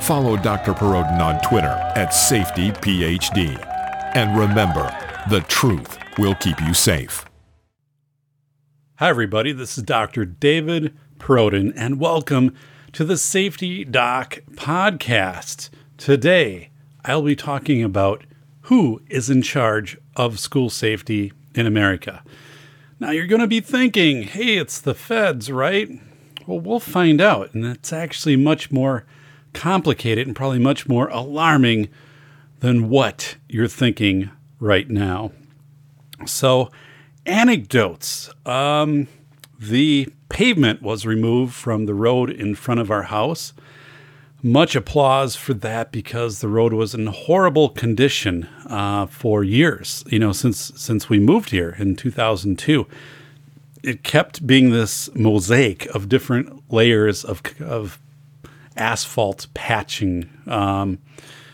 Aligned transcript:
Follow 0.00 0.36
Dr. 0.36 0.72
Perrodin 0.72 1.20
on 1.20 1.40
Twitter 1.42 1.68
at 1.94 2.08
SafetyPhD. 2.08 3.66
And 4.16 4.36
remember, 4.36 4.90
the 5.28 5.42
truth 5.42 5.98
will 6.18 6.34
keep 6.36 6.58
you 6.60 6.72
safe. 6.72 7.26
Hi, 8.96 9.10
everybody. 9.10 9.52
This 9.52 9.76
is 9.76 9.84
Dr. 9.84 10.24
David 10.24 10.96
Perrodin, 11.18 11.72
and 11.76 12.00
welcome 12.00 12.54
to 12.92 13.04
the 13.04 13.18
Safety 13.18 13.84
Doc 13.84 14.40
podcast. 14.52 15.68
Today, 15.98 16.70
I'll 17.04 17.22
be 17.22 17.36
talking 17.36 17.84
about 17.84 18.24
who 18.62 19.02
is 19.08 19.28
in 19.28 19.42
charge 19.42 19.98
of 20.16 20.40
school 20.40 20.70
safety 20.70 21.32
in 21.54 21.66
America. 21.66 22.22
Now, 22.98 23.10
you're 23.10 23.26
going 23.26 23.42
to 23.42 23.46
be 23.46 23.60
thinking, 23.60 24.22
hey, 24.22 24.56
it's 24.56 24.80
the 24.80 24.94
feds, 24.94 25.52
right? 25.52 25.90
Well, 26.46 26.58
we'll 26.58 26.80
find 26.80 27.20
out. 27.20 27.54
And 27.54 27.66
it's 27.66 27.92
actually 27.92 28.36
much 28.36 28.70
more 28.70 29.04
complicated 29.52 30.26
and 30.26 30.36
probably 30.36 30.58
much 30.58 30.88
more 30.88 31.08
alarming 31.08 31.88
than 32.60 32.88
what 32.88 33.36
you're 33.48 33.68
thinking 33.68 34.30
right 34.58 34.88
now. 34.88 35.32
So, 36.26 36.70
anecdotes. 37.26 38.30
Um, 38.44 39.08
the 39.58 40.08
pavement 40.28 40.80
was 40.82 41.04
removed 41.04 41.54
from 41.54 41.86
the 41.86 41.94
road 41.94 42.30
in 42.30 42.54
front 42.54 42.80
of 42.80 42.90
our 42.90 43.04
house. 43.04 43.52
Much 44.42 44.74
applause 44.74 45.36
for 45.36 45.52
that 45.52 45.92
because 45.92 46.40
the 46.40 46.48
road 46.48 46.72
was 46.72 46.94
in 46.94 47.06
horrible 47.06 47.68
condition 47.68 48.48
uh, 48.66 49.04
for 49.04 49.44
years. 49.44 50.02
You 50.06 50.18
know, 50.18 50.32
since 50.32 50.72
since 50.76 51.10
we 51.10 51.18
moved 51.18 51.50
here 51.50 51.76
in 51.78 51.94
2002, 51.94 52.86
it 53.82 54.02
kept 54.02 54.46
being 54.46 54.70
this 54.70 55.14
mosaic 55.14 55.84
of 55.94 56.08
different 56.08 56.72
layers 56.72 57.22
of 57.22 57.42
of 57.60 58.00
asphalt 58.76 59.46
patching. 59.54 60.30
Um, 60.46 60.98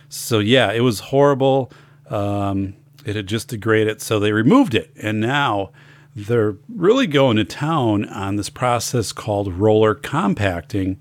so 0.08 0.38
yeah, 0.38 0.72
it 0.72 0.80
was 0.80 1.00
horrible. 1.00 1.72
Um, 2.08 2.74
it 3.04 3.16
had 3.16 3.26
just 3.26 3.48
degraded, 3.48 4.00
so 4.00 4.18
they 4.18 4.32
removed 4.32 4.74
it, 4.74 4.90
and 5.00 5.20
now 5.20 5.70
they're 6.14 6.56
really 6.68 7.06
going 7.06 7.36
to 7.36 7.44
town 7.44 8.04
on 8.06 8.36
this 8.36 8.48
process 8.48 9.12
called 9.12 9.52
roller 9.52 9.94
compacting. 9.94 10.98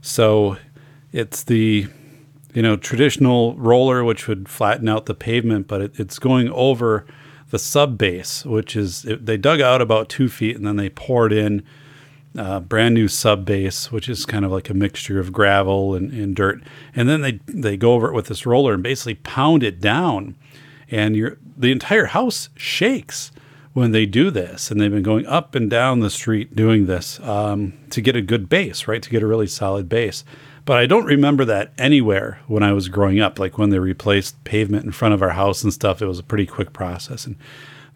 So 0.00 0.58
it's 1.12 1.42
the 1.42 1.88
you 2.54 2.62
know 2.62 2.76
traditional 2.76 3.56
roller 3.56 4.04
which 4.04 4.28
would 4.28 4.48
flatten 4.48 4.88
out 4.88 5.06
the 5.06 5.14
pavement, 5.14 5.68
but 5.68 5.80
it, 5.80 6.00
it's 6.00 6.18
going 6.18 6.50
over 6.50 7.06
the 7.50 7.58
sub 7.58 7.98
base, 7.98 8.44
which 8.44 8.76
is 8.76 9.04
it, 9.04 9.26
they 9.26 9.36
dug 9.36 9.60
out 9.60 9.80
about 9.80 10.08
two 10.08 10.28
feet 10.28 10.56
and 10.56 10.66
then 10.66 10.76
they 10.76 10.88
poured 10.88 11.32
in 11.32 11.62
uh, 12.36 12.60
brand 12.60 12.94
new 12.94 13.08
sub 13.08 13.44
base, 13.44 13.92
which 13.92 14.08
is 14.08 14.24
kind 14.24 14.44
of 14.44 14.50
like 14.50 14.70
a 14.70 14.74
mixture 14.74 15.20
of 15.20 15.32
gravel 15.32 15.94
and, 15.94 16.12
and 16.12 16.34
dirt, 16.36 16.62
and 16.94 17.08
then 17.08 17.20
they 17.20 17.40
they 17.46 17.76
go 17.76 17.94
over 17.94 18.08
it 18.08 18.14
with 18.14 18.26
this 18.26 18.46
roller 18.46 18.74
and 18.74 18.82
basically 18.82 19.14
pound 19.16 19.62
it 19.62 19.80
down, 19.80 20.36
and 20.90 21.16
your 21.16 21.38
the 21.56 21.72
entire 21.72 22.06
house 22.06 22.48
shakes 22.56 23.32
when 23.72 23.92
they 23.92 24.04
do 24.06 24.30
this, 24.30 24.70
and 24.70 24.80
they've 24.80 24.90
been 24.90 25.02
going 25.02 25.26
up 25.26 25.54
and 25.54 25.70
down 25.70 26.00
the 26.00 26.10
street 26.10 26.54
doing 26.54 26.86
this 26.86 27.18
um, 27.20 27.72
to 27.90 28.00
get 28.00 28.16
a 28.16 28.20
good 28.20 28.48
base, 28.48 28.86
right? 28.86 29.02
To 29.02 29.10
get 29.10 29.22
a 29.22 29.26
really 29.26 29.46
solid 29.46 29.88
base. 29.88 30.24
But 30.64 30.78
I 30.78 30.86
don't 30.86 31.06
remember 31.06 31.44
that 31.46 31.72
anywhere 31.76 32.40
when 32.46 32.62
I 32.62 32.72
was 32.72 32.88
growing 32.88 33.20
up. 33.20 33.38
Like 33.38 33.58
when 33.58 33.70
they 33.70 33.78
replaced 33.78 34.42
pavement 34.44 34.84
in 34.84 34.92
front 34.92 35.14
of 35.14 35.22
our 35.22 35.30
house 35.30 35.64
and 35.64 35.72
stuff, 35.72 36.00
it 36.00 36.06
was 36.06 36.18
a 36.18 36.24
pretty 36.24 36.46
quick 36.46 36.72
process. 36.72 37.26
And 37.26 37.36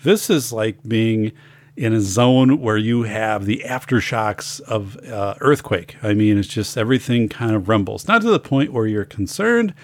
this 0.02 0.30
is 0.30 0.52
like 0.52 0.82
being 0.86 1.32
in 1.76 1.92
a 1.92 2.00
zone 2.00 2.60
where 2.60 2.78
you 2.78 3.02
have 3.02 3.44
the 3.44 3.62
aftershocks 3.66 4.60
of 4.62 4.96
uh, 5.06 5.34
earthquake. 5.40 5.96
I 6.02 6.14
mean, 6.14 6.38
it's 6.38 6.48
just 6.48 6.78
everything 6.78 7.28
kind 7.28 7.54
of 7.54 7.68
rumbles, 7.68 8.08
not 8.08 8.22
to 8.22 8.30
the 8.30 8.40
point 8.40 8.72
where 8.72 8.86
you're 8.86 9.04
concerned, 9.04 9.74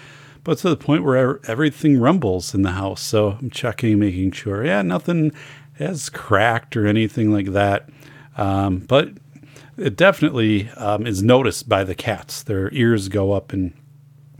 but 0.43 0.57
to 0.59 0.69
the 0.69 0.77
point 0.77 1.03
where 1.03 1.39
everything 1.47 1.99
rumbles 1.99 2.55
in 2.55 2.63
the 2.63 2.71
house. 2.71 3.01
So 3.01 3.37
I'm 3.39 3.49
checking, 3.49 3.99
making 3.99 4.31
sure, 4.31 4.65
yeah, 4.65 4.81
nothing 4.81 5.31
has 5.77 6.09
cracked 6.09 6.75
or 6.75 6.87
anything 6.87 7.31
like 7.31 7.47
that. 7.47 7.89
Um, 8.37 8.79
but 8.79 9.09
it 9.77 9.95
definitely 9.95 10.69
um, 10.71 11.05
is 11.05 11.21
noticed 11.21 11.69
by 11.69 11.83
the 11.83 11.95
cats. 11.95 12.41
Their 12.41 12.73
ears 12.73 13.07
go 13.07 13.33
up, 13.33 13.53
and 13.53 13.73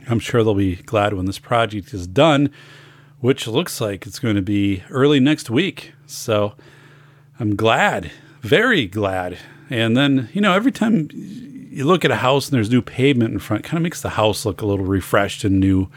I'm 0.10 0.20
sure 0.20 0.44
they'll 0.44 0.56
be 0.56 0.78
glad 0.78 1.14
when 1.14 1.26
this 1.26 1.40
project 1.40 1.94
is 1.94 2.08
done, 2.08 2.50
which 3.20 3.48
looks 3.48 3.80
like 3.80 4.08
it's 4.08 4.20
going 4.20 4.36
to 4.36 4.42
be 4.42 4.84
early 4.90 5.20
next 5.20 5.50
week. 5.50 5.94
So 6.08 6.56
I'm 7.40 7.56
glad, 7.56 8.12
very 8.42 8.86
glad. 8.86 9.38
And 9.70 9.98
then, 9.98 10.30
you 10.34 10.42
know, 10.42 10.54
every 10.54 10.72
time 10.72 11.10
you 11.14 11.86
look 11.86 12.06
at 12.06 12.12
a 12.12 12.18
house 12.18 12.48
and 12.48 12.56
there's 12.56 12.70
new 12.70 12.82
pavement 12.82 13.34
in 13.34 13.40
front, 13.40 13.64
kind 13.64 13.78
of 13.78 13.84
makes 13.84 14.02
the 14.02 14.10
house 14.10 14.46
look 14.46 14.62
a 14.62 14.66
little 14.66 14.86
refreshed 14.86 15.44
and 15.44 15.60
new 15.60 15.90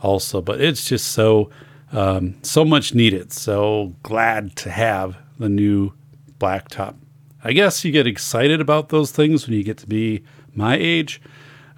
also. 0.00 0.40
But 0.40 0.60
it's 0.60 0.86
just 0.86 1.08
so, 1.08 1.50
um, 1.92 2.36
so 2.42 2.64
much 2.64 2.94
needed. 2.94 3.32
So 3.32 3.94
glad 4.02 4.56
to 4.56 4.70
have 4.70 5.16
the 5.38 5.48
new 5.48 5.92
blacktop 6.38 6.96
I 7.42 7.52
guess 7.52 7.84
you 7.84 7.92
get 7.92 8.06
excited 8.06 8.60
about 8.60 8.90
those 8.90 9.10
things 9.10 9.46
when 9.46 9.56
you 9.56 9.64
get 9.64 9.78
to 9.78 9.86
be 9.86 10.22
my 10.54 10.76
age. 10.76 11.22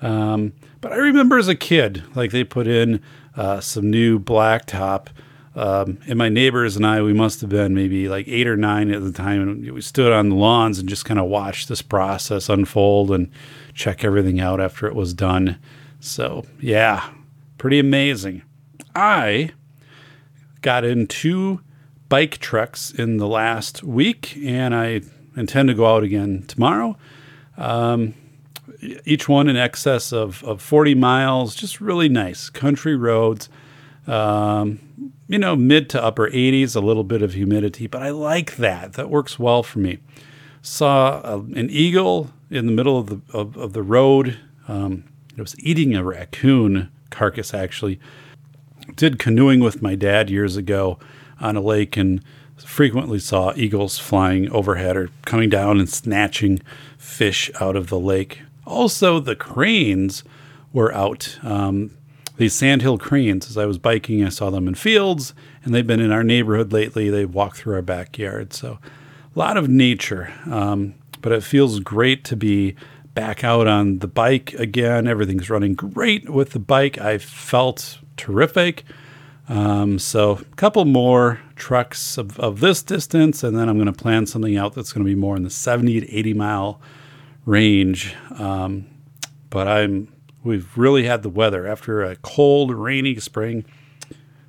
Um, 0.00 0.54
but 0.80 0.92
I 0.92 0.96
remember 0.96 1.38
as 1.38 1.48
a 1.48 1.54
kid, 1.54 2.02
like 2.16 2.32
they 2.32 2.42
put 2.42 2.66
in 2.66 3.00
uh, 3.36 3.60
some 3.60 3.88
new 3.88 4.18
blacktop. 4.18 5.08
Um, 5.54 5.98
and 6.06 6.18
my 6.18 6.28
neighbors 6.28 6.76
and 6.76 6.86
I, 6.86 7.02
we 7.02 7.12
must 7.12 7.40
have 7.42 7.50
been 7.50 7.74
maybe 7.74 8.08
like 8.08 8.26
eight 8.26 8.46
or 8.46 8.56
nine 8.56 8.90
at 8.90 9.02
the 9.02 9.12
time. 9.12 9.42
And 9.42 9.70
we 9.72 9.80
stood 9.82 10.12
on 10.12 10.30
the 10.30 10.34
lawns 10.34 10.78
and 10.78 10.88
just 10.88 11.04
kind 11.04 11.20
of 11.20 11.26
watched 11.26 11.68
this 11.68 11.82
process 11.82 12.48
unfold 12.48 13.10
and 13.10 13.30
check 13.74 14.02
everything 14.04 14.40
out 14.40 14.60
after 14.60 14.86
it 14.86 14.94
was 14.94 15.12
done. 15.12 15.58
So, 16.00 16.46
yeah, 16.60 17.10
pretty 17.58 17.78
amazing. 17.78 18.42
I 18.94 19.50
got 20.62 20.84
in 20.84 21.06
two 21.06 21.60
bike 22.08 22.38
trucks 22.38 22.90
in 22.90 23.18
the 23.18 23.28
last 23.28 23.82
week 23.82 24.36
and 24.42 24.74
I 24.74 25.02
intend 25.36 25.68
to 25.68 25.74
go 25.74 25.86
out 25.86 26.02
again 26.02 26.44
tomorrow. 26.46 26.96
Um, 27.56 28.14
each 29.04 29.28
one 29.28 29.48
in 29.48 29.56
excess 29.56 30.12
of, 30.12 30.42
of 30.44 30.60
40 30.60 30.94
miles, 30.94 31.54
just 31.54 31.80
really 31.80 32.08
nice 32.08 32.50
country 32.50 32.96
roads. 32.96 33.48
Um, 34.06 34.80
you 35.32 35.38
know, 35.38 35.56
mid 35.56 35.88
to 35.88 36.04
upper 36.04 36.28
80s, 36.28 36.76
a 36.76 36.80
little 36.80 37.04
bit 37.04 37.22
of 37.22 37.32
humidity, 37.32 37.86
but 37.86 38.02
I 38.02 38.10
like 38.10 38.56
that. 38.56 38.92
That 38.92 39.08
works 39.08 39.38
well 39.38 39.62
for 39.62 39.78
me. 39.78 39.98
Saw 40.60 41.22
a, 41.22 41.38
an 41.38 41.70
eagle 41.70 42.30
in 42.50 42.66
the 42.66 42.72
middle 42.72 42.98
of 42.98 43.06
the 43.06 43.20
of, 43.32 43.56
of 43.56 43.72
the 43.72 43.82
road. 43.82 44.38
Um, 44.68 45.04
it 45.34 45.40
was 45.40 45.58
eating 45.58 45.96
a 45.96 46.04
raccoon 46.04 46.90
carcass. 47.08 47.54
Actually, 47.54 47.98
did 48.94 49.18
canoeing 49.18 49.60
with 49.60 49.80
my 49.80 49.94
dad 49.94 50.28
years 50.28 50.58
ago 50.58 50.98
on 51.40 51.56
a 51.56 51.62
lake 51.62 51.96
and 51.96 52.22
frequently 52.58 53.18
saw 53.18 53.54
eagles 53.56 53.98
flying 53.98 54.50
overhead 54.50 54.98
or 54.98 55.08
coming 55.24 55.48
down 55.48 55.80
and 55.80 55.88
snatching 55.88 56.60
fish 56.98 57.50
out 57.58 57.74
of 57.74 57.88
the 57.88 57.98
lake. 57.98 58.42
Also, 58.66 59.18
the 59.18 59.34
cranes 59.34 60.24
were 60.74 60.94
out. 60.94 61.38
Um, 61.42 61.90
these 62.36 62.54
sandhill 62.54 62.98
cranes, 62.98 63.48
as 63.48 63.58
I 63.58 63.66
was 63.66 63.78
biking, 63.78 64.24
I 64.24 64.30
saw 64.30 64.50
them 64.50 64.66
in 64.66 64.74
fields, 64.74 65.34
and 65.64 65.74
they've 65.74 65.86
been 65.86 66.00
in 66.00 66.12
our 66.12 66.24
neighborhood 66.24 66.72
lately. 66.72 67.10
They 67.10 67.24
walk 67.24 67.56
through 67.56 67.74
our 67.74 67.82
backyard. 67.82 68.52
So, 68.52 68.78
a 69.34 69.38
lot 69.38 69.56
of 69.56 69.68
nature. 69.68 70.32
Um, 70.50 70.94
but 71.20 71.32
it 71.32 71.42
feels 71.42 71.80
great 71.80 72.24
to 72.24 72.36
be 72.36 72.74
back 73.14 73.44
out 73.44 73.66
on 73.66 73.98
the 73.98 74.08
bike 74.08 74.52
again. 74.54 75.06
Everything's 75.06 75.48
running 75.48 75.74
great 75.74 76.28
with 76.28 76.50
the 76.50 76.58
bike. 76.58 76.98
I 76.98 77.18
felt 77.18 77.98
terrific. 78.16 78.84
Um, 79.48 79.98
so 79.98 80.32
a 80.32 80.56
couple 80.56 80.84
more 80.84 81.40
trucks 81.56 82.18
of, 82.18 82.38
of 82.40 82.60
this 82.60 82.82
distance, 82.82 83.42
and 83.42 83.56
then 83.56 83.68
I'm 83.68 83.76
going 83.76 83.86
to 83.86 83.92
plan 83.92 84.26
something 84.26 84.56
out 84.56 84.74
that's 84.74 84.92
going 84.92 85.04
to 85.04 85.10
be 85.10 85.18
more 85.18 85.36
in 85.36 85.42
the 85.42 85.50
70 85.50 86.00
to 86.00 86.12
80 86.12 86.34
mile 86.34 86.80
range. 87.44 88.14
Um, 88.38 88.86
but 89.50 89.68
I'm 89.68 90.11
we've 90.44 90.76
really 90.76 91.04
had 91.04 91.22
the 91.22 91.28
weather 91.28 91.66
after 91.66 92.02
a 92.02 92.16
cold, 92.16 92.72
rainy 92.72 93.18
spring. 93.20 93.64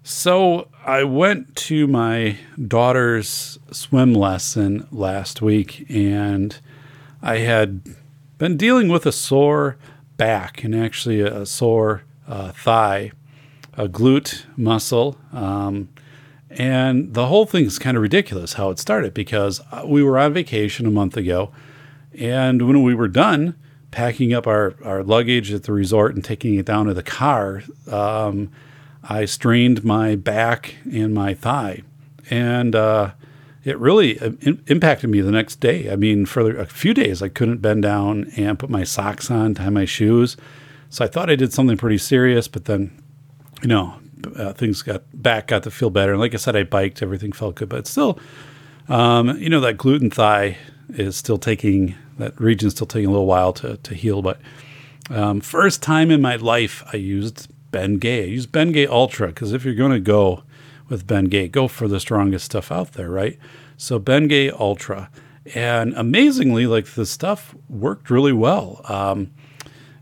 So 0.03 0.67
I 0.85 1.03
went 1.03 1.55
to 1.55 1.87
my 1.87 2.37
daughter's 2.67 3.57
swim 3.71 4.13
lesson 4.13 4.87
last 4.91 5.41
week, 5.41 5.85
and 5.89 6.57
I 7.21 7.37
had 7.37 7.95
been 8.37 8.57
dealing 8.57 8.89
with 8.89 9.05
a 9.05 9.11
sore 9.11 9.77
back 10.17 10.63
and 10.63 10.75
actually 10.75 11.21
a 11.21 11.45
sore 11.45 12.03
uh, 12.27 12.51
thigh, 12.51 13.11
a 13.77 13.87
glute 13.87 14.43
muscle. 14.57 15.17
Um, 15.31 15.89
and 16.49 17.13
the 17.13 17.27
whole 17.27 17.45
thing 17.45 17.65
is 17.65 17.79
kind 17.79 17.97
of 17.97 18.03
ridiculous 18.03 18.53
how 18.53 18.69
it 18.69 18.79
started 18.79 19.13
because 19.13 19.61
uh, 19.71 19.83
we 19.85 20.03
were 20.03 20.19
on 20.19 20.33
vacation 20.33 20.85
a 20.85 20.91
month 20.91 21.17
ago. 21.17 21.51
And 22.17 22.61
when 22.67 22.83
we 22.83 22.93
were 22.93 23.07
done 23.07 23.55
packing 23.93 24.33
up 24.33 24.47
our, 24.47 24.75
our 24.83 25.03
luggage 25.03 25.53
at 25.53 25.63
the 25.63 25.71
resort 25.71 26.15
and 26.15 26.25
taking 26.25 26.55
it 26.55 26.65
down 26.65 26.87
to 26.87 26.95
the 26.95 27.03
car, 27.03 27.61
um, 27.91 28.51
I 29.03 29.25
strained 29.25 29.83
my 29.83 30.15
back 30.15 30.75
and 30.91 31.13
my 31.13 31.35
thigh. 31.35 31.83
And 32.31 32.75
uh, 32.75 33.11
it 33.63 33.77
really 33.77 34.19
uh, 34.19 34.31
in- 34.41 34.63
impacted 34.65 35.11
me 35.11 35.21
the 35.21 35.31
next 35.31 35.59
day. 35.59 35.91
I 35.91 35.95
mean, 35.95 36.25
for 36.25 36.57
a 36.57 36.65
few 36.65 36.95
days, 36.95 37.21
I 37.21 37.29
couldn't 37.29 37.57
bend 37.57 37.83
down 37.83 38.31
and 38.35 38.57
put 38.57 38.71
my 38.71 38.83
socks 38.83 39.29
on, 39.29 39.53
tie 39.53 39.69
my 39.69 39.85
shoes. 39.85 40.37
So 40.89 41.05
I 41.05 41.07
thought 41.07 41.29
I 41.29 41.35
did 41.35 41.53
something 41.53 41.77
pretty 41.77 41.99
serious, 41.99 42.47
but 42.47 42.65
then, 42.65 42.99
you 43.61 43.67
know, 43.67 43.99
uh, 44.35 44.53
things 44.53 44.81
got 44.81 45.03
back, 45.13 45.47
got 45.47 45.61
to 45.63 45.71
feel 45.71 45.91
better. 45.91 46.13
And 46.13 46.19
like 46.19 46.33
I 46.33 46.37
said, 46.37 46.55
I 46.55 46.63
biked, 46.63 47.03
everything 47.03 47.31
felt 47.31 47.55
good, 47.55 47.69
but 47.69 47.85
still, 47.85 48.19
um, 48.89 49.37
you 49.37 49.49
know, 49.49 49.59
that 49.59 49.77
gluten 49.77 50.09
thigh 50.09 50.57
is 50.89 51.15
still 51.15 51.37
taking 51.37 51.95
that 52.17 52.39
region's 52.39 52.73
still 52.73 52.87
taking 52.87 53.07
a 53.07 53.11
little 53.11 53.25
while 53.25 53.53
to 53.53 53.77
to 53.77 53.95
heal. 53.95 54.21
But 54.21 54.39
um, 55.09 55.41
first 55.41 55.81
time 55.81 56.11
in 56.11 56.21
my 56.21 56.35
life, 56.35 56.83
I 56.93 56.97
used 56.97 57.49
Bengay. 57.71 58.23
I 58.23 58.25
used 58.25 58.51
Bengay 58.51 58.87
Ultra 58.87 59.27
because 59.27 59.51
if 59.51 59.65
you're 59.65 59.73
going 59.73 59.91
to 59.91 59.99
go 59.99 60.43
with 60.89 61.07
Bengay, 61.07 61.51
go 61.51 61.67
for 61.67 61.87
the 61.87 61.99
strongest 61.99 62.45
stuff 62.45 62.71
out 62.71 62.93
there, 62.93 63.09
right? 63.09 63.37
So 63.77 63.99
Bengay 63.99 64.51
Ultra, 64.57 65.09
and 65.55 65.93
amazingly, 65.95 66.67
like 66.67 66.85
the 66.85 67.05
stuff 67.05 67.55
worked 67.67 68.09
really 68.09 68.33
well. 68.33 68.81
Um, 68.87 69.31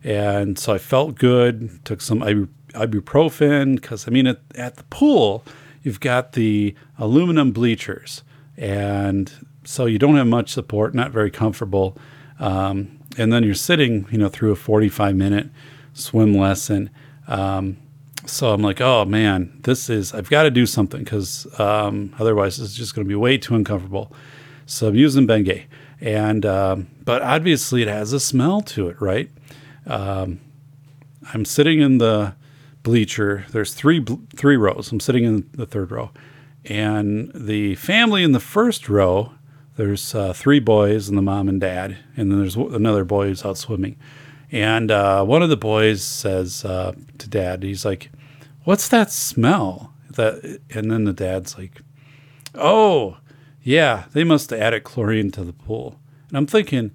and 0.03 0.57
so 0.57 0.73
I 0.73 0.77
felt 0.77 1.15
good. 1.15 1.83
Took 1.85 2.01
some 2.01 2.19
ibuprofen 2.21 3.75
because 3.75 4.07
I 4.07 4.11
mean, 4.11 4.27
at, 4.27 4.39
at 4.55 4.75
the 4.75 4.83
pool, 4.83 5.43
you've 5.83 5.99
got 5.99 6.33
the 6.33 6.75
aluminum 6.97 7.51
bleachers, 7.51 8.23
and 8.57 9.31
so 9.63 9.85
you 9.85 9.99
don't 9.99 10.15
have 10.15 10.27
much 10.27 10.51
support, 10.51 10.95
not 10.95 11.11
very 11.11 11.31
comfortable. 11.31 11.97
Um, 12.39 12.99
and 13.17 13.31
then 13.31 13.43
you're 13.43 13.53
sitting, 13.53 14.07
you 14.11 14.17
know, 14.17 14.29
through 14.29 14.51
a 14.51 14.55
45 14.55 15.15
minute 15.15 15.49
swim 15.93 16.33
lesson. 16.33 16.89
Um, 17.27 17.77
so 18.25 18.53
I'm 18.53 18.61
like, 18.61 18.81
oh 18.81 19.05
man, 19.05 19.59
this 19.63 19.89
is, 19.89 20.13
I've 20.13 20.29
got 20.29 20.43
to 20.43 20.51
do 20.51 20.65
something 20.65 21.03
because 21.03 21.47
um, 21.59 22.13
otherwise 22.19 22.59
it's 22.59 22.75
just 22.75 22.95
going 22.95 23.05
to 23.05 23.09
be 23.09 23.15
way 23.15 23.37
too 23.37 23.55
uncomfortable. 23.55 24.11
So 24.65 24.87
I'm 24.87 24.95
using 24.95 25.27
Bengay. 25.27 25.65
And, 25.99 26.45
um, 26.45 26.87
but 27.03 27.21
obviously 27.21 27.81
it 27.81 27.87
has 27.87 28.13
a 28.13 28.19
smell 28.19 28.61
to 28.61 28.87
it, 28.89 28.99
right? 29.01 29.29
Um, 29.85 30.39
I'm 31.33 31.45
sitting 31.45 31.79
in 31.81 31.97
the 31.97 32.35
bleacher. 32.83 33.45
There's 33.51 33.73
three, 33.73 34.03
three 34.35 34.57
rows. 34.57 34.91
I'm 34.91 34.99
sitting 34.99 35.23
in 35.23 35.49
the 35.53 35.65
third 35.65 35.91
row. 35.91 36.11
And 36.65 37.31
the 37.33 37.75
family 37.75 38.23
in 38.23 38.31
the 38.31 38.39
first 38.39 38.87
row, 38.89 39.33
there's 39.81 40.13
uh, 40.13 40.31
three 40.31 40.59
boys 40.59 41.09
and 41.09 41.17
the 41.17 41.23
mom 41.23 41.49
and 41.49 41.59
dad. 41.59 41.97
And 42.15 42.31
then 42.31 42.39
there's 42.39 42.55
another 42.55 43.03
boy 43.03 43.27
who's 43.27 43.43
out 43.43 43.57
swimming. 43.57 43.97
And 44.51 44.91
uh, 44.91 45.23
one 45.25 45.41
of 45.41 45.49
the 45.49 45.57
boys 45.57 46.03
says 46.03 46.63
uh, 46.63 46.93
to 47.17 47.27
dad, 47.27 47.63
he's 47.63 47.83
like, 47.83 48.11
What's 48.63 48.87
that 48.89 49.11
smell? 49.11 49.91
That, 50.11 50.59
and 50.69 50.91
then 50.91 51.05
the 51.05 51.13
dad's 51.13 51.57
like, 51.57 51.81
Oh, 52.53 53.17
yeah, 53.63 54.05
they 54.13 54.23
must 54.23 54.51
have 54.51 54.59
added 54.59 54.83
chlorine 54.83 55.31
to 55.31 55.43
the 55.43 55.53
pool. 55.53 55.99
And 56.29 56.37
I'm 56.37 56.45
thinking, 56.45 56.91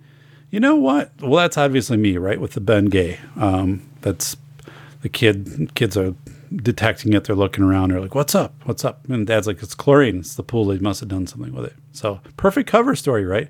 you 0.51 0.61
know 0.61 0.77
what? 0.77 1.11
Well, 1.21 1.43
that's 1.43 1.59
obviously 1.59 1.97
me, 1.97 2.19
right? 2.19 2.41
With 2.41 2.53
the 2.53 2.61
Bengay. 2.61 3.19
Um, 3.37 3.83
that's 4.03 4.37
the 5.03 5.09
kid. 5.09 5.73
Kids 5.75 5.97
are 5.97 6.15
detecting 6.55 7.13
it. 7.13 7.25
They're 7.25 7.37
looking 7.37 7.65
around. 7.65 7.91
They're 7.91 8.01
like, 8.01 8.15
"What's 8.15 8.35
up? 8.35 8.55
What's 8.65 8.85
up?" 8.85 9.09
And 9.09 9.27
Dad's 9.27 9.47
like, 9.47 9.63
"It's 9.63 9.75
chlorine. 9.75 10.19
It's 10.19 10.35
the 10.35 10.43
pool. 10.43 10.67
They 10.67 10.79
must 10.79 11.01
have 11.01 11.09
done 11.09 11.27
something 11.27 11.55
with 11.55 11.65
it." 11.65 11.75
So 11.93 12.21
perfect 12.37 12.69
cover 12.69 12.95
story, 12.97 13.25
right? 13.25 13.49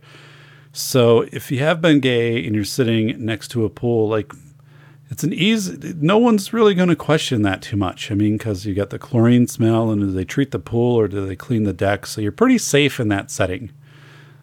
So 0.73 1.23
if 1.33 1.51
you 1.51 1.61
have 1.61 1.81
Bengay 1.81 2.47
and 2.47 2.55
you're 2.55 2.65
sitting 2.65 3.25
next 3.25 3.49
to 3.49 3.65
a 3.65 3.71
pool, 3.71 4.09
like 4.09 4.33
it's 5.11 5.25
an 5.25 5.33
easy. 5.33 5.95
No 5.97 6.19
one's 6.19 6.53
really 6.53 6.75
going 6.75 6.89
to 6.89 6.97
question 6.97 7.43
that 7.43 7.63
too 7.63 7.77
much. 7.77 8.11
I 8.11 8.15
mean, 8.15 8.37
because 8.37 8.67
you 8.67 8.75
got 8.75 8.91
the 8.91 8.99
chlorine 8.99 9.47
smell, 9.47 9.91
and 9.91 10.01
do 10.01 10.11
they 10.11 10.25
treat 10.25 10.51
the 10.51 10.59
pool 10.59 10.97
or 10.97 11.09
do 11.09 11.27
they 11.27 11.37
clean 11.37 11.63
the 11.63 11.73
deck? 11.73 12.07
So 12.07 12.21
you're 12.21 12.33
pretty 12.33 12.59
safe 12.59 12.99
in 12.99 13.09
that 13.09 13.31
setting, 13.31 13.71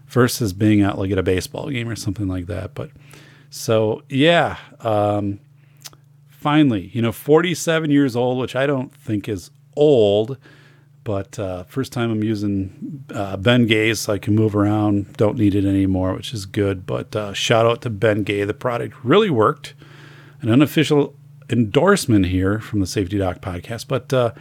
versus 0.08 0.54
being 0.54 0.82
out 0.82 0.98
like 0.98 1.12
at 1.12 1.18
a 1.18 1.24
baseball 1.24 1.70
game 1.70 1.90
or 1.90 1.96
something 1.96 2.28
like 2.28 2.46
that. 2.46 2.74
But 2.76 2.92
so 3.50 4.04
yeah, 4.10 4.58
um, 4.80 5.40
finally, 6.44 6.92
you 6.94 7.02
know, 7.02 7.12
47 7.12 7.90
years 7.90 8.16
old, 8.16 8.38
which 8.38 8.56
I 8.56 8.68
don't 8.68 8.94
think 8.94 9.28
is 9.28 9.50
old 9.76 10.38
but 11.04 11.38
uh, 11.38 11.64
first 11.64 11.92
time 11.92 12.12
I'm 12.12 12.24
using 12.24 13.04
uh, 13.14 13.38
Bengay, 13.38 13.96
so 13.98 14.14
I 14.14 14.18
can 14.18 14.36
move 14.36 14.56
around. 14.56 15.14
Don't 15.18 15.38
need 15.38 15.56
it 15.56 15.66
anymore, 15.66 16.14
which 16.14 16.34
is 16.34 16.46
good. 16.46 16.86
But 16.86 17.16
uh, 17.16 17.34
shout 17.34 17.66
out 17.66 17.82
to 17.82 17.90
Bengay. 17.90 18.48
The 18.48 18.54
product 18.54 18.96
really 19.04 19.30
worked. 19.30 19.74
An 20.42 20.50
unofficial 20.50 21.16
endorsement 21.50 22.28
here 22.28 22.60
from 22.60 22.80
the 22.80 22.88
Safety 22.88 23.18
Doc 23.18 23.42
podcast. 23.42 23.88
But 23.88 24.14
uh, 24.14 24.32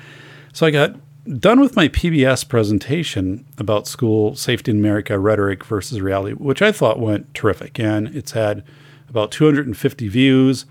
so 0.52 0.66
I 0.66 0.70
got 0.70 0.96
done 1.38 1.60
with 1.60 1.76
my 1.76 1.88
PBS 1.88 2.48
presentation 2.48 3.44
about 3.58 3.86
school 3.86 4.34
safety 4.36 4.70
in 4.70 4.78
America 4.78 5.18
rhetoric 5.18 5.64
versus 5.64 6.00
reality, 6.00 6.34
which 6.34 6.62
I 6.62 6.72
thought 6.72 7.00
went 7.00 7.34
terrific. 7.34 7.78
And 7.78 8.08
it's 8.08 8.32
had 8.32 8.64
about 9.08 9.32
250 9.32 10.08
views 10.08 10.64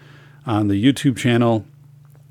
on 0.45 0.67
the 0.67 0.83
YouTube 0.83 1.17
channel 1.17 1.65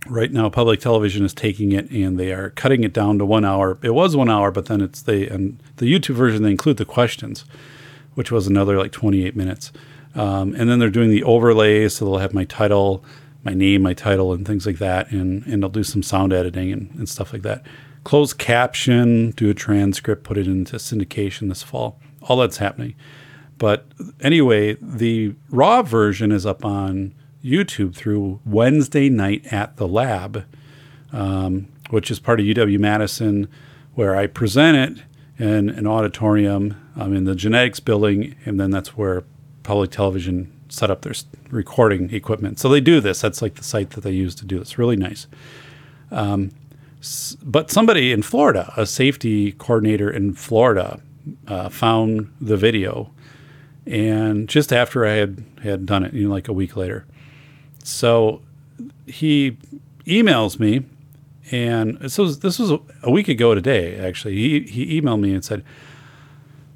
right 0.06 0.32
now 0.32 0.48
public 0.48 0.80
television 0.80 1.24
is 1.24 1.34
taking 1.34 1.72
it 1.72 1.90
and 1.90 2.18
they 2.18 2.32
are 2.32 2.50
cutting 2.50 2.84
it 2.84 2.92
down 2.92 3.18
to 3.18 3.24
one 3.24 3.44
hour. 3.44 3.78
It 3.82 3.94
was 3.94 4.16
one 4.16 4.30
hour, 4.30 4.50
but 4.50 4.66
then 4.66 4.80
it's 4.80 5.02
they 5.02 5.28
and 5.28 5.62
the 5.76 5.86
YouTube 5.86 6.14
version 6.14 6.42
they 6.42 6.50
include 6.50 6.78
the 6.78 6.84
questions, 6.84 7.44
which 8.14 8.30
was 8.30 8.46
another 8.46 8.78
like 8.78 8.92
28 8.92 9.36
minutes. 9.36 9.72
Um, 10.14 10.54
and 10.54 10.68
then 10.68 10.80
they're 10.80 10.90
doing 10.90 11.10
the 11.10 11.22
overlays, 11.22 11.94
so 11.94 12.04
they'll 12.04 12.18
have 12.18 12.34
my 12.34 12.44
title, 12.44 13.04
my 13.44 13.54
name, 13.54 13.82
my 13.82 13.94
title, 13.94 14.32
and 14.32 14.44
things 14.44 14.66
like 14.66 14.78
that, 14.78 15.12
and 15.12 15.46
and 15.46 15.62
they'll 15.62 15.70
do 15.70 15.84
some 15.84 16.02
sound 16.02 16.32
editing 16.32 16.72
and, 16.72 16.90
and 16.96 17.08
stuff 17.08 17.32
like 17.32 17.42
that. 17.42 17.64
Closed 18.02 18.38
caption, 18.38 19.30
do 19.32 19.50
a 19.50 19.54
transcript, 19.54 20.24
put 20.24 20.38
it 20.38 20.46
into 20.46 20.76
syndication 20.76 21.48
this 21.48 21.62
fall. 21.62 22.00
All 22.22 22.36
that's 22.38 22.56
happening. 22.56 22.94
But 23.58 23.86
anyway, 24.20 24.76
the 24.80 25.34
raw 25.50 25.82
version 25.82 26.32
is 26.32 26.46
up 26.46 26.64
on 26.64 27.14
YouTube 27.44 27.94
through 27.94 28.40
Wednesday 28.44 29.08
night 29.08 29.46
at 29.52 29.76
the 29.76 29.88
lab, 29.88 30.44
um, 31.12 31.68
which 31.90 32.10
is 32.10 32.18
part 32.18 32.40
of 32.40 32.46
UW 32.46 32.78
Madison, 32.78 33.48
where 33.94 34.14
I 34.16 34.26
present 34.26 34.76
it 34.76 35.04
in 35.38 35.70
an 35.70 35.86
auditorium 35.86 36.76
um, 36.96 37.14
in 37.14 37.24
the 37.24 37.34
genetics 37.34 37.80
building, 37.80 38.34
and 38.44 38.60
then 38.60 38.70
that's 38.70 38.96
where 38.96 39.24
public 39.62 39.90
television 39.90 40.52
set 40.68 40.90
up 40.90 41.02
their 41.02 41.14
recording 41.50 42.12
equipment. 42.12 42.58
So 42.58 42.68
they 42.68 42.80
do 42.80 43.00
this. 43.00 43.20
That's 43.20 43.42
like 43.42 43.54
the 43.54 43.64
site 43.64 43.90
that 43.90 44.02
they 44.02 44.12
use 44.12 44.34
to 44.36 44.44
do 44.44 44.58
this. 44.58 44.78
Really 44.78 44.96
nice. 44.96 45.26
Um, 46.10 46.50
but 47.42 47.70
somebody 47.70 48.12
in 48.12 48.22
Florida, 48.22 48.72
a 48.76 48.84
safety 48.84 49.52
coordinator 49.52 50.10
in 50.10 50.34
Florida, 50.34 51.00
uh, 51.46 51.68
found 51.68 52.32
the 52.40 52.56
video, 52.56 53.10
and 53.86 54.48
just 54.48 54.72
after 54.72 55.06
I 55.06 55.12
had 55.12 55.44
had 55.62 55.86
done 55.86 56.04
it, 56.04 56.12
you 56.12 56.28
know, 56.28 56.34
like 56.34 56.48
a 56.48 56.52
week 56.52 56.76
later, 56.76 57.06
so 57.82 58.42
he 59.06 59.56
emails 60.06 60.58
me, 60.58 60.84
and 61.50 61.98
this 61.98 62.18
was 62.18 62.40
this 62.40 62.58
was 62.58 62.72
a 63.02 63.10
week 63.10 63.28
ago 63.28 63.54
today. 63.54 63.96
Actually, 63.98 64.36
he 64.36 64.60
he 64.60 65.00
emailed 65.00 65.20
me 65.20 65.32
and 65.32 65.44
said, 65.44 65.64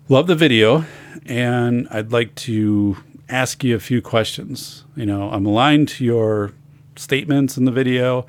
"Love 0.08 0.26
the 0.26 0.34
video, 0.34 0.84
and 1.26 1.88
I'd 1.90 2.12
like 2.12 2.34
to 2.36 2.96
ask 3.28 3.64
you 3.64 3.74
a 3.74 3.80
few 3.80 4.02
questions. 4.02 4.84
You 4.96 5.06
know, 5.06 5.30
I'm 5.30 5.46
aligned 5.46 5.88
to 5.88 6.04
your 6.04 6.52
statements 6.96 7.56
in 7.56 7.64
the 7.64 7.72
video. 7.72 8.26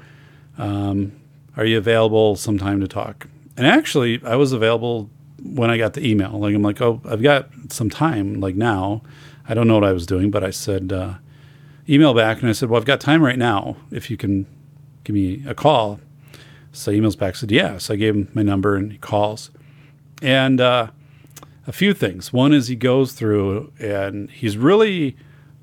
Um, 0.58 1.14
are 1.58 1.66
you 1.66 1.78
available 1.78 2.36
sometime 2.36 2.80
to 2.82 2.88
talk?" 2.88 3.28
And 3.58 3.66
actually, 3.66 4.22
I 4.24 4.36
was 4.36 4.52
available 4.52 5.10
when 5.44 5.70
I 5.70 5.78
got 5.78 5.94
the 5.94 6.06
email. 6.06 6.40
Like 6.40 6.54
I'm 6.56 6.62
like, 6.64 6.82
"Oh, 6.82 7.02
I've 7.06 7.24
got 7.24 7.50
some 7.70 7.90
time. 7.90 8.40
Like 8.40 8.56
now." 8.56 9.02
I 9.48 9.54
don't 9.54 9.68
know 9.68 9.76
what 9.76 9.84
I 9.84 9.92
was 9.92 10.08
doing, 10.08 10.32
but 10.32 10.44
I 10.44 10.50
said. 10.50 10.92
Uh, 10.92 11.16
email 11.90 12.14
back 12.14 12.42
and 12.42 12.50
I 12.50 12.54
said, 12.54 12.70
Well, 12.70 12.80
I've 12.80 12.86
got 12.86 13.00
time 13.00 13.24
right 13.24 13.38
now 13.38 13.78
if 13.92 14.10
you 14.10 14.18
can 14.18 14.46
give 15.04 15.14
me 15.14 15.44
a 15.48 15.56
call. 15.56 16.00
So 16.76 16.92
he 16.92 17.00
emails 17.00 17.18
back 17.18 17.36
said, 17.38 17.52
yeah. 17.52 17.78
So 17.78 17.94
I 17.94 17.98
gave 17.98 18.16
him 18.16 18.30
my 18.34 18.44
number 18.44 18.76
and 18.76 18.92
he 18.92 18.98
calls. 18.98 19.50
And 20.22 20.60
uh, 20.60 20.90
a 21.66 21.72
few 21.72 21.94
things. 21.94 22.34
One 22.34 22.54
is 22.54 22.68
he 22.68 22.76
goes 22.76 23.14
through 23.14 23.72
and 23.80 24.30
he's 24.30 24.58
really 24.58 25.16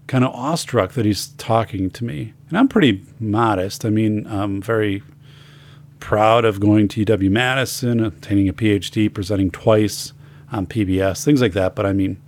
kind 0.06 0.24
of 0.24 0.34
awestruck 0.34 0.92
that 0.92 1.04
he's 1.04 1.28
talking 1.28 1.90
to 1.90 2.04
me. 2.04 2.32
And 2.48 2.58
I'm 2.58 2.68
pretty 2.68 3.04
modest. 3.20 3.84
I 3.84 3.90
mean, 3.90 4.26
I'm 4.26 4.62
very 4.62 5.02
proud 6.00 6.44
of 6.44 6.60
going 6.60 6.88
to 6.88 7.04
UW 7.04 7.30
Madison, 7.30 8.02
obtaining 8.02 8.48
a 8.48 8.52
PhD, 8.52 9.12
presenting 9.12 9.50
twice 9.50 10.12
on 10.50 10.66
PBS, 10.66 11.24
things 11.24 11.40
like 11.40 11.52
that. 11.52 11.74
But 11.74 11.86
I 11.86 11.92
mean, 11.92 12.20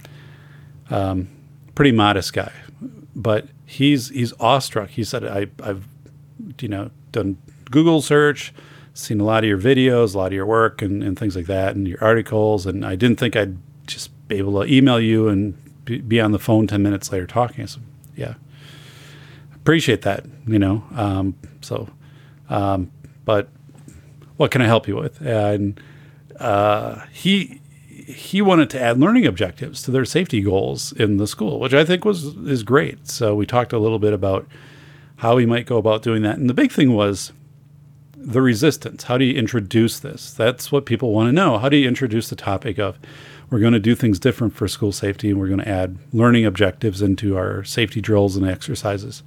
um, 0.90 1.28
pretty 1.74 1.92
modest 1.92 2.32
guy. 2.32 2.52
But 3.16 3.48
he's 3.74 4.08
he's 4.08 4.32
awestruck. 4.40 4.90
He 4.90 5.04
said, 5.04 5.24
I, 5.24 5.46
I've 5.62 5.86
you 6.60 6.68
know 6.68 6.90
done 7.12 7.38
Google 7.70 8.00
search, 8.00 8.52
seen 8.94 9.20
a 9.20 9.24
lot 9.24 9.44
of 9.44 9.48
your 9.48 9.58
videos, 9.58 10.14
a 10.14 10.18
lot 10.18 10.28
of 10.28 10.32
your 10.32 10.46
work, 10.46 10.82
and, 10.82 11.02
and 11.02 11.18
things 11.18 11.36
like 11.36 11.46
that, 11.46 11.74
and 11.76 11.86
your 11.86 12.02
articles. 12.02 12.66
And 12.66 12.84
I 12.84 12.96
didn't 12.96 13.18
think 13.18 13.36
I'd 13.36 13.58
just 13.86 14.10
be 14.28 14.38
able 14.38 14.62
to 14.62 14.72
email 14.72 15.00
you 15.00 15.28
and 15.28 15.58
be 15.84 16.20
on 16.20 16.32
the 16.32 16.38
phone 16.38 16.66
10 16.66 16.82
minutes 16.82 17.12
later 17.12 17.26
talking. 17.26 17.66
So, 17.66 17.80
yeah, 18.16 18.34
appreciate 19.54 20.02
that, 20.02 20.24
you 20.46 20.58
know. 20.58 20.84
Um, 20.94 21.34
so, 21.60 21.88
um, 22.48 22.90
but 23.24 23.48
what 24.36 24.50
can 24.50 24.62
I 24.62 24.66
help 24.66 24.88
you 24.88 24.96
with? 24.96 25.20
And 25.20 25.80
uh, 26.40 27.00
he 27.12 27.60
he 28.06 28.42
wanted 28.42 28.70
to 28.70 28.80
add 28.80 28.98
learning 28.98 29.26
objectives 29.26 29.82
to 29.82 29.90
their 29.90 30.04
safety 30.04 30.40
goals 30.40 30.92
in 30.92 31.16
the 31.16 31.26
school, 31.26 31.58
which 31.60 31.74
I 31.74 31.84
think 31.84 32.04
was 32.04 32.24
is 32.24 32.62
great. 32.62 33.08
So 33.08 33.34
we 33.34 33.46
talked 33.46 33.72
a 33.72 33.78
little 33.78 33.98
bit 33.98 34.12
about 34.12 34.46
how 35.16 35.36
we 35.36 35.46
might 35.46 35.66
go 35.66 35.78
about 35.78 36.02
doing 36.02 36.22
that, 36.22 36.38
and 36.38 36.48
the 36.50 36.54
big 36.54 36.72
thing 36.72 36.92
was 36.94 37.32
the 38.16 38.42
resistance. 38.42 39.04
How 39.04 39.18
do 39.18 39.24
you 39.24 39.34
introduce 39.34 39.98
this? 39.98 40.32
That's 40.32 40.72
what 40.72 40.86
people 40.86 41.12
want 41.12 41.28
to 41.28 41.32
know. 41.32 41.58
How 41.58 41.68
do 41.68 41.76
you 41.76 41.86
introduce 41.86 42.30
the 42.30 42.36
topic 42.36 42.78
of 42.78 42.98
we're 43.50 43.60
going 43.60 43.72
to 43.74 43.80
do 43.80 43.94
things 43.94 44.18
different 44.18 44.54
for 44.54 44.66
school 44.66 44.92
safety 44.92 45.30
and 45.30 45.38
we're 45.38 45.48
going 45.48 45.60
to 45.60 45.68
add 45.68 45.98
learning 46.12 46.46
objectives 46.46 47.02
into 47.02 47.36
our 47.36 47.62
safety 47.64 48.00
drills 48.00 48.36
and 48.36 48.46
exercises. 48.46 49.22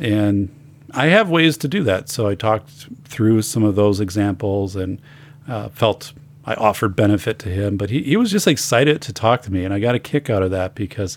And 0.00 0.48
I 0.92 1.06
have 1.06 1.30
ways 1.30 1.56
to 1.58 1.68
do 1.68 1.84
that. 1.84 2.08
So 2.08 2.26
I 2.26 2.34
talked 2.34 2.88
through 3.04 3.42
some 3.42 3.62
of 3.62 3.76
those 3.76 4.00
examples 4.00 4.74
and 4.76 5.00
uh, 5.46 5.68
felt 5.68 6.12
I 6.50 6.54
offered 6.54 6.96
benefit 6.96 7.38
to 7.40 7.48
him, 7.48 7.76
but 7.76 7.90
he, 7.90 8.02
he 8.02 8.16
was 8.16 8.32
just 8.32 8.48
excited 8.48 9.00
to 9.02 9.12
talk 9.12 9.42
to 9.42 9.52
me. 9.52 9.64
And 9.64 9.72
I 9.72 9.78
got 9.78 9.94
a 9.94 10.00
kick 10.00 10.28
out 10.28 10.42
of 10.42 10.50
that 10.50 10.74
because, 10.74 11.16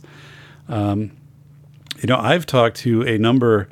um, 0.70 1.12
you 1.98 2.08
know, 2.08 2.18
I've 2.18 2.46
talked 2.46 2.78
to 2.78 3.02
a 3.02 3.18
number 3.18 3.68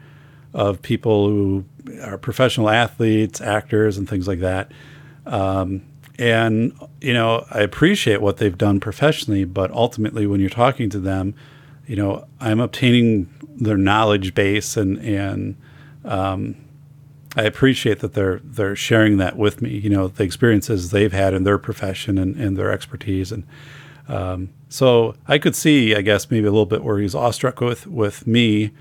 of 0.56 0.82
people 0.82 1.28
who 1.28 1.66
are 2.02 2.18
professional 2.18 2.68
athletes, 2.68 3.42
actors, 3.42 3.98
and 3.98 4.10
things 4.10 4.28
like 4.28 4.40
that. 4.40 4.72
Um, 5.28 5.84
and, 6.18 6.74
you 7.00 7.14
know, 7.14 7.46
I 7.52 7.60
appreciate 7.60 8.22
what 8.22 8.38
they've 8.38 8.58
done 8.58 8.80
professionally, 8.80 9.46
but 9.46 9.70
ultimately, 9.72 10.26
when 10.26 10.40
you're 10.40 10.50
talking 10.50 10.90
to 10.90 11.00
them, 11.00 11.36
you 11.86 11.96
know, 11.96 12.26
I'm 12.40 12.60
obtaining 12.60 13.30
their 13.56 13.78
knowledge 13.78 14.34
base 14.34 14.78
and, 14.78 14.98
and, 15.00 15.56
um, 16.06 16.56
I 17.36 17.44
appreciate 17.44 18.00
that 18.00 18.14
they're 18.14 18.42
they're 18.44 18.76
sharing 18.76 19.18
that 19.18 19.38
with 19.38 19.62
me. 19.62 19.78
You 19.78 19.90
know, 19.90 20.08
the 20.08 20.24
experiences 20.24 20.92
they've 20.92 21.14
had 21.14 21.34
in 21.34 21.44
their 21.44 21.58
profession 21.58 22.18
and, 22.18 22.36
and 22.36 22.58
their 22.58 22.72
expertise, 22.72 23.32
and 23.32 23.46
um, 24.08 24.50
so 24.68 25.16
I 25.28 25.38
could 25.38 25.56
see, 25.56 25.96
I 25.96 26.02
guess, 26.02 26.30
maybe 26.30 26.48
a 26.48 26.52
little 26.52 26.66
bit 26.66 26.84
where 26.84 27.00
he's 27.00 27.16
awestruck 27.16 27.62
with 27.62 27.88
with 27.88 28.28
me, 28.28 28.72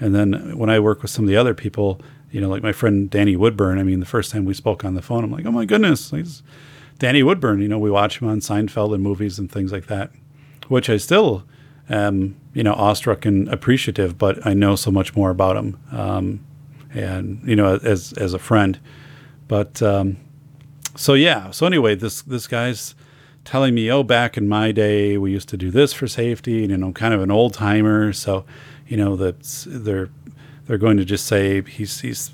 and 0.00 0.14
then 0.14 0.58
when 0.58 0.70
I 0.70 0.80
work 0.80 1.02
with 1.02 1.10
some 1.10 1.24
of 1.24 1.28
the 1.28 1.36
other 1.36 1.54
people, 1.54 2.00
you 2.32 2.40
know, 2.40 2.48
like 2.48 2.62
my 2.62 2.72
friend 2.72 3.08
Danny 3.08 3.36
Woodburn. 3.36 3.78
I 3.78 3.84
mean, 3.84 4.00
the 4.00 4.06
first 4.06 4.32
time 4.32 4.44
we 4.44 4.54
spoke 4.54 4.84
on 4.84 4.94
the 4.94 5.02
phone, 5.02 5.22
I'm 5.22 5.30
like, 5.30 5.46
oh 5.46 5.52
my 5.52 5.64
goodness, 5.64 6.10
he's 6.10 6.42
Danny 6.98 7.22
Woodburn. 7.22 7.60
You 7.60 7.68
know, 7.68 7.78
we 7.78 7.90
watch 7.90 8.20
him 8.20 8.28
on 8.28 8.40
Seinfeld 8.40 8.92
and 8.92 9.02
movies 9.02 9.38
and 9.38 9.50
things 9.50 9.70
like 9.70 9.86
that, 9.86 10.10
which 10.66 10.90
I 10.90 10.96
still 10.96 11.44
am, 11.88 12.36
you 12.54 12.64
know, 12.64 12.74
awestruck 12.74 13.24
and 13.24 13.48
appreciative. 13.48 14.18
But 14.18 14.44
I 14.44 14.54
know 14.54 14.74
so 14.74 14.90
much 14.90 15.14
more 15.14 15.30
about 15.30 15.56
him. 15.56 15.78
Um, 15.92 16.44
and 16.94 17.40
you 17.46 17.56
know 17.56 17.76
as 17.76 18.12
as 18.14 18.34
a 18.34 18.38
friend. 18.38 18.78
But 19.48 19.82
um, 19.82 20.16
so 20.96 21.14
yeah. 21.14 21.50
So 21.50 21.66
anyway, 21.66 21.94
this 21.94 22.22
this 22.22 22.46
guy's 22.46 22.94
telling 23.44 23.74
me, 23.74 23.90
oh, 23.90 24.02
back 24.02 24.36
in 24.36 24.48
my 24.48 24.70
day, 24.72 25.16
we 25.16 25.32
used 25.32 25.48
to 25.48 25.56
do 25.56 25.70
this 25.70 25.92
for 25.92 26.06
safety, 26.06 26.62
and 26.62 26.70
you 26.70 26.76
know, 26.76 26.88
I'm 26.88 26.94
kind 26.94 27.14
of 27.14 27.22
an 27.22 27.30
old 27.30 27.54
timer, 27.54 28.12
so 28.12 28.44
you 28.86 28.96
know 28.96 29.16
that 29.16 29.42
they're 29.66 30.10
they're 30.66 30.78
going 30.78 30.96
to 30.98 31.04
just 31.04 31.26
say 31.26 31.62
he's 31.62 32.00
he's 32.00 32.32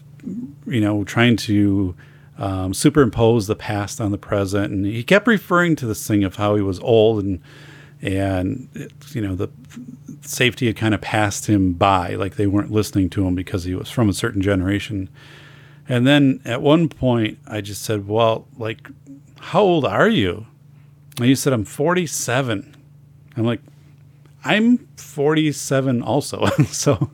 you 0.67 0.81
know 0.81 1.05
trying 1.05 1.37
to 1.37 1.95
um, 2.39 2.75
superimpose 2.75 3.47
the 3.47 3.57
past 3.57 4.01
on 4.01 4.11
the 4.11 4.19
present, 4.19 4.73
and 4.73 4.87
he 4.87 5.03
kept 5.03 5.27
referring 5.27 5.77
to 5.77 5.87
this 5.87 6.07
thing 6.07 6.25
of 6.25 6.37
how 6.37 6.55
he 6.55 6.63
was 6.63 6.79
old 6.81 7.25
and 7.25 7.41
and 8.03 8.69
you 9.13 9.21
know 9.21 9.35
the 9.35 9.49
safety 10.21 10.67
had 10.67 10.77
kind 10.77 10.95
of 10.95 11.01
passed 11.01 11.47
him 11.47 11.73
by, 11.73 12.15
like 12.15 12.37
they 12.37 12.47
weren't 12.47 12.71
listening 12.71 13.11
to 13.11 13.27
him 13.27 13.35
because 13.35 13.65
he 13.65 13.75
was 13.75 13.91
from 13.91 14.09
a 14.09 14.13
certain 14.13 14.43
generation. 14.43 15.09
And 15.89 16.07
then 16.07 16.41
at 16.45 16.63
one 16.63 16.89
point, 16.89 17.39
I 17.47 17.61
just 17.61 17.83
said, 17.83 18.09
"Well, 18.09 18.47
like, 18.59 18.89
how 19.41 19.63
old 19.63 19.85
are 19.85 20.09
you?" 20.09 20.47
And 21.17 21.27
he 21.27 21.35
said, 21.35 21.53
"I'm 21.53 21.65
47." 21.65 22.75
I'm 23.37 23.45
like, 23.45 23.61
"I'm 24.45 24.79
47 24.97 26.03
also." 26.03 26.47
so, 26.67 27.11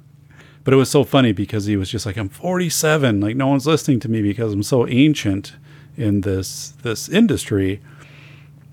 but 0.64 0.74
it 0.74 0.78
was 0.78 0.90
so 0.90 1.04
funny 1.04 1.32
because 1.32 1.66
he 1.66 1.76
was 1.76 1.90
just 1.90 2.06
like, 2.06 2.16
"I'm 2.16 2.28
47." 2.28 3.20
Like 3.20 3.36
no 3.36 3.48
one's 3.48 3.66
listening 3.66 4.00
to 4.00 4.08
me 4.08 4.22
because 4.22 4.52
I'm 4.52 4.62
so 4.62 4.88
ancient 4.88 5.54
in 5.96 6.22
this 6.22 6.70
this 6.82 7.08
industry. 7.08 7.80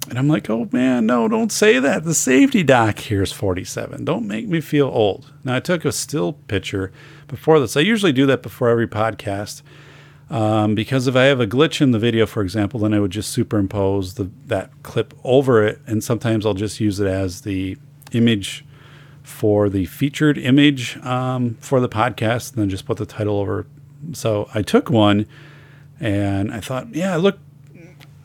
And 0.10 0.18
I'm 0.18 0.28
like, 0.28 0.50
oh 0.50 0.68
man, 0.72 1.06
no, 1.06 1.28
don't 1.28 1.52
say 1.52 1.78
that. 1.78 2.04
The 2.04 2.16
safety 2.16 2.64
doc 2.64 2.98
here 2.98 3.22
is 3.22 3.32
47. 3.32 4.06
Don't 4.06 4.28
make 4.28 4.48
me 4.48 4.60
feel 4.60 4.88
old. 4.88 5.32
Now, 5.44 5.56
I 5.56 5.60
took 5.60 5.86
a 5.86 5.92
still 5.92 6.34
picture 6.34 6.92
before 7.28 7.60
this. 7.60 7.78
I 7.78 7.82
usually 7.82 8.12
do 8.12 8.26
that 8.26 8.42
before 8.42 8.70
every 8.70 8.88
podcast 8.88 9.62
um, 10.32 10.74
because 10.74 11.08
if 11.08 11.16
I 11.16 11.24
have 11.24 11.40
a 11.40 11.48
glitch 11.48 11.80
in 11.80 11.92
the 11.92 12.00
video, 12.00 12.26
for 12.26 12.42
example, 12.42 12.80
then 12.80 12.94
I 12.94 13.00
would 13.00 13.12
just 13.12 13.32
superimpose 13.32 14.16
the, 14.16 14.32
that 14.48 14.72
clip 14.82 15.14
over 15.24 15.64
it. 15.64 15.80
And 15.86 16.04
sometimes 16.04 16.46
I'll 16.46 16.54
just 16.56 16.80
use 16.80 17.00
it 17.00 17.08
as 17.08 17.42
the 17.42 17.78
image 18.12 18.66
for 19.22 19.70
the 19.70 19.86
featured 19.86 20.40
image 20.40 20.98
um, 21.06 21.56
for 21.62 21.80
the 21.80 21.90
podcast 21.90 22.54
and 22.54 22.62
then 22.62 22.70
just 22.70 22.86
put 22.86 22.98
the 22.98 23.06
title 23.06 23.38
over. 23.38 23.68
So 24.14 24.50
I 24.56 24.64
took 24.64 24.90
one 24.90 25.28
and 26.00 26.52
I 26.52 26.62
thought, 26.62 26.96
yeah, 26.96 27.16
look 27.16 27.38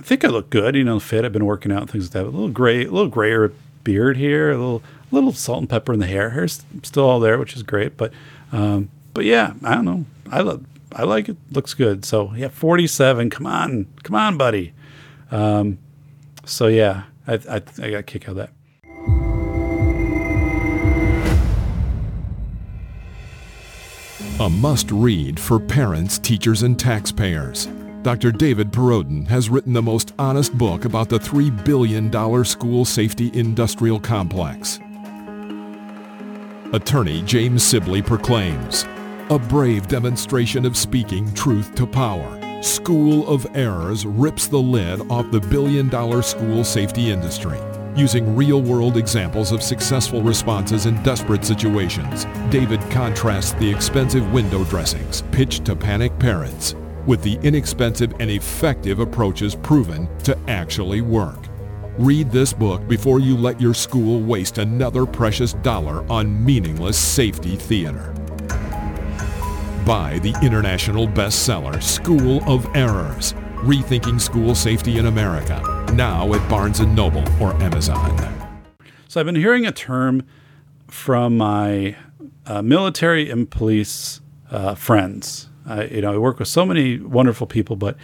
I 0.05 0.07
think 0.07 0.23
I 0.23 0.29
look 0.29 0.51
good, 0.51 0.75
you 0.75 0.85
know, 0.85 1.01
fit. 1.01 1.25
I've 1.25 1.33
been 1.33 1.47
working 1.47 1.73
out 1.73 1.81
and 1.81 1.91
things 1.91 2.05
like 2.05 2.13
that. 2.13 2.25
A 2.25 2.29
little 2.29 2.51
gray, 2.51 2.85
a 2.85 2.91
little 2.91 3.09
grayer 3.09 3.51
beard 3.85 4.19
here, 4.19 4.51
a 4.51 4.59
little, 4.59 4.83
a 5.11 5.15
little 5.15 5.33
salt 5.33 5.61
and 5.61 5.71
pepper 5.71 5.95
in 5.95 5.99
the 5.99 6.07
hair. 6.07 6.29
Hair's 6.29 6.63
still 6.83 7.05
all 7.05 7.21
there, 7.21 7.39
which 7.39 7.57
is 7.57 7.63
great. 7.63 7.97
But, 7.97 8.13
um, 8.53 8.91
but 9.15 9.25
yeah, 9.25 9.55
I 9.65 9.75
don't 9.75 9.87
know. 9.87 10.05
I 10.31 10.43
love, 10.43 10.63
I 10.93 11.05
like 11.05 11.31
it. 11.31 11.39
Looks 11.53 11.73
good. 11.73 12.05
So 12.05 12.35
yeah, 12.35 12.49
47. 12.49 13.31
Come 13.31 13.47
on, 13.47 13.87
come 14.03 14.15
on, 14.15 14.37
buddy. 14.37 14.75
Um, 15.31 15.79
so 16.45 16.67
yeah, 16.67 17.05
I, 17.27 17.37
I, 17.49 17.55
I 17.55 17.91
got 17.91 17.95
a 17.95 18.03
kick 18.03 18.29
out 18.29 18.37
of 18.37 18.37
that. 18.37 18.51
A 24.39 24.51
must 24.51 24.91
read 24.91 25.41
for 25.41 25.59
parents, 25.59 26.19
teachers, 26.19 26.63
and 26.63 26.79
taxpayers. 26.79 27.69
Dr. 28.05 28.33
David 28.33 28.71
Perrodin 28.71 29.27
has 29.29 29.49
written 29.49 29.73
the 29.73 29.81
most 29.81 30.13
honest 30.19 30.53
book 30.59 30.85
about 30.85 31.09
the 31.09 31.19
$3 31.19 31.65
billion 31.65 32.13
school 32.45 32.85
safety 32.85 33.31
industrial 33.33 33.99
complex. 33.99 34.79
Attorney 36.75 37.23
James 37.23 37.63
Sibley 37.63 38.03
proclaims, 38.03 38.85
a 39.31 39.39
brave 39.39 39.89
demonstration 39.89 40.67
of 40.67 40.77
speaking 40.77 41.33
truth 41.33 41.75
to 41.77 41.87
power. 41.87 42.63
School 42.63 43.27
of 43.27 43.47
Errors 43.57 44.05
rips 44.05 44.49
the 44.49 44.59
lid 44.59 45.01
off 45.11 45.31
the 45.31 45.41
billion 45.41 45.89
dollar 45.89 46.21
school 46.21 46.63
safety 46.63 47.11
industry. 47.11 47.59
Using 47.97 48.37
real 48.37 48.61
world 48.61 48.99
examples 48.99 49.51
of 49.51 49.63
successful 49.63 50.21
responses 50.21 50.85
in 50.85 51.03
desperate 51.03 51.43
situations, 51.43 52.27
David 52.51 52.83
contrasts 52.91 53.53
the 53.53 53.71
expensive 53.71 54.31
window 54.31 54.63
dressings 54.65 55.23
pitched 55.33 55.65
to 55.65 55.75
panic 55.75 56.19
parents 56.19 56.75
with 57.07 57.23
the 57.23 57.39
inexpensive 57.43 58.15
and 58.21 58.31
effective 58.31 58.99
approaches 58.99 59.55
proven 59.55 60.09
to 60.19 60.39
actually 60.49 61.01
work. 61.01 61.39
Read 61.99 62.31
this 62.31 62.53
book 62.53 62.87
before 62.89 63.21
you 63.21 63.37
let 63.37 63.61
your 63.61 63.75
school 63.75 64.21
waste 64.21 64.59
another 64.59 65.07
precious 65.07 65.53
dollar 65.55 66.05
on 66.11 66.45
meaningless 66.45 66.99
safety 66.99 67.57
theater. 67.57 68.13
Buy 69.87 70.19
the 70.23 70.35
international 70.43 71.07
bestseller 71.07 71.81
School 71.83 72.43
of 72.51 72.67
Errors, 72.75 73.35
Rethinking 73.59 74.21
School 74.21 74.55
Safety 74.55 74.99
in 74.99 75.07
America, 75.07 75.61
now 75.95 76.33
at 76.35 76.49
Barnes 76.51 76.81
& 76.81 76.87
Noble 76.87 77.25
or 77.41 77.55
Amazon. 77.63 78.51
So 79.07 79.21
I've 79.21 79.27
been 79.27 79.37
hearing 79.37 79.67
a 79.67 79.73
term 79.73 80.27
from 80.89 81.37
my 81.37 81.97
uh, 82.47 82.63
military 82.63 83.31
and 83.31 83.49
police 83.49 84.21
uh, 84.51 84.75
friends 84.75 85.49
I, 85.67 85.85
you 85.85 86.03
know, 86.03 86.15
I 86.15 86.19
work 86.19 86.39
with 86.39 86.49
so 86.49 86.65
many 86.65 86.99
wonderful 86.99 87.47
people, 87.47 87.77
but 87.77 87.97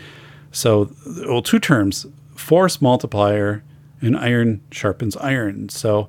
so, 0.52 0.90
well, 1.26 1.42
two 1.42 1.58
terms 1.58 2.06
force 2.34 2.80
multiplier 2.80 3.62
and 4.00 4.16
iron 4.16 4.62
sharpens 4.70 5.16
iron. 5.18 5.68
So 5.68 6.08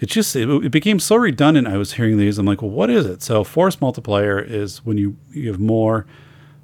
it 0.00 0.06
just, 0.06 0.34
it, 0.36 0.48
it 0.48 0.70
became 0.70 0.98
so 0.98 1.16
redundant. 1.16 1.66
I 1.66 1.76
was 1.76 1.94
hearing 1.94 2.18
these. 2.18 2.38
I'm 2.38 2.46
like, 2.46 2.62
well, 2.62 2.70
what 2.70 2.90
is 2.90 3.04
it? 3.06 3.22
So 3.22 3.44
force 3.44 3.80
multiplier 3.80 4.40
is 4.40 4.84
when 4.84 4.96
you, 4.96 5.16
you 5.30 5.50
have 5.50 5.60
more 5.60 6.06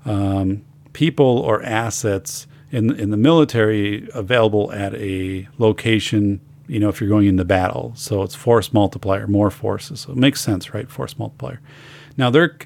um, 0.05 0.65
people 0.93 1.39
or 1.41 1.63
assets 1.63 2.47
in, 2.71 2.95
in 2.99 3.11
the 3.11 3.17
military 3.17 4.09
available 4.15 4.73
at 4.73 4.95
a 4.95 5.49
location 5.59 6.41
you 6.69 6.79
know, 6.79 6.91
if 6.91 7.01
you're 7.01 7.09
going 7.09 7.27
into 7.27 7.45
battle. 7.45 7.93
So 7.97 8.23
it's 8.23 8.35
force 8.35 8.73
multiplier, 8.73 9.27
more 9.27 9.51
forces. 9.51 10.01
So 10.01 10.13
it 10.13 10.19
makes 10.19 10.41
sense, 10.41 10.73
right? 10.75 10.89
Force 10.89 11.19
multiplier. 11.19 11.61
Now 12.17 12.31
they're 12.31 12.59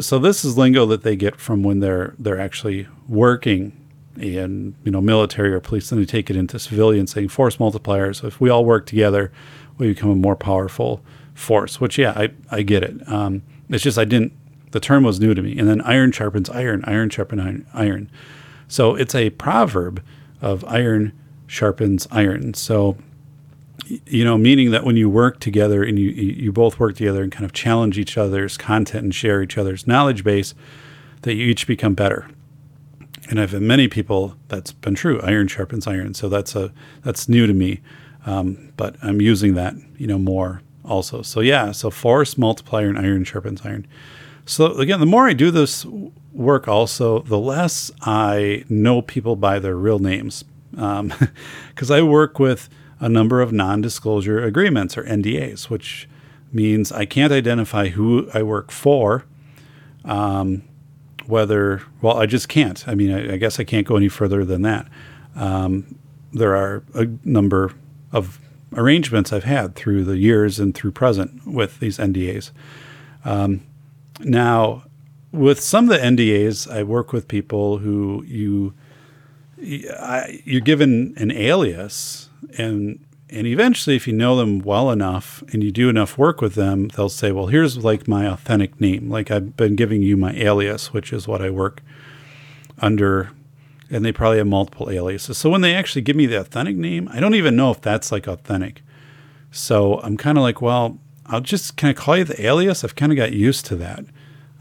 so 0.00 0.18
this 0.18 0.44
is 0.44 0.56
lingo 0.56 0.86
that 0.86 1.02
they 1.02 1.16
get 1.16 1.36
from 1.36 1.62
when 1.62 1.80
they're 1.80 2.14
they're 2.18 2.40
actually 2.40 2.88
working 3.08 3.86
in 4.18 4.74
you 4.84 4.90
know 4.90 5.00
military 5.00 5.52
or 5.52 5.60
police. 5.60 5.90
Then 5.90 5.98
they 5.98 6.06
take 6.06 6.30
it 6.30 6.36
into 6.36 6.58
civilian, 6.58 7.06
saying 7.06 7.28
force 7.28 7.60
multiplier. 7.60 8.12
So 8.12 8.26
if 8.26 8.40
we 8.40 8.50
all 8.50 8.64
work 8.64 8.86
together, 8.86 9.32
we 9.78 9.88
become 9.88 10.10
a 10.10 10.16
more 10.16 10.36
powerful 10.36 11.02
force. 11.34 11.80
Which 11.80 11.98
yeah, 11.98 12.12
I 12.12 12.30
I 12.50 12.62
get 12.62 12.82
it. 12.82 13.08
Um, 13.08 13.42
it's 13.68 13.82
just 13.82 13.98
I 13.98 14.04
didn't. 14.04 14.32
The 14.72 14.80
term 14.80 15.04
was 15.04 15.20
new 15.20 15.34
to 15.34 15.42
me. 15.42 15.56
And 15.58 15.68
then 15.68 15.80
iron 15.82 16.12
sharpens 16.12 16.50
iron. 16.50 16.84
Iron 16.84 17.08
sharpens 17.08 17.40
iron. 17.40 17.66
iron. 17.72 18.10
So 18.68 18.94
it's 18.94 19.14
a 19.14 19.30
proverb 19.30 20.02
of 20.40 20.64
iron 20.64 21.12
sharpens 21.46 22.06
iron. 22.10 22.54
So 22.54 22.96
you 23.86 24.24
know, 24.24 24.36
meaning 24.36 24.70
that 24.72 24.84
when 24.84 24.96
you 24.96 25.08
work 25.08 25.40
together 25.40 25.82
and 25.82 25.98
you 25.98 26.10
you 26.10 26.52
both 26.52 26.78
work 26.78 26.96
together 26.96 27.22
and 27.22 27.30
kind 27.30 27.44
of 27.44 27.52
challenge 27.52 27.98
each 27.98 28.18
other's 28.18 28.56
content 28.56 29.04
and 29.04 29.14
share 29.14 29.42
each 29.42 29.56
other's 29.56 29.86
knowledge 29.86 30.24
base, 30.24 30.54
that 31.22 31.34
you 31.34 31.46
each 31.46 31.66
become 31.66 31.94
better. 31.94 32.28
And 33.28 33.40
I've 33.40 33.52
had 33.52 33.62
many 33.62 33.88
people 33.88 34.36
that's 34.48 34.72
been 34.72 34.94
true. 34.94 35.20
Iron 35.22 35.48
sharpens 35.48 35.86
iron, 35.86 36.14
so 36.14 36.28
that's 36.28 36.54
a 36.54 36.72
that's 37.02 37.28
new 37.28 37.46
to 37.46 37.54
me, 37.54 37.80
um, 38.24 38.72
but 38.76 38.96
I'm 39.02 39.20
using 39.20 39.54
that 39.54 39.74
you 39.96 40.06
know 40.06 40.18
more 40.18 40.62
also. 40.84 41.22
So 41.22 41.40
yeah, 41.40 41.72
so 41.72 41.90
force 41.90 42.38
multiplier 42.38 42.88
and 42.88 42.98
iron 42.98 43.24
sharpens 43.24 43.62
iron. 43.64 43.86
So 44.44 44.74
again, 44.78 45.00
the 45.00 45.06
more 45.06 45.28
I 45.28 45.32
do 45.32 45.50
this 45.50 45.84
work, 46.32 46.68
also 46.68 47.20
the 47.20 47.38
less 47.38 47.90
I 48.02 48.64
know 48.68 49.02
people 49.02 49.34
by 49.34 49.58
their 49.58 49.76
real 49.76 49.98
names, 49.98 50.44
because 50.70 51.00
um, 51.00 51.12
I 51.90 52.02
work 52.02 52.38
with 52.38 52.68
a 53.00 53.08
number 53.08 53.40
of 53.40 53.52
non 53.52 53.80
disclosure 53.80 54.42
agreements 54.42 54.96
or 54.96 55.04
NDAs, 55.04 55.68
which 55.68 56.08
means 56.52 56.92
I 56.92 57.04
can't 57.04 57.32
identify 57.32 57.88
who 57.88 58.28
I 58.32 58.42
work 58.42 58.70
for. 58.70 59.24
Um, 60.04 60.62
whether, 61.26 61.82
well, 62.00 62.18
I 62.18 62.26
just 62.26 62.48
can't. 62.48 62.86
I 62.86 62.94
mean, 62.94 63.12
I, 63.12 63.34
I, 63.34 63.36
guess 63.36 63.58
I 63.58 63.64
can't 63.64 63.84
go 63.84 63.96
any 63.96 64.08
further 64.08 64.44
than 64.44 64.62
that. 64.62 64.86
Um, 65.34 65.98
there 66.32 66.54
are 66.54 66.84
a 66.94 67.08
number 67.24 67.72
of 68.12 68.38
arrangements 68.74 69.32
I've 69.32 69.44
had 69.44 69.74
through 69.74 70.04
the 70.04 70.16
years 70.16 70.60
and 70.60 70.74
through 70.74 70.92
present 70.92 71.46
with 71.46 71.80
these 71.80 71.98
NDAs. 71.98 72.52
Um, 73.24 73.66
now, 74.20 74.84
with 75.32 75.60
some 75.60 75.90
of 75.90 75.90
the 75.90 76.04
NDAs, 76.04 76.70
I 76.70 76.82
work 76.82 77.12
with 77.12 77.28
people 77.28 77.78
who 77.78 78.24
you 78.26 78.74
you're 79.58 80.60
given 80.60 81.14
an 81.16 81.30
alias 81.30 82.25
and 82.58 82.98
and 83.28 83.46
eventually 83.46 83.96
if 83.96 84.06
you 84.06 84.12
know 84.12 84.36
them 84.36 84.60
well 84.60 84.90
enough 84.90 85.42
and 85.52 85.62
you 85.64 85.72
do 85.72 85.88
enough 85.88 86.16
work 86.16 86.40
with 86.40 86.54
them 86.54 86.88
they'll 86.88 87.08
say 87.08 87.32
well 87.32 87.46
here's 87.46 87.78
like 87.78 88.06
my 88.06 88.26
authentic 88.26 88.80
name. 88.80 89.10
Like 89.10 89.30
i've 89.30 89.56
been 89.56 89.76
giving 89.76 90.02
you 90.02 90.16
my 90.16 90.32
alias 90.34 90.92
which 90.92 91.12
is 91.12 91.26
what 91.26 91.42
i 91.42 91.50
work 91.50 91.82
under 92.78 93.30
and 93.88 94.04
they 94.04 94.10
probably 94.10 94.38
have 94.38 94.48
multiple 94.48 94.90
aliases. 94.90 95.38
So 95.38 95.48
when 95.48 95.60
they 95.60 95.72
actually 95.72 96.02
give 96.02 96.16
me 96.16 96.26
the 96.26 96.40
authentic 96.40 96.76
name 96.76 97.08
i 97.12 97.20
don't 97.20 97.34
even 97.34 97.56
know 97.56 97.70
if 97.70 97.80
that's 97.80 98.12
like 98.12 98.26
authentic. 98.26 98.82
So 99.50 100.00
i'm 100.00 100.16
kind 100.16 100.38
of 100.38 100.42
like 100.42 100.60
well 100.62 100.98
i'll 101.26 101.40
just 101.40 101.76
can 101.76 101.88
i 101.88 101.92
call 101.92 102.16
you 102.16 102.24
the 102.24 102.44
alias? 102.44 102.84
I've 102.84 102.96
kind 102.96 103.12
of 103.12 103.16
got 103.16 103.32
used 103.32 103.66
to 103.66 103.76
that. 103.76 104.04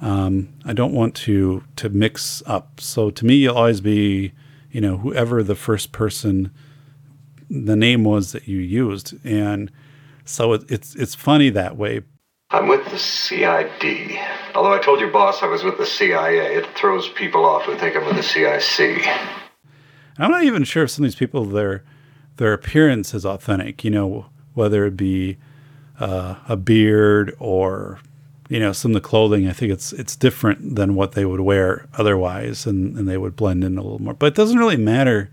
Um, 0.01 0.49
i 0.65 0.73
don't 0.73 0.93
want 0.93 1.15
to 1.15 1.63
to 1.75 1.89
mix 1.89 2.41
up. 2.45 2.81
So 2.81 3.09
to 3.11 3.25
me 3.25 3.35
you'll 3.35 3.55
always 3.57 3.81
be 3.81 4.33
you 4.71 4.81
know 4.81 4.97
whoever 4.97 5.43
the 5.43 5.55
first 5.55 5.91
person 5.91 6.51
the 7.49 7.75
name 7.75 8.03
was 8.03 8.31
that 8.31 8.47
you 8.47 8.59
used. 8.59 9.13
And 9.25 9.71
so 10.25 10.53
it, 10.53 10.69
it's 10.69 10.95
it's 10.95 11.15
funny 11.15 11.49
that 11.51 11.77
way. 11.77 12.01
I'm 12.51 12.67
with 12.67 12.85
the 12.89 12.99
CID. 12.99 14.19
Although 14.53 14.73
I 14.73 14.79
told 14.79 14.99
your 14.99 15.11
boss 15.11 15.41
I 15.41 15.47
was 15.47 15.63
with 15.63 15.77
the 15.77 15.85
CIA, 15.85 16.55
it 16.55 16.65
throws 16.75 17.09
people 17.09 17.43
off 17.43 17.63
who 17.63 17.75
think 17.75 17.95
I'm 17.95 18.05
with 18.05 18.15
the 18.15 18.23
CIC. 18.23 19.05
I'm 20.17 20.31
not 20.31 20.43
even 20.43 20.63
sure 20.63 20.83
if 20.83 20.91
some 20.91 21.03
of 21.03 21.11
these 21.11 21.15
people 21.15 21.43
their 21.45 21.83
their 22.37 22.53
appearance 22.53 23.13
is 23.13 23.25
authentic. 23.25 23.83
You 23.83 23.91
know, 23.91 24.25
whether 24.53 24.85
it 24.85 24.95
be 24.95 25.37
uh, 25.99 26.35
a 26.47 26.55
beard 26.55 27.35
or 27.39 27.99
you 28.49 28.59
know 28.59 28.71
some 28.71 28.91
of 28.91 29.01
the 29.01 29.07
clothing. 29.07 29.47
I 29.47 29.53
think 29.53 29.71
it's 29.71 29.93
it's 29.93 30.15
different 30.15 30.75
than 30.75 30.95
what 30.95 31.13
they 31.13 31.25
would 31.25 31.41
wear 31.41 31.87
otherwise, 31.95 32.65
and, 32.65 32.97
and 32.97 33.07
they 33.07 33.17
would 33.17 33.35
blend 33.35 33.63
in 33.63 33.77
a 33.77 33.81
little 33.81 34.01
more. 34.01 34.13
But 34.13 34.27
it 34.27 34.35
doesn't 34.35 34.59
really 34.59 34.77
matter 34.77 35.29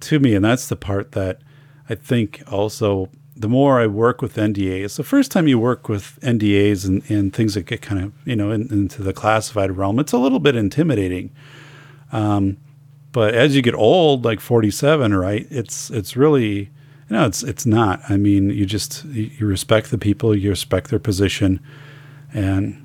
to 0.00 0.18
me. 0.20 0.34
And 0.34 0.44
that's 0.44 0.68
the 0.68 0.76
part 0.76 1.12
that 1.12 1.40
I 1.88 1.94
think 1.94 2.42
also 2.46 3.10
the 3.38 3.48
more 3.48 3.80
I 3.80 3.86
work 3.86 4.20
with 4.20 4.34
NDAs, 4.34 4.96
the 4.96 5.04
first 5.04 5.30
time 5.30 5.46
you 5.46 5.60
work 5.60 5.88
with 5.88 6.18
NDAs 6.22 6.84
and, 6.86 7.08
and 7.08 7.32
things 7.32 7.54
that 7.54 7.66
get 7.66 7.80
kind 7.80 8.02
of, 8.02 8.12
you 8.24 8.34
know, 8.34 8.50
in, 8.50 8.62
into 8.72 9.00
the 9.00 9.12
classified 9.12 9.76
realm, 9.76 10.00
it's 10.00 10.12
a 10.12 10.18
little 10.18 10.40
bit 10.40 10.56
intimidating. 10.56 11.30
Um, 12.10 12.56
but 13.12 13.34
as 13.34 13.54
you 13.54 13.62
get 13.62 13.74
old, 13.74 14.24
like 14.24 14.40
47, 14.40 15.14
right, 15.14 15.46
it's, 15.50 15.88
it's 15.90 16.16
really, 16.16 16.58
you 16.58 16.70
know, 17.10 17.26
it's, 17.26 17.44
it's 17.44 17.64
not, 17.64 18.00
I 18.08 18.16
mean, 18.16 18.50
you 18.50 18.66
just, 18.66 19.04
you 19.04 19.46
respect 19.46 19.92
the 19.92 19.98
people, 19.98 20.36
you 20.36 20.50
respect 20.50 20.90
their 20.90 20.98
position 20.98 21.60
and 22.34 22.84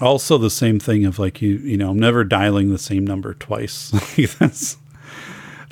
also 0.00 0.38
the 0.38 0.50
same 0.50 0.78
thing 0.78 1.04
of 1.04 1.18
like, 1.18 1.42
you, 1.42 1.56
you 1.58 1.76
know, 1.76 1.90
I'm 1.90 1.98
never 1.98 2.22
dialing 2.22 2.70
the 2.70 2.78
same 2.78 3.04
number 3.04 3.34
twice. 3.34 3.90
that's, 4.38 4.76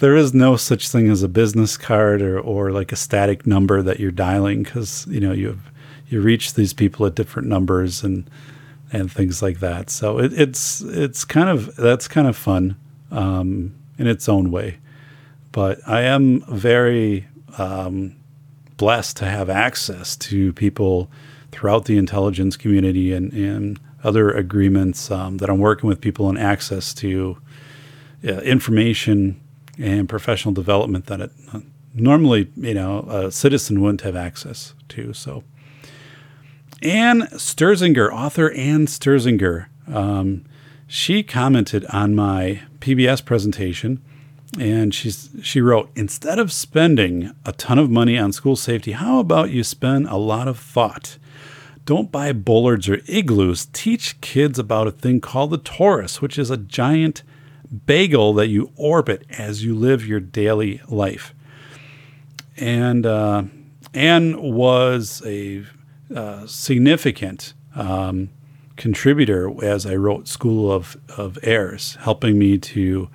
there 0.00 0.16
is 0.16 0.34
no 0.34 0.56
such 0.56 0.88
thing 0.88 1.08
as 1.08 1.22
a 1.22 1.28
business 1.28 1.76
card 1.76 2.22
or, 2.22 2.40
or 2.40 2.72
like 2.72 2.90
a 2.90 2.96
static 2.96 3.46
number 3.46 3.82
that 3.82 4.00
you're 4.00 4.10
dialing 4.10 4.62
because 4.62 5.06
you 5.06 5.20
know 5.20 5.32
you 5.32 5.48
have, 5.48 5.70
you 6.08 6.20
reach 6.20 6.54
these 6.54 6.72
people 6.72 7.06
at 7.06 7.14
different 7.14 7.48
numbers 7.48 8.02
and 8.02 8.28
and 8.92 9.12
things 9.12 9.40
like 9.40 9.60
that. 9.60 9.90
So 9.90 10.18
it, 10.18 10.32
it's 10.32 10.80
it's 10.80 11.24
kind 11.24 11.48
of 11.48 11.76
that's 11.76 12.08
kind 12.08 12.26
of 12.26 12.36
fun 12.36 12.76
um, 13.10 13.74
in 13.98 14.06
its 14.06 14.28
own 14.28 14.50
way. 14.50 14.78
But 15.52 15.80
I 15.86 16.02
am 16.02 16.40
very 16.48 17.26
um, 17.58 18.16
blessed 18.76 19.18
to 19.18 19.26
have 19.26 19.50
access 19.50 20.16
to 20.16 20.52
people 20.54 21.10
throughout 21.52 21.84
the 21.84 21.98
intelligence 21.98 22.56
community 22.56 23.12
and, 23.12 23.32
and 23.32 23.80
other 24.04 24.30
agreements 24.30 25.10
um, 25.10 25.38
that 25.38 25.50
I'm 25.50 25.58
working 25.58 25.88
with 25.88 26.00
people 26.00 26.28
and 26.28 26.38
access 26.38 26.94
to 26.94 27.36
uh, 28.24 28.38
information 28.38 29.40
and 29.80 30.08
professional 30.08 30.52
development 30.52 31.06
that 31.06 31.20
it 31.20 31.32
normally, 31.94 32.50
you 32.56 32.74
know, 32.74 33.00
a 33.08 33.30
citizen 33.30 33.80
wouldn't 33.80 34.02
have 34.02 34.16
access 34.16 34.74
to. 34.90 35.12
So, 35.12 35.44
Anne 36.82 37.22
Sterzinger, 37.32 38.10
author 38.12 38.50
Anne 38.52 38.86
Sterzinger, 38.86 39.66
um, 39.86 40.44
she 40.86 41.22
commented 41.22 41.84
on 41.86 42.14
my 42.14 42.62
PBS 42.78 43.24
presentation, 43.24 44.02
and 44.58 44.94
she's 44.94 45.30
she 45.42 45.60
wrote, 45.60 45.90
instead 45.94 46.38
of 46.38 46.52
spending 46.52 47.32
a 47.44 47.52
ton 47.52 47.78
of 47.78 47.90
money 47.90 48.18
on 48.18 48.32
school 48.32 48.56
safety, 48.56 48.92
how 48.92 49.20
about 49.20 49.50
you 49.50 49.62
spend 49.62 50.08
a 50.08 50.16
lot 50.16 50.48
of 50.48 50.58
thought? 50.58 51.18
Don't 51.84 52.12
buy 52.12 52.32
bollards 52.32 52.88
or 52.88 53.00
igloos. 53.06 53.66
Teach 53.72 54.20
kids 54.20 54.58
about 54.58 54.86
a 54.86 54.92
thing 54.92 55.20
called 55.20 55.50
the 55.50 55.58
torus, 55.58 56.20
which 56.20 56.38
is 56.38 56.50
a 56.50 56.56
giant 56.56 57.22
bagel 57.86 58.34
that 58.34 58.48
you 58.48 58.72
orbit 58.76 59.24
as 59.30 59.64
you 59.64 59.74
live 59.74 60.06
your 60.06 60.20
daily 60.20 60.80
life. 60.88 61.34
And 62.56 63.06
uh, 63.06 63.44
Anne 63.94 64.40
was 64.40 65.22
a 65.24 65.64
uh, 66.14 66.46
significant 66.46 67.54
um, 67.74 68.30
contributor 68.76 69.52
as 69.64 69.86
I 69.86 69.94
wrote 69.94 70.26
School 70.26 70.70
of, 70.72 70.96
of 71.16 71.38
Errors, 71.42 71.96
helping 72.00 72.38
me 72.38 72.58
to 72.58 73.08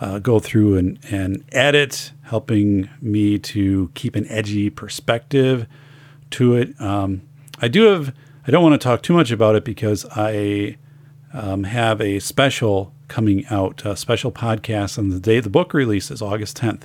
uh, 0.00 0.18
go 0.18 0.38
through 0.38 0.76
and, 0.76 0.98
and 1.10 1.44
edit, 1.52 2.12
helping 2.22 2.88
me 3.00 3.38
to 3.38 3.90
keep 3.94 4.14
an 4.14 4.26
edgy 4.28 4.70
perspective 4.70 5.66
to 6.30 6.54
it. 6.54 6.80
Um, 6.80 7.22
I 7.60 7.68
do 7.68 7.84
have, 7.84 8.14
I 8.46 8.50
don't 8.50 8.62
want 8.62 8.80
to 8.80 8.84
talk 8.84 9.02
too 9.02 9.14
much 9.14 9.30
about 9.30 9.56
it 9.56 9.64
because 9.64 10.06
I 10.14 10.76
um, 11.32 11.64
have 11.64 12.00
a 12.00 12.20
special 12.20 12.92
coming 13.08 13.44
out, 13.46 13.84
a 13.84 13.96
special 13.96 14.30
podcast 14.30 14.98
on 14.98 15.10
the 15.10 15.18
day 15.18 15.40
the 15.40 15.50
book 15.50 15.74
releases, 15.74 16.22
August 16.22 16.58
10th. 16.58 16.82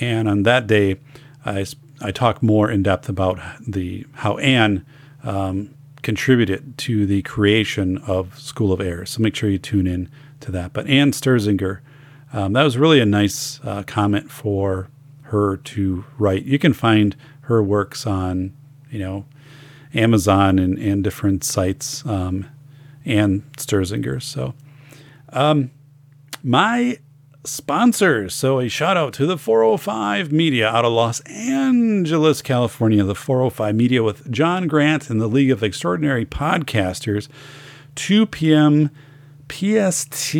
And 0.00 0.28
on 0.28 0.44
that 0.44 0.66
day, 0.66 0.96
I, 1.44 1.66
I 2.00 2.12
talk 2.12 2.42
more 2.42 2.70
in 2.70 2.82
depth 2.82 3.08
about 3.08 3.40
the 3.66 4.06
how 4.14 4.38
Anne 4.38 4.86
um, 5.22 5.74
contributed 6.02 6.78
to 6.78 7.06
the 7.06 7.22
creation 7.22 7.98
of 7.98 8.38
School 8.38 8.72
of 8.72 8.80
Air. 8.80 9.04
So 9.04 9.20
make 9.20 9.34
sure 9.34 9.50
you 9.50 9.58
tune 9.58 9.86
in 9.86 10.08
to 10.40 10.52
that. 10.52 10.72
But 10.72 10.86
Anne 10.86 11.12
Sterzinger, 11.12 11.80
um, 12.32 12.52
that 12.54 12.62
was 12.62 12.78
really 12.78 13.00
a 13.00 13.06
nice 13.06 13.60
uh, 13.64 13.82
comment 13.82 14.30
for 14.30 14.88
her 15.24 15.56
to 15.56 16.04
write. 16.18 16.44
You 16.44 16.58
can 16.58 16.72
find 16.72 17.16
her 17.42 17.62
works 17.62 18.06
on, 18.06 18.56
you 18.90 18.98
know, 18.98 19.26
Amazon 19.92 20.58
and, 20.58 20.78
and 20.78 21.02
different 21.02 21.44
sites, 21.44 22.04
um, 22.06 22.46
Anne 23.04 23.42
Sterzinger. 23.56 24.22
So, 24.22 24.54
um, 25.32 25.70
my 26.42 26.98
sponsors. 27.44 28.34
So, 28.34 28.60
a 28.60 28.68
shout 28.68 28.96
out 28.96 29.12
to 29.14 29.26
the 29.26 29.38
405 29.38 30.32
Media 30.32 30.68
out 30.68 30.84
of 30.84 30.92
Los 30.92 31.20
Angeles, 31.20 32.42
California. 32.42 33.04
The 33.04 33.14
405 33.14 33.74
Media 33.74 34.02
with 34.02 34.30
John 34.30 34.66
Grant 34.66 35.10
and 35.10 35.20
the 35.20 35.26
League 35.28 35.50
of 35.50 35.62
Extraordinary 35.62 36.26
Podcasters, 36.26 37.28
2 37.94 38.26
p.m. 38.26 38.90
PST 39.50 40.32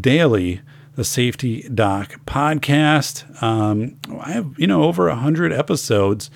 daily. 0.00 0.60
The 0.96 1.04
Safety 1.04 1.66
Doc 1.72 2.20
podcast. 2.26 3.42
Um, 3.42 3.96
I 4.20 4.32
have, 4.32 4.58
you 4.58 4.66
know, 4.66 4.82
over 4.82 5.08
100 5.08 5.50
episodes, 5.50 6.30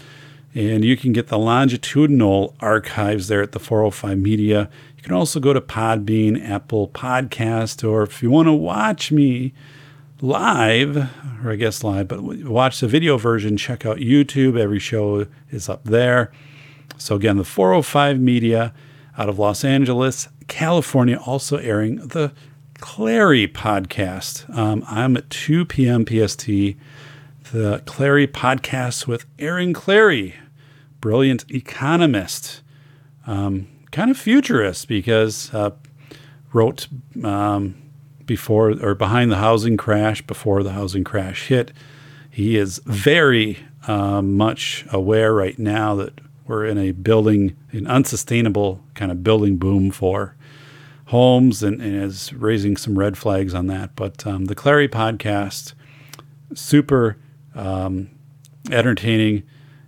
and 0.54 0.84
you 0.84 0.96
can 0.96 1.12
get 1.12 1.26
the 1.28 1.38
longitudinal 1.38 2.54
archives 2.60 3.28
there 3.28 3.42
at 3.42 3.52
the 3.52 3.58
405 3.58 4.18
Media. 4.18 4.70
You 4.96 5.02
can 5.02 5.12
also 5.12 5.40
go 5.40 5.52
to 5.52 5.60
Podbean, 5.60 6.42
Apple 6.48 6.88
Podcast, 6.88 7.86
or 7.88 8.04
if 8.04 8.22
you 8.22 8.30
want 8.30 8.46
to 8.46 8.52
watch 8.52 9.10
me, 9.10 9.52
live, 10.20 10.96
or 11.44 11.52
I 11.52 11.56
guess 11.56 11.82
live, 11.82 12.08
but 12.08 12.22
watch 12.22 12.80
the 12.80 12.88
video 12.88 13.18
version, 13.18 13.56
check 13.56 13.84
out 13.84 13.98
YouTube. 13.98 14.58
Every 14.58 14.78
show 14.78 15.26
is 15.50 15.68
up 15.68 15.84
there. 15.84 16.32
So, 16.96 17.16
again, 17.16 17.36
the 17.36 17.44
405 17.44 18.20
Media 18.20 18.72
out 19.18 19.28
of 19.28 19.38
Los 19.38 19.64
Angeles, 19.64 20.28
California, 20.46 21.16
also 21.16 21.56
airing 21.56 21.96
the 21.96 22.32
Clarey 22.78 23.50
podcast. 23.50 24.48
Um, 24.56 24.84
I'm 24.86 25.16
at 25.16 25.30
2 25.30 25.64
p.m. 25.64 26.04
PST. 26.06 26.46
The 27.52 27.82
Clarey 27.84 28.26
podcast 28.26 29.06
with 29.06 29.26
Aaron 29.38 29.74
Clarey, 29.74 30.34
brilliant 31.04 31.44
economist, 31.50 32.62
um, 33.26 33.68
kind 33.90 34.10
of 34.10 34.16
futurist 34.16 34.88
because 34.88 35.52
uh, 35.52 35.68
wrote 36.54 36.88
um, 37.22 37.74
before 38.24 38.70
or 38.82 38.94
behind 38.94 39.30
the 39.30 39.36
housing 39.36 39.76
crash, 39.76 40.22
before 40.22 40.62
the 40.62 40.72
housing 40.72 41.04
crash 41.04 41.48
hit. 41.48 41.72
He 42.30 42.56
is 42.56 42.80
very 42.86 43.58
uh, 43.86 44.22
much 44.22 44.86
aware 44.90 45.34
right 45.34 45.58
now 45.58 45.94
that 45.96 46.22
we're 46.46 46.64
in 46.64 46.78
a 46.78 46.92
building, 46.92 47.54
an 47.72 47.86
unsustainable 47.86 48.82
kind 48.94 49.12
of 49.12 49.22
building 49.22 49.58
boom 49.58 49.90
for 49.90 50.34
homes 51.08 51.62
and, 51.62 51.82
and 51.82 52.02
is 52.02 52.32
raising 52.32 52.78
some 52.78 52.98
red 52.98 53.18
flags 53.18 53.52
on 53.52 53.66
that. 53.66 53.94
But 53.94 54.26
um, 54.26 54.46
the 54.46 54.54
Clarey 54.54 54.88
podcast, 54.88 55.74
super 56.54 57.18
um, 57.54 58.08
entertaining. 58.70 59.42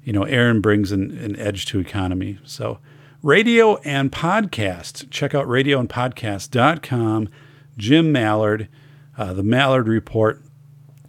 You 0.07 0.13
know, 0.13 0.23
Aaron 0.23 0.61
brings 0.61 0.93
an, 0.93 1.19
an 1.19 1.35
edge 1.37 1.67
to 1.67 1.81
economy. 1.81 2.39
So, 2.45 2.79
radio 3.23 3.79
and 3.79 4.13
podcast. 4.13 5.11
Check 5.11 5.35
out 5.35 5.49
radioandpodcast.com. 5.49 7.29
Jim 7.77 8.13
Mallard, 8.13 8.69
uh, 9.19 9.33
the 9.33 9.43
Mallard 9.43 9.89
Report. 9.89 10.41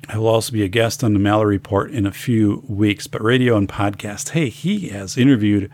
I 0.10 0.18
will 0.18 0.26
also 0.26 0.52
be 0.52 0.64
a 0.64 0.68
guest 0.68 1.04
on 1.04 1.14
the 1.14 1.20
Mallard 1.20 1.50
Report 1.50 1.92
in 1.92 2.08
a 2.08 2.12
few 2.12 2.66
weeks. 2.68 3.06
But 3.06 3.22
radio 3.22 3.56
and 3.56 3.70
podcast, 3.70 4.30
hey, 4.30 4.50
he 4.50 4.90
has 4.90 5.16
interviewed 5.16 5.72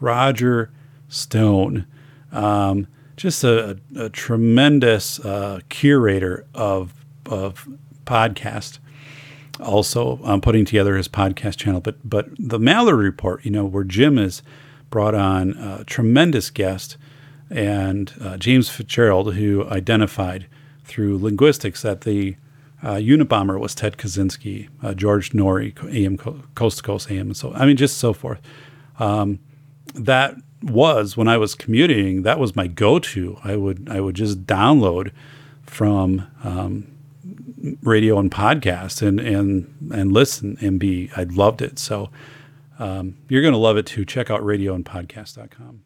Roger 0.00 0.70
Stone. 1.08 1.86
Um, 2.32 2.86
just 3.18 3.44
a, 3.44 3.78
a 3.94 4.08
tremendous 4.08 5.20
uh, 5.20 5.60
curator 5.68 6.46
of, 6.54 7.04
of 7.26 7.68
podcast. 8.06 8.78
Also, 9.60 10.18
um, 10.24 10.40
putting 10.40 10.64
together 10.64 10.96
his 10.96 11.08
podcast 11.08 11.56
channel. 11.56 11.80
But 11.80 11.96
but 12.08 12.28
the 12.38 12.58
Mallard 12.58 12.98
Report, 12.98 13.44
you 13.44 13.50
know, 13.50 13.64
where 13.64 13.84
Jim 13.84 14.16
has 14.16 14.42
brought 14.90 15.14
on 15.14 15.52
a 15.52 15.84
tremendous 15.84 16.50
guest 16.50 16.96
and 17.50 18.12
uh, 18.20 18.36
James 18.38 18.68
Fitzgerald, 18.70 19.34
who 19.34 19.68
identified 19.68 20.46
through 20.84 21.18
linguistics 21.18 21.82
that 21.82 22.02
the 22.02 22.36
uh, 22.82 22.94
Unabomber 22.94 23.60
was 23.60 23.74
Ted 23.74 23.96
Kaczynski, 23.96 24.68
uh, 24.82 24.94
George 24.94 25.30
Noory, 25.30 25.72
AM 25.94 26.16
Coast 26.54 26.78
to 26.78 26.82
Coast 26.82 27.10
AM, 27.10 27.28
and 27.28 27.36
so 27.36 27.52
I 27.54 27.66
mean, 27.66 27.76
just 27.76 27.98
so 27.98 28.12
forth. 28.12 28.40
Um, 28.98 29.38
that 29.94 30.36
was 30.62 31.16
when 31.16 31.28
I 31.28 31.36
was 31.36 31.54
commuting. 31.54 32.22
That 32.22 32.38
was 32.38 32.56
my 32.56 32.66
go-to. 32.66 33.38
I 33.44 33.56
would 33.56 33.88
I 33.90 34.00
would 34.00 34.14
just 34.14 34.46
download 34.46 35.12
from 35.64 36.26
um, 36.42 36.86
radio 37.82 38.18
and 38.18 38.30
podcast 38.30 39.06
and 39.06 39.20
and 39.20 39.92
and 39.92 40.12
listen 40.12 40.56
and 40.60 40.78
be. 40.78 41.10
I 41.16 41.24
loved 41.24 41.62
it. 41.62 41.78
So 41.78 42.10
um, 42.78 43.16
you're 43.28 43.42
going 43.42 43.52
to 43.52 43.58
love 43.58 43.76
it 43.76 43.86
too. 43.86 44.04
Check 44.04 44.30
out 44.30 44.40
radioandpodcast.com. 44.42 45.82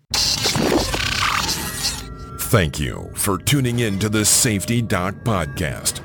Thank 2.39 2.79
you 2.79 3.11
for 3.15 3.39
tuning 3.39 3.81
in 3.81 3.99
to 3.99 4.09
the 4.09 4.25
Safety 4.25 4.81
Doc 4.81 5.17
Podcast 5.25 6.01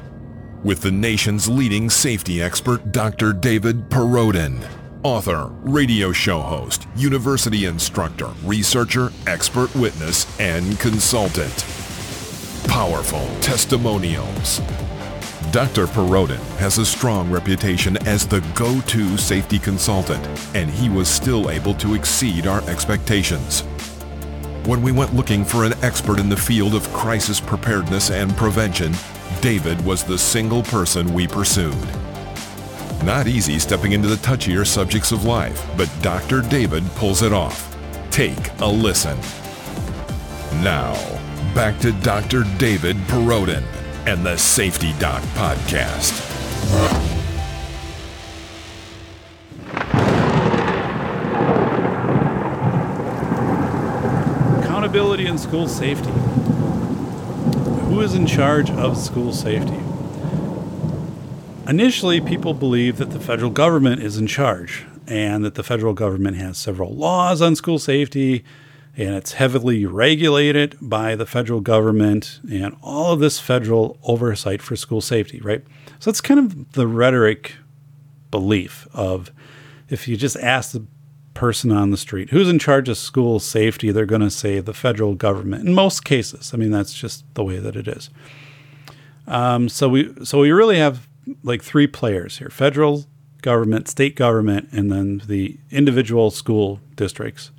with 0.64 0.82
the 0.82 0.92
nation's 0.92 1.48
leading 1.48 1.90
safety 1.90 2.42
expert, 2.42 2.92
Dr. 2.92 3.34
David 3.34 3.90
Perrodin, 3.90 4.64
Author, 5.04 5.48
radio 5.62 6.12
show 6.12 6.40
host, 6.40 6.88
university 6.96 7.66
instructor, 7.66 8.30
researcher, 8.44 9.12
expert 9.26 9.74
witness, 9.76 10.28
and 10.40 10.80
consultant. 10.80 11.66
Powerful 12.68 13.28
testimonials. 13.42 14.60
Dr. 15.52 15.86
Perrodin 15.86 16.40
has 16.60 16.78
a 16.78 16.86
strong 16.86 17.30
reputation 17.30 17.98
as 18.08 18.26
the 18.26 18.40
go-to 18.56 19.18
safety 19.18 19.60
consultant, 19.60 20.26
and 20.56 20.70
he 20.70 20.88
was 20.88 21.10
still 21.10 21.50
able 21.50 21.74
to 21.74 21.94
exceed 21.94 22.48
our 22.48 22.62
expectations. 22.70 23.62
When 24.64 24.82
we 24.82 24.94
went 24.94 25.14
looking 25.14 25.44
for 25.44 25.66
an 25.66 25.74
expert 25.84 26.20
in 26.20 26.30
the 26.30 26.38
field 26.38 26.74
of 26.74 26.88
crisis 26.94 27.42
preparedness 27.42 28.12
and 28.12 28.36
prevention, 28.38 28.94
David 29.42 29.84
was 29.84 30.06
the 30.06 30.18
single 30.18 30.64
person 30.64 31.14
we 31.14 31.28
pursued. 31.28 31.76
Not 33.04 33.28
easy 33.28 33.60
stepping 33.60 33.92
into 33.92 34.08
the 34.08 34.16
touchier 34.16 34.66
subjects 34.66 35.12
of 35.12 35.26
life, 35.26 35.70
but 35.76 35.92
Dr. 36.02 36.44
David 36.44 36.86
pulls 36.96 37.24
it 37.24 37.34
off. 37.34 37.76
Take 38.10 38.58
a 38.62 38.68
listen. 38.68 39.18
Now, 40.64 40.94
back 41.54 41.78
to 41.80 41.92
Dr. 41.92 42.46
David 42.58 42.96
Perrodin 43.08 43.66
and 44.06 44.26
the 44.26 44.36
Safety 44.38 44.94
Doc 45.00 45.22
Podcast. 45.36 46.30
Accountability 54.64 55.28
in 55.28 55.38
school 55.38 55.68
safety. 55.68 56.10
Who 57.90 58.02
is 58.02 58.16
in 58.16 58.26
charge 58.26 58.72
of 58.72 58.98
school 58.98 59.34
safety? 59.34 59.80
Initially, 61.68 62.20
people 62.20 62.54
believe 62.54 62.98
that 62.98 63.12
the 63.12 63.20
federal 63.20 63.52
government 63.52 64.02
is 64.02 64.18
in 64.18 64.26
charge 64.28 64.86
and 65.08 65.46
that 65.46 65.56
the 65.56 65.64
federal 65.64 65.94
government 65.94 66.38
has 66.38 66.58
several 66.58 66.96
laws 66.96 67.42
on 67.42 67.56
school 67.56 67.78
safety 67.78 68.44
and 68.98 69.16
it's 69.16 69.34
heavily 69.34 69.86
regulated 69.86 70.78
by 70.82 71.16
the 71.16 71.26
federal 71.26 71.62
government 71.62 72.40
and 72.50 72.76
all 72.82 73.14
of 73.14 73.20
this 73.20 73.40
federal 73.40 73.98
oversight 74.04 74.62
for 74.62 74.76
school 74.76 75.02
safety, 75.02 75.40
right? 75.42 75.64
So 76.00 76.12
that's 76.12 76.22
kind 76.22 76.40
of 76.40 76.74
the 76.74 76.88
rhetoric 76.88 77.56
belief 78.32 78.88
of 78.94 79.32
if 79.90 80.08
you 80.08 80.18
just 80.18 80.38
ask 80.38 80.72
the 80.72 80.86
person 81.34 81.72
on 81.72 81.92
the 81.92 81.98
street 81.98 82.30
who's 82.32 82.50
in 82.50 82.60
charge 82.60 82.90
of 82.90 82.98
school 82.98 83.40
safety, 83.40 83.92
they're 83.92 84.06
going 84.06 84.22
to 84.22 84.30
say 84.30 84.60
the 84.60 84.74
federal 84.74 85.16
government. 85.16 85.68
In 85.68 85.74
most 85.74 86.04
cases, 86.04 86.54
I 86.54 86.58
mean 86.58 86.72
that's 86.72 86.94
just 86.94 87.24
the 87.36 87.44
way 87.44 87.58
that 87.58 87.76
it 87.76 87.88
is. 87.88 88.10
Um, 89.28 89.70
so 89.70 89.88
we 89.88 90.14
so 90.26 90.40
we 90.40 90.52
really 90.52 90.78
have 90.78 91.08
like 91.44 91.64
three 91.64 91.88
players 91.88 92.40
here: 92.40 92.50
federal 92.50 93.06
government, 93.42 93.88
state 93.88 94.16
government, 94.16 94.70
and 94.72 94.92
then 94.92 95.22
the 95.26 95.58
individual 95.70 96.32
school 96.32 96.82
districts. 96.96 97.52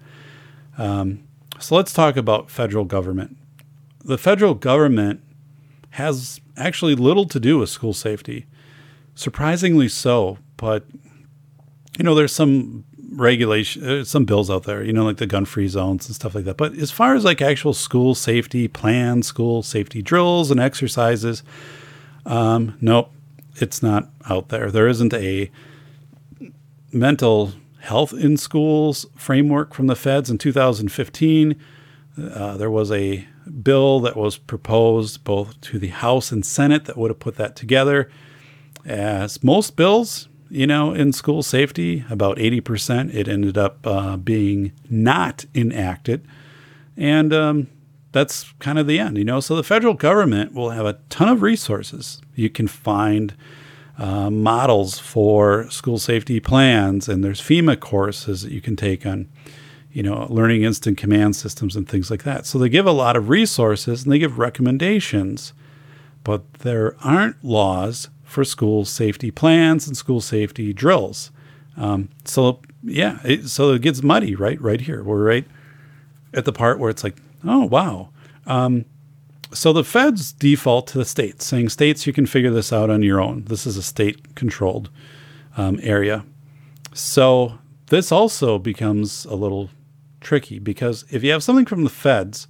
Um, 0.79 1.25
so 1.59 1.77
let's 1.77 1.93
talk 1.93 2.17
about 2.17 2.51
federal 2.51 2.85
government. 2.85 3.37
The 4.05 4.19
federal 4.19 4.55
government 4.55 5.21
has 5.91 6.41
actually 6.57 6.95
little 6.95 7.27
to 7.27 7.39
do 7.39 7.59
with 7.59 7.69
school 7.69 7.93
safety, 7.93 8.47
surprisingly 9.15 9.89
so. 9.89 10.39
But 10.57 10.85
you 11.99 12.05
know, 12.05 12.15
there's 12.15 12.35
some 12.35 12.85
regulation, 13.13 13.83
there's 13.83 14.09
some 14.09 14.25
bills 14.25 14.51
out 14.51 14.65
there, 14.65 14.83
you 14.83 14.93
know, 14.93 15.05
like 15.05 15.19
the 15.19 15.27
gun-free 15.27 15.69
zones 15.69 16.07
and 16.07 16.15
stuff 16.15 16.35
like 16.35 16.45
that. 16.45 16.57
But 16.57 16.75
as 16.79 16.91
far 16.91 17.15
as 17.15 17.25
like 17.25 17.43
actual 17.43 17.75
school 17.75 18.15
safety 18.15 18.69
plans, 18.69 19.27
school 19.27 19.63
safety 19.63 20.03
drills 20.03 20.51
and 20.51 20.59
exercises, 20.59 21.43
um, 22.25 22.77
nope, 22.81 23.13
it's 23.57 23.83
not 23.83 24.09
out 24.29 24.49
there. 24.49 24.71
There 24.71 24.89
isn't 24.89 25.13
a 25.13 25.51
mental 26.93 27.53
health 27.83 28.13
in 28.13 28.37
schools 28.37 29.07
framework 29.17 29.75
from 29.75 29.89
the 29.89 29.97
feds 29.97 30.31
in 30.31 30.39
2015. 30.39 31.57
Uh, 32.17 32.57
there 32.57 32.71
was 32.71 32.93
a 32.93 33.27
bill 33.63 33.99
that 34.01 34.17
was 34.17 34.39
proposed 34.39 35.25
both 35.25 35.61
to 35.61 35.81
the 35.81 35.89
House 35.89 36.31
and 36.31 36.47
Senate 36.47 36.85
that 36.85 36.97
would 36.97 37.11
have 37.11 37.19
put 37.19 37.37
that 37.37 37.57
together. 37.57 38.09
As 38.85 39.43
most 39.43 39.75
bills, 39.75 40.29
you 40.49 40.67
know, 40.67 40.93
in 40.93 41.13
school 41.13 41.43
safety, 41.43 42.05
about 42.09 42.37
80%, 42.37 43.13
it 43.13 43.27
ended 43.27 43.59
up 43.59 43.85
uh, 43.85 44.17
being 44.17 44.73
not 44.89 45.45
enacted. 45.53 46.25
And 46.97 47.33
um, 47.33 47.67
that's 48.13 48.53
kind 48.61 48.79
of 48.79 48.87
the 48.87 49.01
end, 49.01 49.19
you 49.19 49.25
know. 49.25 49.41
So 49.41 49.57
the 49.57 49.65
federal 49.65 49.95
government 49.95 50.55
will 50.55 50.71
have 50.71 50.87
a 50.87 50.99
ton 51.09 51.29
of 51.29 51.43
resources. 51.43 52.21
You 52.37 52.49
can 52.49 52.69
find 52.69 53.35
uh, 53.99 54.31
models 54.31 54.99
for 54.99 55.71
school 55.71 55.99
safety 55.99 56.41
plans, 56.41 57.09
and 57.09 57.23
there's 57.23 57.41
FEMA 57.41 57.79
courses 57.79 58.43
that 58.43 58.53
you 58.53 58.61
can 58.61 58.77
take 58.77 59.05
on, 59.05 59.29
you 59.93 60.03
know, 60.03 60.27
learning 60.31 60.63
incident 60.63 60.99
command 60.99 61.37
systems 61.37 61.77
and 61.77 61.89
things 61.89 62.11
like 62.11 62.23
that. 62.25 62.47
So 62.47 62.59
they 62.59 62.69
give 62.69 62.87
a 62.87 62.93
lot 62.93 63.17
of 63.17 63.29
resources 63.29 64.03
and 64.03 64.13
they 64.13 64.19
give 64.19 64.39
recommendations, 64.39 65.53
but 66.25 66.53
there 66.55 66.97
aren't 67.03 67.43
laws 67.45 68.09
for 68.25 68.45
school 68.45 68.85
safety 68.85 69.31
plans 69.31 69.87
and 69.87 69.97
school 69.97 70.21
safety 70.21 70.73
drills. 70.73 71.31
Um, 71.77 72.09
so 72.25 72.61
yeah, 72.83 73.19
it, 73.25 73.49
so 73.49 73.73
it 73.73 73.83
gets 73.83 74.03
muddy, 74.03 74.35
right? 74.35 74.61
Right 74.61 74.81
here, 74.81 75.03
we're 75.03 75.25
right 75.25 75.47
at 76.33 76.45
the 76.45 76.53
part 76.53 76.79
where 76.79 76.91
it's 76.91 77.05
like, 77.05 77.17
oh 77.45 77.67
wow. 77.67 78.09
Um, 78.47 78.87
so 79.53 79.73
the 79.73 79.85
feds 79.85 80.33
default 80.33 80.87
to 80.89 80.99
the 80.99 81.05
states, 81.05 81.47
saying 81.47 81.69
states 81.69 82.07
you 82.07 82.13
can 82.13 82.27
figure 82.27 82.51
this 82.51 82.73
out 82.73 82.91
on 82.91 83.03
your 83.03 83.21
own. 83.21 83.45
This 83.45 83.67
is 83.67 83.77
a 83.77 83.83
state-controlled 83.83 84.91
um, 85.57 85.79
area. 85.83 86.25
So 86.95 87.59
this 87.87 88.13
also 88.13 88.59
becomes 88.59 89.25
a 89.27 89.35
little 89.35 89.71
tricky 90.21 90.59
because 90.59 91.05
if 91.11 91.23
you 91.23 91.31
have 91.33 91.43
something 91.43 91.67
from 91.67 91.85
the 91.85 91.91
feds, 91.91 92.49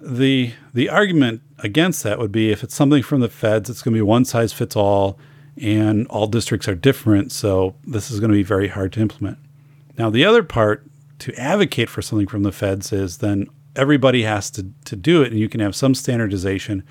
the 0.00 0.52
the 0.72 0.88
argument 0.88 1.42
against 1.58 2.02
that 2.04 2.18
would 2.18 2.32
be 2.32 2.50
if 2.50 2.62
it's 2.62 2.74
something 2.74 3.02
from 3.02 3.20
the 3.20 3.28
feds, 3.28 3.68
it's 3.68 3.82
going 3.82 3.92
to 3.92 3.98
be 3.98 4.02
one 4.02 4.24
size 4.24 4.52
fits 4.52 4.76
all, 4.76 5.18
and 5.60 6.06
all 6.08 6.26
districts 6.26 6.68
are 6.68 6.74
different. 6.74 7.32
So 7.32 7.74
this 7.86 8.10
is 8.10 8.20
going 8.20 8.30
to 8.30 8.36
be 8.36 8.42
very 8.42 8.68
hard 8.68 8.92
to 8.94 9.00
implement. 9.00 9.38
Now 9.98 10.08
the 10.10 10.24
other 10.24 10.42
part 10.42 10.86
to 11.18 11.34
advocate 11.34 11.90
for 11.90 12.00
something 12.00 12.26
from 12.26 12.44
the 12.44 12.52
feds 12.52 12.92
is 12.92 13.18
then 13.18 13.46
everybody 13.76 14.22
has 14.22 14.50
to, 14.52 14.66
to 14.84 14.96
do 14.96 15.22
it, 15.22 15.30
and 15.30 15.38
you 15.38 15.48
can 15.48 15.60
have 15.60 15.76
some 15.76 15.94
standardization, 15.94 16.82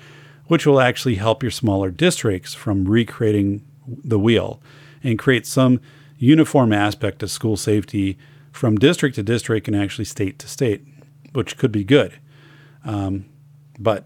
which 0.46 0.66
will 0.66 0.80
actually 0.80 1.16
help 1.16 1.42
your 1.42 1.50
smaller 1.50 1.90
districts 1.90 2.54
from 2.54 2.86
recreating 2.86 3.64
the 3.86 4.18
wheel 4.18 4.60
and 5.02 5.18
create 5.18 5.46
some 5.46 5.80
uniform 6.18 6.72
aspect 6.72 7.22
of 7.22 7.30
school 7.30 7.56
safety 7.56 8.18
from 8.52 8.76
district 8.76 9.14
to 9.14 9.22
district 9.22 9.68
and 9.68 9.76
actually 9.76 10.04
state 10.04 10.38
to 10.38 10.48
state, 10.48 10.84
which 11.32 11.56
could 11.56 11.72
be 11.72 11.84
good. 11.84 12.18
Um, 12.84 13.26
but 13.78 14.04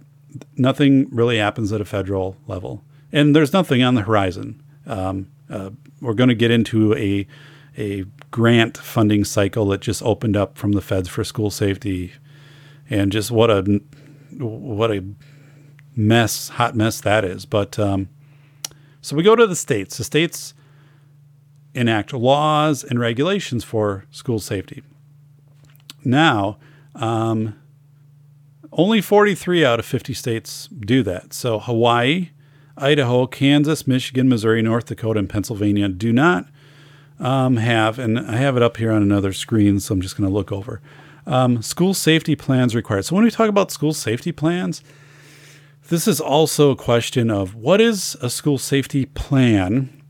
nothing 0.56 1.08
really 1.10 1.38
happens 1.38 1.72
at 1.72 1.80
a 1.80 1.84
federal 1.84 2.36
level, 2.46 2.84
and 3.12 3.34
there's 3.34 3.52
nothing 3.52 3.82
on 3.82 3.94
the 3.94 4.02
horizon. 4.02 4.62
Um, 4.86 5.28
uh, 5.48 5.70
we're 6.00 6.14
going 6.14 6.28
to 6.28 6.34
get 6.34 6.50
into 6.50 6.94
a 6.96 7.26
a 7.76 8.04
grant 8.30 8.78
funding 8.78 9.24
cycle 9.24 9.66
that 9.66 9.80
just 9.80 10.02
opened 10.02 10.36
up 10.36 10.56
from 10.56 10.72
the 10.72 10.80
feds 10.80 11.08
for 11.08 11.24
school 11.24 11.50
safety 11.50 12.12
and 12.90 13.12
just 13.12 13.30
what 13.30 13.50
a 13.50 13.80
what 14.38 14.90
a 14.90 15.04
mess, 15.96 16.48
hot 16.50 16.74
mess 16.74 17.00
that 17.00 17.24
is. 17.24 17.46
But 17.46 17.78
um, 17.78 18.08
so 19.00 19.16
we 19.16 19.22
go 19.22 19.36
to 19.36 19.46
the 19.46 19.56
states. 19.56 19.98
The 19.98 20.04
states 20.04 20.54
enact 21.74 22.12
laws 22.12 22.84
and 22.84 22.98
regulations 22.98 23.64
for 23.64 24.04
school 24.10 24.38
safety. 24.38 24.82
Now, 26.04 26.58
um, 26.94 27.58
only 28.72 29.00
43 29.00 29.64
out 29.64 29.78
of 29.78 29.86
50 29.86 30.14
states 30.14 30.68
do 30.68 31.02
that. 31.02 31.32
So 31.32 31.58
Hawaii, 31.58 32.30
Idaho, 32.76 33.26
Kansas, 33.26 33.86
Michigan, 33.86 34.28
Missouri, 34.28 34.62
North 34.62 34.86
Dakota, 34.86 35.20
and 35.20 35.28
Pennsylvania 35.28 35.88
do 35.88 36.12
not 36.12 36.46
um, 37.20 37.56
have, 37.56 37.98
and 37.98 38.18
I 38.18 38.36
have 38.36 38.56
it 38.56 38.62
up 38.62 38.76
here 38.76 38.90
on 38.90 39.02
another 39.02 39.32
screen, 39.32 39.80
so 39.80 39.94
I'm 39.94 40.00
just 40.00 40.16
going 40.16 40.28
to 40.28 40.34
look 40.34 40.50
over. 40.50 40.80
Um, 41.26 41.62
school 41.62 41.94
safety 41.94 42.36
plans 42.36 42.74
required. 42.74 43.04
So 43.06 43.14
when 43.14 43.24
we 43.24 43.30
talk 43.30 43.48
about 43.48 43.70
school 43.70 43.94
safety 43.94 44.32
plans, 44.32 44.82
this 45.88 46.08
is 46.08 46.20
also 46.20 46.70
a 46.70 46.76
question 46.76 47.30
of 47.30 47.54
what 47.54 47.80
is 47.80 48.16
a 48.22 48.30
school 48.30 48.58
safety 48.58 49.06
plan? 49.06 50.02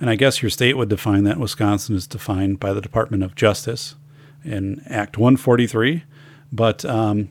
And 0.00 0.10
I 0.10 0.14
guess 0.16 0.42
your 0.42 0.50
state 0.50 0.76
would 0.76 0.88
define 0.88 1.24
that. 1.24 1.38
Wisconsin 1.38 1.94
is 1.94 2.06
defined 2.06 2.60
by 2.60 2.72
the 2.72 2.80
Department 2.80 3.22
of 3.22 3.34
Justice 3.34 3.94
in 4.44 4.82
Act 4.86 5.16
143. 5.16 6.04
But 6.52 6.84
um, 6.84 7.30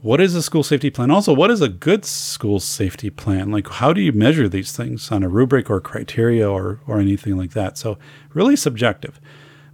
what 0.00 0.20
is 0.20 0.34
a 0.34 0.42
school 0.42 0.62
safety 0.62 0.90
plan? 0.90 1.10
Also, 1.10 1.32
what 1.32 1.50
is 1.50 1.60
a 1.60 1.68
good 1.68 2.04
school 2.04 2.60
safety 2.60 3.10
plan? 3.10 3.50
Like, 3.50 3.68
how 3.68 3.92
do 3.92 4.00
you 4.00 4.12
measure 4.12 4.48
these 4.48 4.72
things 4.72 5.10
on 5.10 5.22
a 5.22 5.28
rubric 5.28 5.68
or 5.68 5.80
criteria 5.80 6.50
or, 6.50 6.80
or 6.86 6.98
anything 6.98 7.36
like 7.36 7.52
that? 7.52 7.76
So, 7.76 7.98
really 8.32 8.56
subjective. 8.56 9.20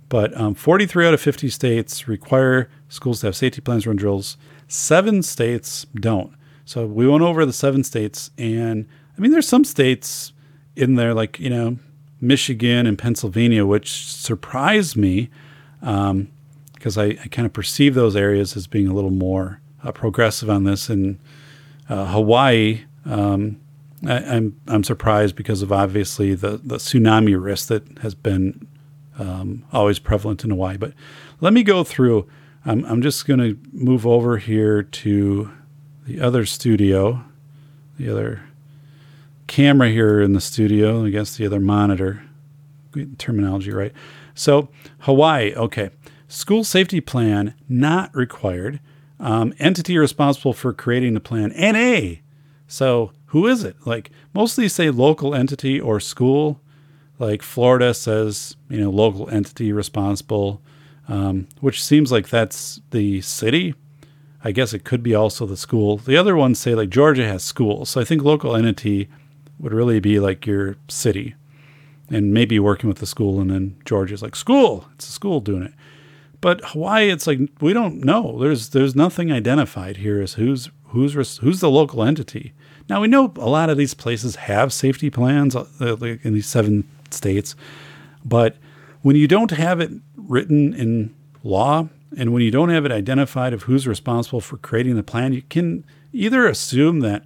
But 0.08 0.36
um, 0.36 0.54
43 0.54 1.06
out 1.06 1.14
of 1.14 1.20
50 1.20 1.48
states 1.50 2.08
require 2.08 2.68
schools 2.90 3.20
to 3.20 3.29
have 3.29 3.37
safety 3.37 3.62
plans, 3.62 3.87
run 3.87 3.96
drills. 3.96 4.37
Seven 4.68 5.22
states 5.22 5.87
don't. 5.94 6.33
So 6.66 6.85
we 6.85 7.09
went 7.09 7.22
over 7.22 7.46
the 7.46 7.53
seven 7.53 7.83
states, 7.83 8.31
and 8.37 8.87
I 9.16 9.20
mean, 9.20 9.31
there's 9.31 9.48
some 9.48 9.64
states 9.64 10.33
in 10.76 10.96
there, 10.96 11.14
like 11.14 11.40
you 11.40 11.50
know, 11.50 11.79
Michigan 12.20 12.87
and 12.87 12.98
Pennsylvania, 12.98 13.64
which 13.64 14.07
surprised 14.07 14.96
me 14.96 15.31
because 15.81 16.11
um, 16.11 16.29
I, 16.98 17.18
I 17.22 17.29
kind 17.29 17.46
of 17.46 17.53
perceive 17.53 17.94
those 17.94 18.14
areas 18.14 18.57
as 18.57 18.66
being 18.66 18.87
a 18.87 18.92
little 18.92 19.11
more 19.11 19.61
uh, 19.83 19.92
progressive 19.92 20.50
on 20.50 20.64
this. 20.64 20.88
And 20.88 21.18
uh, 21.88 22.07
Hawaii, 22.07 22.85
um, 23.07 23.59
I, 24.07 24.18
am 24.18 24.24
I'm, 24.26 24.61
I'm 24.68 24.85
surprised 24.85 25.35
because 25.37 25.62
of 25.62 25.72
obviously 25.72 26.35
the 26.35 26.61
the 26.62 26.76
tsunami 26.76 27.42
risk 27.42 27.68
that 27.68 27.98
has 27.98 28.14
been 28.14 28.66
um, 29.18 29.64
always 29.72 29.98
prevalent 29.98 30.44
in 30.44 30.50
Hawaii. 30.50 30.76
But 30.76 30.92
let 31.40 31.53
me 31.53 31.62
go 31.62 31.85
through. 31.85 32.29
I'm, 32.64 32.84
I'm 32.84 33.02
just 33.02 33.26
going 33.26 33.40
to 33.40 33.58
move 33.72 34.06
over 34.06 34.36
here 34.38 34.82
to 34.82 35.50
the 36.06 36.20
other 36.20 36.44
studio, 36.44 37.24
the 37.98 38.10
other 38.10 38.42
camera 39.46 39.88
here 39.90 40.20
in 40.20 40.32
the 40.32 40.40
studio, 40.40 41.04
I 41.04 41.10
guess 41.10 41.36
the 41.36 41.46
other 41.46 41.60
monitor. 41.60 42.22
Terminology, 43.18 43.70
right? 43.70 43.92
So, 44.34 44.68
Hawaii, 45.00 45.54
okay. 45.54 45.90
School 46.28 46.64
safety 46.64 47.00
plan 47.00 47.54
not 47.68 48.14
required. 48.14 48.80
Um, 49.18 49.54
entity 49.58 49.98
responsible 49.98 50.52
for 50.52 50.72
creating 50.72 51.14
the 51.14 51.20
plan, 51.20 51.52
NA. 51.56 52.20
So, 52.66 53.12
who 53.26 53.46
is 53.46 53.64
it? 53.64 53.76
Like, 53.84 54.10
mostly 54.34 54.68
say 54.68 54.90
local 54.90 55.34
entity 55.34 55.80
or 55.80 56.00
school. 56.00 56.60
Like 57.18 57.42
Florida 57.42 57.92
says, 57.94 58.56
you 58.68 58.80
know, 58.80 58.90
local 58.90 59.28
entity 59.28 59.72
responsible, 59.72 60.62
um, 61.10 61.48
which 61.60 61.82
seems 61.82 62.12
like 62.12 62.28
that's 62.28 62.80
the 62.90 63.20
city. 63.20 63.74
I 64.42 64.52
guess 64.52 64.72
it 64.72 64.84
could 64.84 65.02
be 65.02 65.14
also 65.14 65.44
the 65.44 65.56
school. 65.56 65.98
The 65.98 66.16
other 66.16 66.36
ones 66.36 66.58
say 66.58 66.74
like 66.74 66.88
Georgia 66.88 67.26
has 67.26 67.42
schools. 67.42 67.90
So 67.90 68.00
I 68.00 68.04
think 68.04 68.22
local 68.22 68.56
entity 68.56 69.08
would 69.58 69.74
really 69.74 70.00
be 70.00 70.20
like 70.20 70.46
your 70.46 70.76
city 70.88 71.34
and 72.08 72.32
maybe 72.32 72.58
working 72.58 72.88
with 72.88 72.98
the 72.98 73.06
school. 73.06 73.40
And 73.40 73.50
then 73.50 73.76
Georgia's 73.84 74.22
like 74.22 74.36
school. 74.36 74.86
It's 74.94 75.08
a 75.08 75.12
school 75.12 75.40
doing 75.40 75.64
it. 75.64 75.74
But 76.40 76.64
Hawaii, 76.66 77.10
it's 77.10 77.26
like 77.26 77.40
we 77.60 77.72
don't 77.72 78.02
know. 78.02 78.38
There's 78.38 78.70
there's 78.70 78.94
nothing 78.94 79.30
identified 79.30 79.98
here 79.98 80.22
as 80.22 80.34
who's 80.34 80.70
who's 80.84 81.38
who's 81.38 81.60
the 81.60 81.70
local 81.70 82.02
entity. 82.02 82.54
Now 82.88 83.00
we 83.00 83.08
know 83.08 83.32
a 83.36 83.48
lot 83.48 83.68
of 83.68 83.76
these 83.76 83.94
places 83.94 84.36
have 84.36 84.72
safety 84.72 85.10
plans 85.10 85.54
uh, 85.56 85.96
in 86.00 86.34
these 86.34 86.46
seven 86.46 86.88
states. 87.10 87.56
But 88.24 88.56
when 89.02 89.16
you 89.16 89.26
don't 89.26 89.50
have 89.50 89.80
it 89.80 89.90
written 90.16 90.74
in 90.74 91.14
law 91.42 91.88
and 92.16 92.32
when 92.32 92.42
you 92.42 92.50
don't 92.50 92.70
have 92.70 92.84
it 92.84 92.92
identified 92.92 93.52
of 93.52 93.64
who's 93.64 93.86
responsible 93.86 94.40
for 94.40 94.56
creating 94.56 94.96
the 94.96 95.02
plan, 95.02 95.32
you 95.32 95.42
can 95.42 95.84
either 96.12 96.46
assume 96.46 97.00
that 97.00 97.24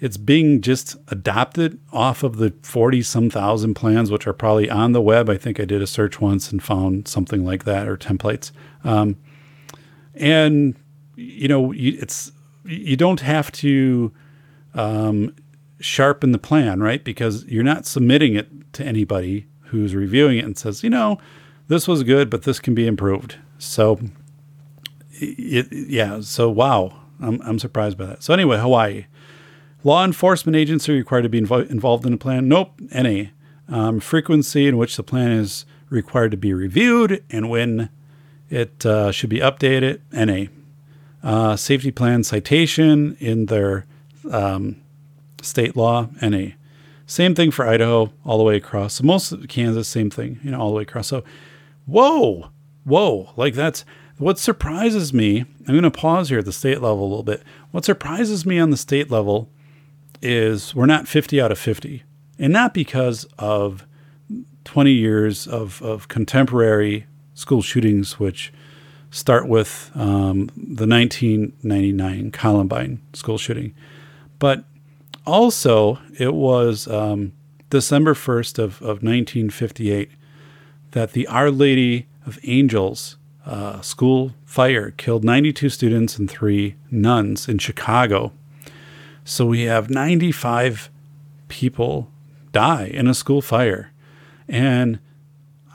it's 0.00 0.16
being 0.16 0.60
just 0.60 0.96
adopted 1.08 1.78
off 1.92 2.22
of 2.22 2.36
the 2.36 2.52
40 2.62 3.02
some 3.02 3.30
thousand 3.30 3.74
plans, 3.74 4.10
which 4.10 4.26
are 4.26 4.32
probably 4.32 4.68
on 4.68 4.92
the 4.92 5.00
web. 5.00 5.30
I 5.30 5.36
think 5.36 5.60
I 5.60 5.64
did 5.64 5.80
a 5.80 5.86
search 5.86 6.20
once 6.20 6.50
and 6.50 6.62
found 6.62 7.06
something 7.06 7.44
like 7.44 7.64
that 7.64 7.86
or 7.86 7.96
templates. 7.96 8.50
Um, 8.82 9.16
and, 10.14 10.74
you 11.14 11.46
know, 11.46 11.72
it's, 11.76 12.32
you 12.64 12.96
don't 12.96 13.20
have 13.20 13.52
to 13.52 14.12
um, 14.74 15.34
sharpen 15.78 16.32
the 16.32 16.38
plan, 16.38 16.80
right? 16.80 17.02
Because 17.02 17.44
you're 17.44 17.62
not 17.62 17.86
submitting 17.86 18.34
it 18.34 18.72
to 18.72 18.84
anybody 18.84 19.46
who's 19.72 19.94
reviewing 19.94 20.38
it 20.38 20.44
and 20.44 20.56
says, 20.56 20.84
you 20.84 20.90
know, 20.90 21.18
this 21.68 21.88
was 21.88 22.02
good, 22.04 22.30
but 22.30 22.42
this 22.44 22.60
can 22.60 22.74
be 22.74 22.86
improved. 22.86 23.36
So, 23.58 23.98
it, 25.12 25.66
yeah, 25.72 26.20
so 26.20 26.48
wow, 26.50 26.94
I'm, 27.20 27.40
I'm 27.42 27.58
surprised 27.58 27.98
by 27.98 28.06
that. 28.06 28.22
So, 28.22 28.32
anyway, 28.32 28.58
Hawaii. 28.58 29.06
Law 29.84 30.04
enforcement 30.04 30.54
agency 30.54 30.92
required 30.92 31.22
to 31.22 31.28
be 31.28 31.40
invo- 31.40 31.68
involved 31.68 32.06
in 32.06 32.12
the 32.12 32.18
plan? 32.18 32.46
Nope, 32.48 32.80
any. 32.92 33.32
Um, 33.68 33.98
frequency 33.98 34.68
in 34.68 34.76
which 34.76 34.96
the 34.96 35.02
plan 35.02 35.32
is 35.32 35.66
required 35.90 36.30
to 36.30 36.36
be 36.36 36.52
reviewed 36.54 37.24
and 37.30 37.50
when 37.50 37.88
it 38.48 38.86
uh, 38.86 39.10
should 39.10 39.30
be 39.30 39.40
updated? 39.40 40.00
NA. 40.12 40.50
uh, 41.22 41.56
safety 41.56 41.90
plan 41.90 42.22
citation 42.22 43.16
in 43.18 43.46
their 43.46 43.86
um, 44.30 44.76
state 45.42 45.76
law 45.76 46.08
and 46.20 46.34
a 46.34 46.54
same 47.06 47.34
thing 47.34 47.50
for 47.50 47.66
Idaho 47.66 48.12
all 48.24 48.38
the 48.38 48.44
way 48.44 48.56
across. 48.56 48.94
So 48.94 49.04
most 49.04 49.32
of 49.32 49.46
Kansas, 49.48 49.88
same 49.88 50.10
thing, 50.10 50.40
you 50.42 50.50
know, 50.50 50.60
all 50.60 50.70
the 50.70 50.76
way 50.76 50.82
across. 50.82 51.08
So, 51.08 51.24
whoa, 51.86 52.50
whoa, 52.84 53.32
like 53.36 53.54
that's 53.54 53.84
what 54.18 54.38
surprises 54.38 55.12
me. 55.12 55.40
I'm 55.40 55.74
going 55.74 55.82
to 55.82 55.90
pause 55.90 56.28
here 56.28 56.38
at 56.38 56.44
the 56.44 56.52
state 56.52 56.80
level 56.80 57.02
a 57.02 57.08
little 57.08 57.22
bit. 57.22 57.42
What 57.70 57.84
surprises 57.84 58.46
me 58.46 58.58
on 58.58 58.70
the 58.70 58.76
state 58.76 59.10
level 59.10 59.50
is 60.20 60.74
we're 60.74 60.86
not 60.86 61.08
50 61.08 61.40
out 61.40 61.50
of 61.50 61.58
50, 61.58 62.04
and 62.38 62.52
not 62.52 62.72
because 62.72 63.24
of 63.38 63.86
20 64.64 64.92
years 64.92 65.46
of, 65.46 65.82
of 65.82 66.08
contemporary 66.08 67.06
school 67.34 67.62
shootings, 67.62 68.20
which 68.20 68.52
start 69.10 69.48
with 69.48 69.90
um, 69.94 70.48
the 70.56 70.86
1999 70.86 72.30
Columbine 72.30 73.00
school 73.12 73.38
shooting, 73.38 73.74
but 74.38 74.64
also 75.26 75.98
it 76.18 76.34
was 76.34 76.88
um, 76.88 77.32
December 77.70 78.14
1st 78.14 78.58
of, 78.58 78.82
of 78.82 79.02
1958 79.02 80.10
that 80.92 81.12
the 81.12 81.26
Our 81.26 81.50
Lady 81.50 82.06
of 82.26 82.38
Angels 82.44 83.16
uh, 83.44 83.80
school 83.80 84.34
fire 84.44 84.92
killed 84.92 85.24
92 85.24 85.68
students 85.68 86.18
and 86.18 86.30
three 86.30 86.76
nuns 86.90 87.48
in 87.48 87.58
Chicago. 87.58 88.32
So 89.24 89.46
we 89.46 89.62
have 89.62 89.90
95 89.90 90.90
people 91.48 92.10
die 92.52 92.84
in 92.86 93.06
a 93.06 93.14
school 93.14 93.42
fire. 93.42 93.92
And 94.48 95.00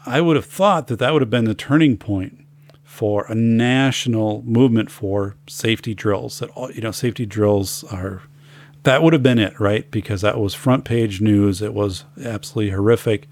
I 0.05 0.21
would 0.21 0.35
have 0.35 0.45
thought 0.45 0.87
that 0.87 0.99
that 0.99 1.13
would 1.13 1.21
have 1.21 1.29
been 1.29 1.45
the 1.45 1.53
turning 1.53 1.97
point 1.97 2.45
for 2.83 3.25
a 3.27 3.35
national 3.35 4.41
movement 4.43 4.89
for 4.89 5.35
safety 5.47 5.93
drills. 5.93 6.39
That 6.39 6.49
all, 6.51 6.71
you 6.71 6.81
know, 6.81 6.91
safety 6.91 7.25
drills 7.25 7.83
are 7.85 8.23
that 8.83 9.03
would 9.03 9.13
have 9.13 9.23
been 9.23 9.39
it, 9.39 9.59
right? 9.59 9.89
Because 9.91 10.21
that 10.21 10.39
was 10.39 10.53
front 10.53 10.85
page 10.85 11.21
news. 11.21 11.61
It 11.61 11.73
was 11.73 12.05
absolutely 12.23 12.71
horrific. 12.71 13.27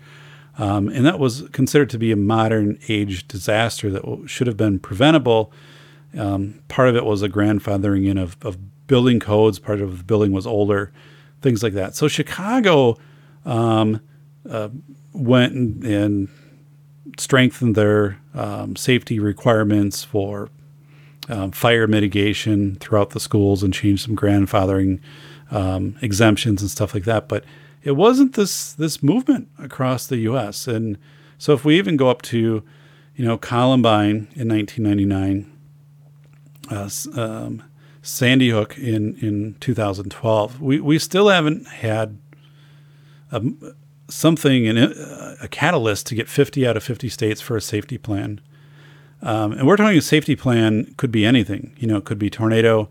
Um, 0.57 0.87
and 0.89 1.05
that 1.05 1.19
was 1.19 1.43
considered 1.51 1.89
to 1.91 1.97
be 1.97 2.11
a 2.11 2.15
modern 2.15 2.79
age 2.87 3.27
disaster 3.27 3.89
that 3.91 4.23
should 4.27 4.47
have 4.47 4.57
been 4.57 4.79
preventable. 4.79 5.51
Um, 6.17 6.61
part 6.67 6.89
of 6.89 6.95
it 6.95 7.05
was 7.05 7.21
a 7.21 7.29
grandfathering 7.29 8.07
in 8.07 8.17
of, 8.17 8.37
of, 8.41 8.57
building 8.87 9.19
codes, 9.19 9.57
part 9.57 9.81
of 9.81 9.97
the 9.97 10.03
building 10.03 10.31
was 10.31 10.45
older, 10.45 10.93
things 11.41 11.63
like 11.63 11.73
that. 11.73 11.95
So 11.95 12.07
Chicago 12.07 12.97
um, 13.43 13.99
uh, 14.47 14.69
went 15.11 15.53
and, 15.53 15.83
and, 15.83 16.29
strengthened 17.17 17.75
their 17.75 18.19
um, 18.33 18.75
safety 18.75 19.19
requirements 19.19 20.03
for 20.03 20.49
um, 21.29 21.51
fire 21.51 21.87
mitigation 21.87 22.75
throughout 22.75 23.11
the 23.11 23.19
schools 23.19 23.63
and 23.63 23.73
changed 23.73 24.03
some 24.05 24.15
grandfathering 24.15 24.99
um, 25.51 25.95
exemptions 26.01 26.61
and 26.61 26.71
stuff 26.71 26.93
like 26.93 27.03
that. 27.05 27.27
But 27.27 27.43
it 27.83 27.91
wasn't 27.91 28.33
this 28.33 28.73
this 28.73 29.01
movement 29.03 29.47
across 29.59 30.07
the 30.07 30.17
U.S. 30.17 30.67
And 30.67 30.97
so 31.37 31.53
if 31.53 31.63
we 31.63 31.77
even 31.77 31.97
go 31.97 32.09
up 32.09 32.21
to, 32.23 32.63
you 33.15 33.25
know, 33.25 33.37
Columbine 33.37 34.27
in 34.35 34.49
1999, 34.49 35.51
uh, 36.71 36.89
um, 37.19 37.63
Sandy 38.01 38.49
Hook 38.49 38.77
in 38.77 39.15
in 39.17 39.55
2012, 39.59 40.61
we 40.61 40.79
we 40.79 40.99
still 40.99 41.29
haven't 41.29 41.67
had 41.67 42.17
a, 43.31 43.41
something 44.09 44.65
in 44.65 44.77
a, 44.77 45.35
a 45.41 45.47
catalyst 45.47 46.07
to 46.07 46.15
get 46.15 46.29
50 46.29 46.67
out 46.67 46.77
of 46.77 46.83
50 46.83 47.09
states 47.09 47.41
for 47.41 47.55
a 47.57 47.61
safety 47.61 47.97
plan. 47.97 48.41
Um, 49.21 49.53
and 49.53 49.65
we're 49.67 49.77
talking 49.77 49.97
a 49.97 50.01
safety 50.01 50.35
plan 50.35 50.93
could 50.97 51.11
be 51.11 51.25
anything. 51.25 51.75
You 51.77 51.87
know, 51.87 51.97
it 51.97 52.05
could 52.05 52.19
be 52.19 52.29
tornado. 52.29 52.89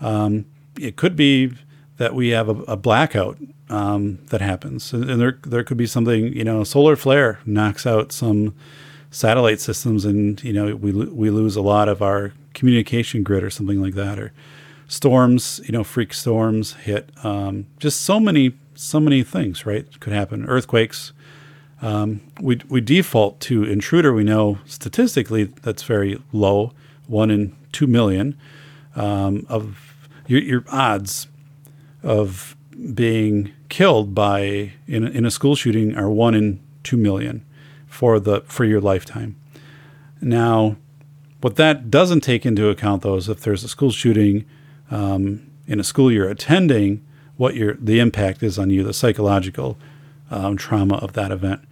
Um, 0.00 0.46
it 0.78 0.96
could 0.96 1.16
be 1.16 1.52
that 1.96 2.14
we 2.14 2.30
have 2.30 2.48
a, 2.48 2.62
a 2.62 2.76
blackout 2.76 3.38
um, 3.70 4.18
that 4.26 4.40
happens, 4.40 4.92
and, 4.92 5.20
there 5.20 5.38
there 5.42 5.64
could 5.64 5.76
be 5.76 5.86
something. 5.86 6.32
You 6.32 6.44
know, 6.44 6.64
solar 6.64 6.96
flare 6.96 7.40
knocks 7.46 7.86
out 7.86 8.12
some 8.12 8.54
satellite 9.10 9.60
systems, 9.60 10.04
and 10.04 10.42
you 10.42 10.52
know 10.52 10.74
we 10.76 10.92
we 10.92 11.30
lose 11.30 11.56
a 11.56 11.62
lot 11.62 11.88
of 11.88 12.02
our 12.02 12.32
communication 12.52 13.22
grid 13.22 13.42
or 13.42 13.50
something 13.50 13.80
like 13.80 13.94
that, 13.94 14.18
or 14.18 14.32
storms. 14.88 15.60
You 15.64 15.72
know, 15.72 15.84
freak 15.84 16.12
storms 16.12 16.74
hit. 16.74 17.10
Um, 17.22 17.66
just 17.78 18.00
so 18.02 18.20
many 18.20 18.54
so 18.74 19.00
many 19.00 19.22
things, 19.22 19.64
right? 19.64 20.00
Could 20.00 20.12
happen. 20.12 20.44
Earthquakes. 20.46 21.12
Um, 21.80 22.20
we 22.40 22.60
we 22.68 22.80
default 22.80 23.40
to 23.40 23.64
intruder. 23.64 24.12
We 24.12 24.24
know 24.24 24.58
statistically 24.64 25.44
that's 25.44 25.82
very 25.82 26.20
low, 26.32 26.72
one 27.06 27.30
in 27.30 27.54
two 27.72 27.86
million 27.86 28.38
um, 28.96 29.46
of 29.48 30.08
your, 30.26 30.40
your 30.40 30.64
odds 30.70 31.26
of 32.04 32.54
being 32.94 33.52
killed 33.68 34.14
by 34.14 34.72
in, 34.86 35.06
in 35.06 35.24
a 35.24 35.30
school 35.30 35.56
shooting 35.56 35.96
are 35.96 36.10
one 36.10 36.34
in 36.34 36.60
two 36.82 36.96
million 36.96 37.44
for 37.86 38.20
the 38.20 38.42
for 38.42 38.64
your 38.64 38.80
lifetime. 38.80 39.36
Now, 40.20 40.76
what 41.40 41.56
that 41.56 41.90
doesn't 41.90 42.20
take 42.20 42.46
into 42.46 42.68
account 42.68 43.02
though 43.02 43.16
is 43.16 43.28
if 43.28 43.40
there's 43.40 43.64
a 43.64 43.68
school 43.68 43.90
shooting 43.90 44.44
um, 44.90 45.50
in 45.66 45.80
a 45.80 45.84
school 45.84 46.12
you're 46.12 46.28
attending, 46.28 47.04
what 47.36 47.54
your 47.54 47.74
the 47.74 48.00
impact 48.00 48.42
is 48.42 48.58
on 48.58 48.70
you, 48.70 48.82
the 48.82 48.92
psychological 48.92 49.78
um, 50.30 50.56
trauma 50.56 50.96
of 50.96 51.14
that 51.14 51.30
event. 51.30 51.62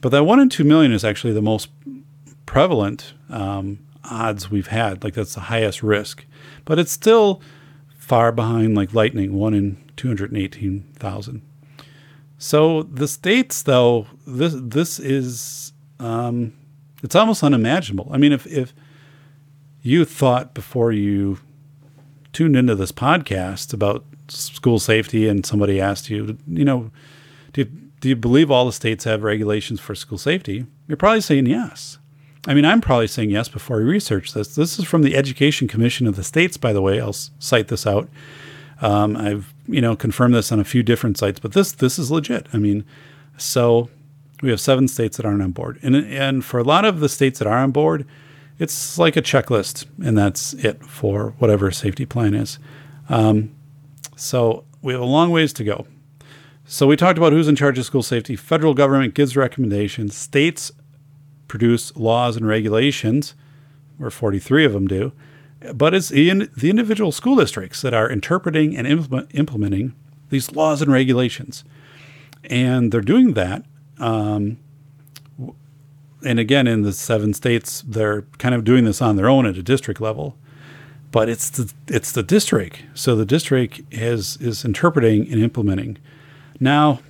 But 0.00 0.10
that 0.10 0.24
one 0.24 0.40
in 0.40 0.48
two 0.48 0.64
million 0.64 0.92
is 0.92 1.04
actually 1.04 1.32
the 1.32 1.42
most 1.42 1.68
prevalent 2.46 3.14
um, 3.30 3.78
odds 4.04 4.50
we've 4.50 4.66
had. 4.68 5.02
Like 5.02 5.14
that's 5.14 5.34
the 5.34 5.40
highest 5.40 5.82
risk, 5.82 6.24
but 6.64 6.78
it's 6.78 6.92
still 6.92 7.40
far 8.12 8.30
behind 8.30 8.74
like 8.74 8.92
lightning, 8.92 9.32
one 9.32 9.54
in 9.54 9.82
218,000. 9.96 11.40
So 12.36 12.82
the 12.82 13.08
states, 13.08 13.62
though, 13.62 14.06
this 14.26 14.52
this 14.54 14.98
is 14.98 15.72
um, 15.98 16.52
it's 17.02 17.14
almost 17.14 17.42
unimaginable. 17.42 18.10
I 18.12 18.18
mean, 18.18 18.32
if 18.32 18.46
if 18.46 18.74
you 19.80 20.04
thought 20.04 20.52
before 20.52 20.92
you 20.92 21.38
tuned 22.34 22.54
into 22.54 22.74
this 22.74 22.92
podcast 22.92 23.72
about 23.72 24.04
school 24.28 24.78
safety, 24.78 25.26
and 25.26 25.46
somebody 25.46 25.80
asked 25.80 26.10
you, 26.10 26.36
you 26.46 26.66
know, 26.66 26.90
do 27.54 27.62
you, 27.62 27.70
do 28.02 28.10
you 28.10 28.16
believe 28.16 28.50
all 28.50 28.66
the 28.66 28.74
states 28.74 29.04
have 29.04 29.22
regulations 29.22 29.80
for 29.80 29.94
school 29.94 30.18
safety? 30.18 30.66
You're 30.86 30.98
probably 30.98 31.22
saying 31.22 31.46
yes. 31.46 31.96
I 32.46 32.54
mean, 32.54 32.64
I'm 32.64 32.80
probably 32.80 33.06
saying 33.06 33.30
yes 33.30 33.48
before 33.48 33.76
I 33.78 33.82
research 33.82 34.32
this. 34.32 34.54
This 34.54 34.78
is 34.78 34.84
from 34.84 35.02
the 35.02 35.14
Education 35.14 35.68
Commission 35.68 36.06
of 36.06 36.16
the 36.16 36.24
states, 36.24 36.56
by 36.56 36.72
the 36.72 36.82
way. 36.82 37.00
I'll 37.00 37.12
cite 37.12 37.68
this 37.68 37.86
out. 37.86 38.08
Um, 38.80 39.16
I've 39.16 39.54
you 39.68 39.80
know 39.80 39.94
confirmed 39.94 40.34
this 40.34 40.50
on 40.50 40.58
a 40.58 40.64
few 40.64 40.82
different 40.82 41.16
sites, 41.16 41.38
but 41.38 41.52
this 41.52 41.72
this 41.72 41.98
is 41.98 42.10
legit. 42.10 42.48
I 42.52 42.58
mean, 42.58 42.84
so 43.36 43.88
we 44.42 44.50
have 44.50 44.60
seven 44.60 44.88
states 44.88 45.16
that 45.16 45.26
aren't 45.26 45.42
on 45.42 45.52
board, 45.52 45.78
and 45.82 45.94
and 45.94 46.44
for 46.44 46.58
a 46.58 46.64
lot 46.64 46.84
of 46.84 46.98
the 46.98 47.08
states 47.08 47.38
that 47.38 47.46
are 47.46 47.58
on 47.58 47.70
board, 47.70 48.04
it's 48.58 48.98
like 48.98 49.16
a 49.16 49.22
checklist, 49.22 49.86
and 50.04 50.18
that's 50.18 50.52
it 50.54 50.84
for 50.84 51.34
whatever 51.38 51.70
safety 51.70 52.04
plan 52.04 52.34
is. 52.34 52.58
Um, 53.08 53.54
so 54.16 54.64
we 54.82 54.92
have 54.92 55.02
a 55.02 55.06
long 55.06 55.30
ways 55.30 55.52
to 55.54 55.64
go. 55.64 55.86
So 56.64 56.86
we 56.88 56.96
talked 56.96 57.18
about 57.18 57.32
who's 57.32 57.48
in 57.48 57.56
charge 57.56 57.78
of 57.78 57.84
school 57.84 58.02
safety. 58.02 58.34
Federal 58.34 58.74
government 58.74 59.14
gives 59.14 59.36
recommendations. 59.36 60.16
States 60.16 60.72
produce 61.52 61.94
laws 61.94 62.34
and 62.34 62.48
regulations, 62.48 63.34
or 64.00 64.10
43 64.10 64.64
of 64.64 64.72
them 64.72 64.86
do. 64.88 65.12
But 65.74 65.92
it's 65.92 66.10
in 66.10 66.48
the 66.56 66.70
individual 66.70 67.12
school 67.12 67.36
districts 67.36 67.82
that 67.82 67.92
are 67.92 68.08
interpreting 68.10 68.74
and 68.74 68.86
implement, 68.86 69.30
implementing 69.34 69.92
these 70.30 70.50
laws 70.52 70.80
and 70.80 70.90
regulations. 70.90 71.62
And 72.44 72.90
they're 72.90 73.02
doing 73.02 73.34
that. 73.34 73.66
Um, 73.98 74.60
and 76.24 76.38
again, 76.38 76.66
in 76.66 76.84
the 76.84 76.92
seven 76.94 77.34
states, 77.34 77.84
they're 77.86 78.22
kind 78.38 78.54
of 78.54 78.64
doing 78.64 78.86
this 78.86 79.02
on 79.02 79.16
their 79.16 79.28
own 79.28 79.44
at 79.44 79.58
a 79.58 79.62
district 79.62 80.00
level. 80.00 80.38
But 81.10 81.28
it's 81.28 81.50
the 81.50 81.70
it's 81.86 82.12
the 82.12 82.22
district, 82.22 82.82
so 82.94 83.14
the 83.14 83.26
district 83.26 83.82
is 83.90 84.38
is 84.38 84.64
interpreting 84.64 85.30
and 85.30 85.42
implementing. 85.42 85.98
Now, 86.60 87.00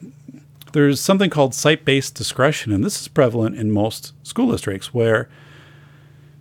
there's 0.73 1.01
something 1.01 1.31
called 1.31 1.55
site 1.55 1.85
based 1.85 2.15
discretion, 2.15 2.73
and 2.73 2.85
this 2.85 3.01
is 3.01 3.09
prevalent 3.09 3.57
in 3.57 3.71
most 3.71 4.13
school 4.27 4.51
districts 4.51 4.93
where 4.93 5.29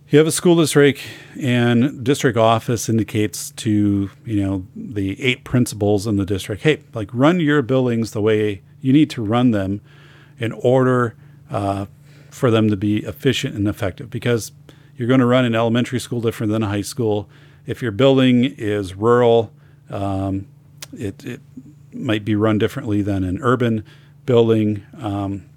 you 0.08 0.18
have 0.18 0.26
a 0.26 0.32
school 0.32 0.56
district 0.56 1.00
and 1.40 2.04
district 2.04 2.36
office 2.36 2.88
indicates 2.88 3.50
to 3.52 4.10
you 4.24 4.42
know 4.44 4.66
the 4.76 5.20
eight 5.22 5.44
principals 5.44 6.06
in 6.06 6.16
the 6.16 6.26
district 6.26 6.62
hey 6.62 6.82
like 6.92 7.08
run 7.14 7.40
your 7.40 7.62
buildings 7.62 8.10
the 8.10 8.20
way 8.20 8.60
you 8.80 8.92
need 8.92 9.08
to 9.08 9.22
run 9.22 9.52
them 9.52 9.80
in 10.38 10.52
order 10.52 11.16
uh, 11.50 11.86
for 12.30 12.50
them 12.50 12.68
to 12.68 12.76
be 12.76 12.98
efficient 13.04 13.54
and 13.54 13.68
effective. 13.68 14.10
Because 14.10 14.52
you're 14.96 15.08
going 15.08 15.20
to 15.20 15.26
run 15.26 15.44
an 15.44 15.54
elementary 15.54 16.00
school 16.00 16.20
different 16.20 16.52
than 16.52 16.62
a 16.62 16.68
high 16.68 16.82
school. 16.82 17.28
If 17.64 17.80
your 17.80 17.92
building 17.92 18.44
is 18.44 18.94
rural 18.94 19.52
um, 19.88 20.48
it, 20.92 21.24
it 21.24 21.40
might 21.92 22.24
be 22.24 22.34
run 22.34 22.58
differently 22.58 23.02
than 23.02 23.24
an 23.24 23.38
urban 23.42 23.84
building. 24.26 24.86
Um, 24.98 25.48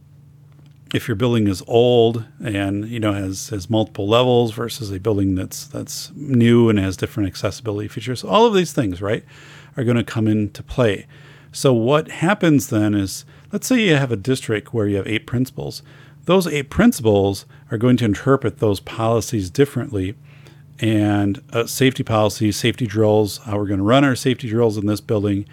if 0.95 1.09
your 1.09 1.15
building 1.15 1.47
is 1.47 1.61
old 1.67 2.25
and 2.43 2.87
you 2.87 2.99
know 2.99 3.11
has 3.13 3.49
has 3.49 3.69
multiple 3.69 4.07
levels 4.07 4.53
versus 4.53 4.91
a 4.91 4.99
building 4.99 5.35
that's 5.35 5.65
that's 5.67 6.11
new 6.15 6.69
and 6.69 6.79
has 6.79 6.95
different 6.95 7.27
accessibility 7.27 7.87
features 7.87 8.23
all 8.23 8.45
of 8.45 8.53
these 8.53 8.71
things 8.71 9.01
right 9.01 9.25
are 9.75 9.83
going 9.83 9.97
to 9.97 10.03
come 10.03 10.27
into 10.27 10.63
play 10.63 11.05
so 11.51 11.73
what 11.73 12.09
happens 12.09 12.69
then 12.69 12.93
is 12.93 13.25
let's 13.51 13.67
say 13.67 13.81
you 13.81 13.95
have 13.95 14.11
a 14.11 14.15
district 14.15 14.73
where 14.73 14.87
you 14.87 14.95
have 14.95 15.07
eight 15.07 15.27
principals 15.27 15.83
those 16.25 16.47
eight 16.47 16.69
principals 16.69 17.45
are 17.71 17.77
going 17.77 17.97
to 17.97 18.05
interpret 18.05 18.59
those 18.59 18.79
policies 18.79 19.49
differently 19.49 20.15
and 20.79 21.41
uh, 21.51 21.65
safety 21.65 22.03
policies 22.03 22.55
safety 22.55 22.85
drills 22.85 23.39
how 23.39 23.57
we're 23.57 23.67
going 23.67 23.79
to 23.79 23.83
run 23.83 24.05
our 24.05 24.15
safety 24.15 24.47
drills 24.47 24.77
in 24.77 24.85
this 24.85 25.01
building 25.01 25.45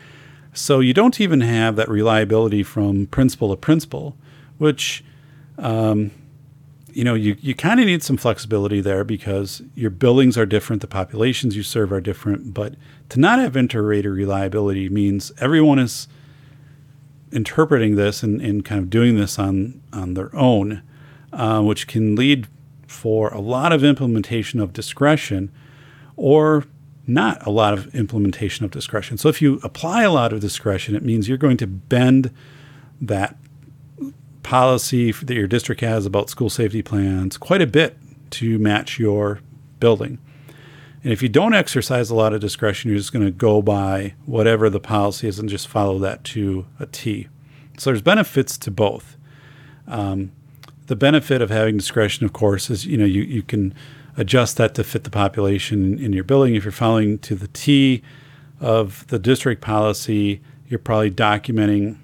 so 0.53 0.81
you 0.81 0.93
don't 0.93 1.21
even 1.21 1.41
have 1.41 1.77
that 1.77 1.89
reliability 1.89 2.63
from 2.63 3.07
principal 3.07 3.51
to 3.51 3.57
principal 3.57 4.17
which 4.59 5.05
um, 5.59 6.11
you 6.95 7.05
know, 7.05 7.15
you, 7.15 7.37
you 7.41 7.55
kind 7.55 7.81
of 7.81 7.87
need 7.87 8.03
some 8.03 8.17
flexibility 8.17 8.81
there 8.81 9.05
because 9.05 9.63
your 9.75 9.91
buildings 9.91 10.37
are 10.37 10.47
different, 10.47 10.83
the 10.83 10.89
populations 10.89 11.57
you 11.57 11.63
serve 11.63 11.93
are 11.93 12.01
different. 12.01 12.53
But 12.53 12.75
to 13.11 13.21
not 13.21 13.39
have 13.39 13.57
inter-rater 13.57 14.13
reliability 14.13 14.89
means 14.89 15.33
everyone 15.39 15.79
is 15.79 16.09
interpreting 17.31 17.97
this 17.97 18.23
and, 18.23 18.41
and 18.41 18.65
kind 18.65 18.81
of 18.81 18.91
doing 18.91 19.17
this 19.17 19.39
on, 19.39 19.81
on 19.93 20.15
their 20.15 20.35
own, 20.37 20.83
uh, 21.33 21.63
which 21.63 21.87
can 21.87 22.15
lead 22.15 22.47
for 22.87 23.29
a 23.29 23.41
lot 23.41 23.73
of 23.73 23.83
implementation 23.83 24.61
of 24.61 24.73
discretion 24.73 25.51
or 26.17 26.65
not 27.07 27.45
a 27.47 27.51
lot 27.51 27.75
of 27.75 27.93
implementation 27.95 28.65
of 28.65 28.71
discretion. 28.71 29.19
So 29.19 29.29
if 29.29 29.43
you 29.43 29.61
apply 29.63 30.03
a 30.03 30.11
lot 30.11 30.33
of 30.33 30.41
discretion, 30.41 30.95
it 30.95 31.03
means 31.03 31.29
you're 31.29 31.39
going 31.39 31.57
to 31.59 31.67
bend 31.67 32.31
that 33.01 33.37
policy 34.43 35.13
that 35.13 35.35
your 35.35 35.47
district 35.47 35.81
has 35.81 36.07
about 36.07 36.31
school 36.31 36.51
safety 36.51 36.83
plans 36.83 37.37
quite 37.37 37.63
a 37.63 37.67
bit 37.67 37.97
to 38.31 38.59
match 38.59 38.99
your 38.99 39.41
building. 39.81 40.19
And 41.05 41.13
if 41.13 41.23
you 41.23 41.29
don't 41.29 41.55
exercise 41.55 42.11
a 42.11 42.15
lot 42.15 42.33
of 42.33 42.41
discretion, 42.41 42.91
you're 42.91 42.99
just 42.99 43.13
going 43.13 43.25
to 43.25 43.33
go 43.33 43.61
by 43.61 44.15
whatever 44.25 44.71
the 44.71 44.79
policy 44.81 45.27
is 45.27 45.39
and 45.39 45.49
just 45.49 45.67
follow 45.67 45.99
that 45.99 46.23
to 46.25 46.67
a 46.79 46.87
T. 46.87 47.29
So 47.77 47.91
there's 47.91 48.03
benefits 48.03 48.57
to 48.59 48.71
both. 48.71 49.17
Um, 49.89 50.31
the 50.87 50.95
benefit 50.95 51.43
of 51.43 51.51
having 51.51 51.77
discretion, 51.77 52.25
of 52.25 52.33
course, 52.33 52.71
is 52.71 52.87
you 52.87 52.97
know 52.97 53.05
you, 53.05 53.23
you 53.23 53.43
can 53.43 53.75
adjust 54.17 54.57
that 54.59 54.75
to 54.75 54.85
fit 54.85 55.05
the 55.05 55.11
population 55.11 55.99
in 55.99 56.13
your 56.13 56.25
building. 56.25 56.55
If 56.55 56.65
you're 56.65 56.73
following 56.73 57.19
to 57.21 57.35
the 57.35 57.49
T 57.49 58.03
of 58.61 59.07
the 59.09 59.19
district 59.19 59.63
policy, 59.63 60.41
you're 60.69 60.79
probably 60.79 61.11
documenting 61.11 61.99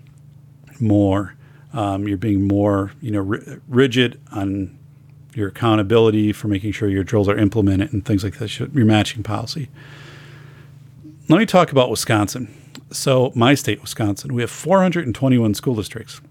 more 0.81 1.35
um, 1.73 2.09
you're 2.09 2.19
being 2.19 2.47
more, 2.47 2.93
you 3.01 3.11
know, 3.11 3.27
r- 3.29 3.61
rigid 3.69 4.21
on 4.33 4.77
your 5.35 5.49
accountability 5.49 6.33
for 6.33 6.49
making 6.49 6.73
sure 6.73 6.89
your 6.89 7.05
drills 7.05 7.29
are 7.29 7.37
implemented 7.37 7.93
and 7.93 8.05
things 8.05 8.25
like 8.25 8.39
that. 8.39 8.59
Your 8.59 8.85
matching 8.87 9.23
policy. 9.23 9.69
Let 11.29 11.39
me 11.39 11.47
talk 11.47 11.71
about 11.71 11.91
Wisconsin. 11.91 12.55
So, 12.91 13.33
my 13.35 13.55
state, 13.55 13.83
Wisconsin, 13.83 14.33
we 14.33 14.41
have 14.41 14.51
421 14.51 15.53
school 15.55 15.75
districts. 15.75 16.23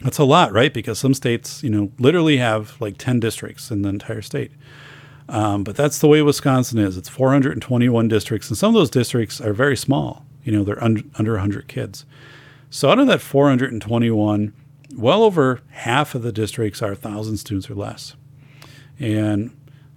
That's 0.00 0.18
a 0.18 0.24
lot, 0.24 0.50
right? 0.52 0.72
Because 0.72 0.98
some 0.98 1.12
states, 1.12 1.62
you 1.62 1.68
know, 1.68 1.92
literally 1.98 2.38
have 2.38 2.80
like 2.80 2.96
10 2.96 3.20
districts 3.20 3.70
in 3.70 3.82
the 3.82 3.90
entire 3.90 4.22
state. 4.22 4.50
Um, 5.28 5.64
but 5.64 5.76
that's 5.76 5.98
the 5.98 6.08
way 6.08 6.20
Wisconsin 6.22 6.78
is. 6.78 6.96
It's 6.96 7.08
421 7.08 8.08
districts, 8.08 8.48
and 8.48 8.58
some 8.58 8.68
of 8.68 8.74
those 8.74 8.90
districts 8.90 9.40
are 9.40 9.52
very 9.52 9.76
small. 9.76 10.24
You 10.42 10.52
know, 10.52 10.64
they're 10.64 10.82
un- 10.82 11.10
under 11.14 11.32
100 11.32 11.66
kids. 11.68 12.04
So 12.68 12.90
out 12.90 12.98
of 12.98 13.06
that 13.06 13.20
421, 13.20 14.52
well 14.96 15.22
over 15.22 15.60
half 15.70 16.14
of 16.14 16.22
the 16.22 16.32
districts 16.32 16.82
are 16.82 16.88
1,000 16.88 17.38
students 17.38 17.70
or 17.70 17.74
less. 17.74 18.14
And 18.98 19.56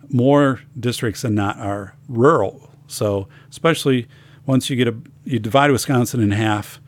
more 0.10 0.62
districts 0.80 1.24
than 1.24 1.36
not 1.36 1.58
are 1.58 1.96
rural. 2.08 2.70
So 2.88 3.28
especially 3.50 4.08
once 4.46 4.70
you 4.70 4.76
get 4.76 4.88
a 4.88 4.96
you 5.26 5.40
divide 5.40 5.72
Wisconsin 5.72 6.22
in 6.22 6.32
half, 6.32 6.80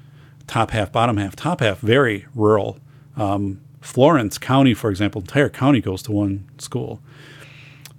top 0.47 0.71
half, 0.71 0.91
bottom 0.91 1.17
half. 1.17 1.35
Top 1.35 1.59
half 1.59 1.79
very 1.79 2.25
rural. 2.33 2.79
Um, 3.17 3.59
Florence 3.81 4.37
County, 4.37 4.73
for 4.73 4.89
example, 4.89 5.21
entire 5.21 5.49
county 5.49 5.81
goes 5.81 6.01
to 6.03 6.11
one 6.11 6.49
school. 6.57 7.01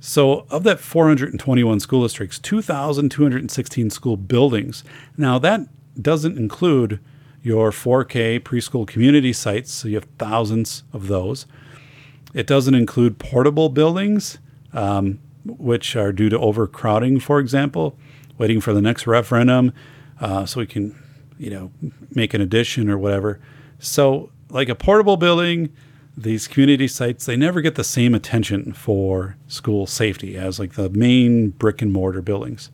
So 0.00 0.46
of 0.50 0.64
that 0.64 0.80
421 0.80 1.80
school 1.80 2.02
districts, 2.02 2.38
2,216 2.38 3.90
school 3.90 4.16
buildings. 4.16 4.82
Now 5.16 5.38
that 5.38 5.60
doesn't 6.00 6.38
include 6.38 7.00
your 7.42 7.70
4K 7.70 8.40
preschool 8.40 8.86
community 8.86 9.32
sites, 9.32 9.72
so 9.72 9.88
you 9.88 9.94
have 9.94 10.08
thousands 10.18 10.82
of 10.92 11.08
those. 11.08 11.46
It 12.34 12.46
doesn't 12.46 12.74
include 12.74 13.18
portable 13.18 13.68
buildings, 13.68 14.38
um, 14.72 15.20
which 15.44 15.96
are 15.96 16.12
due 16.12 16.28
to 16.28 16.38
overcrowding, 16.38 17.20
for 17.20 17.38
example, 17.38 17.98
waiting 18.38 18.60
for 18.60 18.72
the 18.72 18.82
next 18.82 19.06
referendum 19.06 19.72
uh, 20.20 20.46
so 20.46 20.60
we 20.60 20.66
can, 20.66 20.96
you 21.38 21.50
know, 21.50 21.70
make 22.14 22.34
an 22.34 22.40
addition 22.40 22.88
or 22.88 22.98
whatever. 22.98 23.40
So, 23.78 24.30
like 24.50 24.68
a 24.68 24.74
portable 24.74 25.16
building, 25.16 25.70
these 26.22 26.46
community 26.46 26.88
sites, 26.88 27.26
they 27.26 27.36
never 27.36 27.60
get 27.60 27.76
the 27.76 27.84
same 27.84 28.14
attention 28.14 28.72
for 28.72 29.36
school 29.48 29.86
safety 29.86 30.36
as 30.36 30.58
like 30.58 30.74
the 30.74 30.90
main 30.90 31.50
brick 31.50 31.80
and 31.80 31.92
mortar 31.92 32.20
buildings. 32.20 32.70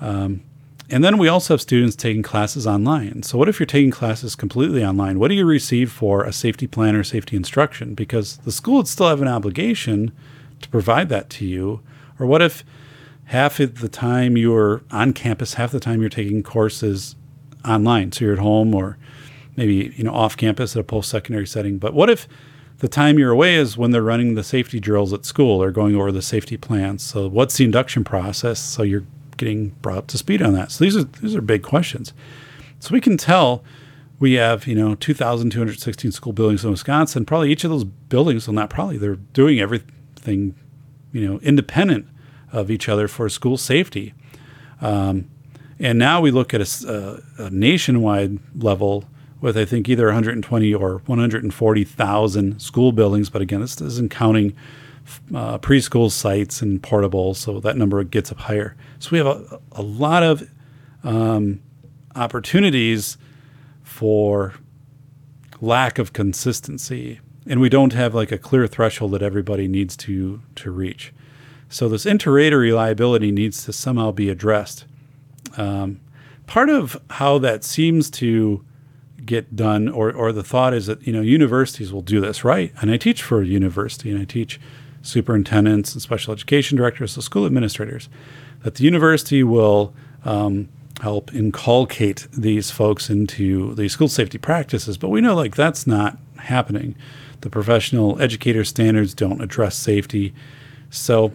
Um, 0.00 0.42
and 0.88 1.02
then 1.02 1.18
we 1.18 1.26
also 1.26 1.54
have 1.54 1.60
students 1.60 1.96
taking 1.96 2.22
classes 2.22 2.66
online. 2.66 3.24
So, 3.24 3.38
what 3.38 3.48
if 3.48 3.58
you're 3.58 3.66
taking 3.66 3.90
classes 3.90 4.36
completely 4.36 4.84
online? 4.84 5.18
What 5.18 5.28
do 5.28 5.34
you 5.34 5.44
receive 5.44 5.90
for 5.90 6.22
a 6.22 6.32
safety 6.32 6.68
plan 6.68 6.94
or 6.94 7.02
safety 7.02 7.36
instruction? 7.36 7.94
Because 7.94 8.36
the 8.38 8.52
school 8.52 8.76
would 8.76 8.88
still 8.88 9.08
have 9.08 9.20
an 9.20 9.26
obligation 9.26 10.12
to 10.62 10.68
provide 10.68 11.08
that 11.08 11.28
to 11.30 11.44
you. 11.44 11.80
Or 12.20 12.26
what 12.26 12.40
if 12.40 12.64
half 13.24 13.58
of 13.58 13.80
the 13.80 13.88
time 13.88 14.36
you're 14.36 14.82
on 14.92 15.12
campus, 15.12 15.54
half 15.54 15.72
the 15.72 15.80
time 15.80 16.00
you're 16.00 16.08
taking 16.08 16.44
courses 16.44 17.16
online? 17.64 18.12
So, 18.12 18.24
you're 18.24 18.34
at 18.34 18.38
home 18.38 18.72
or 18.72 18.96
maybe 19.56 19.92
you 19.96 20.04
know 20.04 20.14
off 20.14 20.36
campus 20.36 20.76
at 20.76 20.80
a 20.80 20.84
post 20.84 21.10
secondary 21.10 21.48
setting. 21.48 21.78
But 21.78 21.94
what 21.94 22.08
if 22.08 22.28
the 22.78 22.88
time 22.88 23.18
you're 23.18 23.32
away 23.32 23.54
is 23.54 23.76
when 23.76 23.90
they're 23.90 24.02
running 24.02 24.34
the 24.34 24.44
safety 24.44 24.80
drills 24.80 25.12
at 25.12 25.24
school 25.24 25.62
or 25.62 25.70
going 25.70 25.96
over 25.96 26.12
the 26.12 26.22
safety 26.22 26.56
plans? 26.56 27.02
So, 27.02 27.28
what's 27.28 27.56
the 27.56 27.64
induction 27.64 28.04
process? 28.04 28.60
So, 28.60 28.82
you're 28.82 29.04
getting 29.36 29.70
brought 29.82 29.98
up 29.98 30.06
to 30.08 30.18
speed 30.18 30.42
on 30.42 30.52
that. 30.54 30.72
So 30.72 30.84
these 30.84 30.96
are 30.96 31.04
these 31.04 31.34
are 31.34 31.40
big 31.40 31.62
questions. 31.62 32.12
So 32.78 32.92
we 32.92 33.00
can 33.00 33.16
tell 33.16 33.62
we 34.18 34.34
have 34.34 34.66
you 34.66 34.74
know 34.74 34.94
2,216 34.94 36.12
school 36.12 36.32
buildings 36.32 36.64
in 36.64 36.70
Wisconsin. 36.70 37.24
Probably 37.24 37.50
each 37.50 37.64
of 37.64 37.70
those 37.70 37.84
buildings, 37.84 38.46
well, 38.46 38.54
not 38.54 38.70
probably, 38.70 38.98
they're 38.98 39.16
doing 39.16 39.60
everything 39.60 40.54
you 41.12 41.26
know 41.26 41.38
independent 41.40 42.06
of 42.52 42.70
each 42.70 42.88
other 42.88 43.08
for 43.08 43.28
school 43.28 43.56
safety. 43.56 44.14
Um, 44.80 45.28
and 45.78 45.98
now 45.98 46.20
we 46.20 46.30
look 46.30 46.54
at 46.54 46.60
a, 46.60 47.22
a, 47.38 47.44
a, 47.44 47.50
nationwide 47.50 48.38
level 48.54 49.04
with 49.40 49.56
I 49.56 49.64
think 49.64 49.88
either 49.88 50.06
120 50.06 50.74
or 50.74 51.02
140,000 51.06 52.60
school 52.60 52.92
buildings. 52.92 53.30
But 53.30 53.42
again, 53.42 53.60
this 53.60 53.80
isn't 53.80 54.10
counting 54.10 54.54
uh, 55.34 55.58
preschool 55.58 56.10
sites 56.10 56.62
and 56.62 56.82
portables, 56.82 57.36
so 57.36 57.60
that 57.60 57.76
number 57.76 58.02
gets 58.04 58.32
up 58.32 58.38
higher. 58.38 58.76
So 58.98 59.10
we 59.12 59.18
have 59.18 59.26
a, 59.26 59.60
a 59.72 59.82
lot 59.82 60.22
of 60.22 60.48
um, 61.04 61.60
opportunities 62.14 63.18
for 63.82 64.54
lack 65.60 65.98
of 65.98 66.12
consistency, 66.12 67.20
and 67.46 67.60
we 67.60 67.68
don't 67.68 67.92
have 67.92 68.14
like 68.14 68.32
a 68.32 68.38
clear 68.38 68.66
threshold 68.66 69.12
that 69.12 69.22
everybody 69.22 69.68
needs 69.68 69.96
to 69.98 70.42
to 70.56 70.70
reach. 70.70 71.12
So 71.68 71.88
this 71.88 72.06
inter-rater 72.06 72.58
reliability 72.58 73.32
needs 73.32 73.64
to 73.64 73.72
somehow 73.72 74.12
be 74.12 74.28
addressed. 74.28 74.84
Um, 75.56 76.00
part 76.46 76.68
of 76.68 77.00
how 77.10 77.38
that 77.38 77.64
seems 77.64 78.08
to 78.10 78.64
get 79.26 79.56
done, 79.56 79.88
or, 79.88 80.12
or 80.12 80.32
the 80.32 80.42
thought 80.42 80.72
is 80.72 80.86
that 80.86 81.06
you 81.06 81.12
know 81.12 81.20
universities 81.20 81.92
will 81.92 82.02
do 82.02 82.20
this, 82.20 82.44
right? 82.44 82.72
And 82.80 82.90
I 82.90 82.96
teach 82.96 83.22
for 83.22 83.42
a 83.42 83.46
university, 83.46 84.10
and 84.10 84.20
I 84.20 84.24
teach 84.24 84.60
superintendents 85.02 85.92
and 85.92 86.02
special 86.02 86.32
education 86.32 86.76
directors, 86.76 87.12
so 87.12 87.20
school 87.20 87.46
administrators, 87.46 88.08
that 88.62 88.76
the 88.76 88.84
university 88.84 89.42
will 89.42 89.94
um, 90.24 90.68
help 91.00 91.34
inculcate 91.34 92.26
these 92.32 92.70
folks 92.70 93.10
into 93.10 93.74
the 93.74 93.88
school 93.88 94.08
safety 94.08 94.38
practices. 94.38 94.96
But 94.98 95.10
we 95.10 95.20
know 95.20 95.34
like 95.34 95.54
that's 95.54 95.86
not 95.86 96.18
happening. 96.38 96.96
The 97.42 97.50
professional 97.50 98.20
educator 98.20 98.64
standards 98.64 99.14
don't 99.14 99.42
address 99.42 99.76
safety. 99.76 100.34
So, 100.90 101.32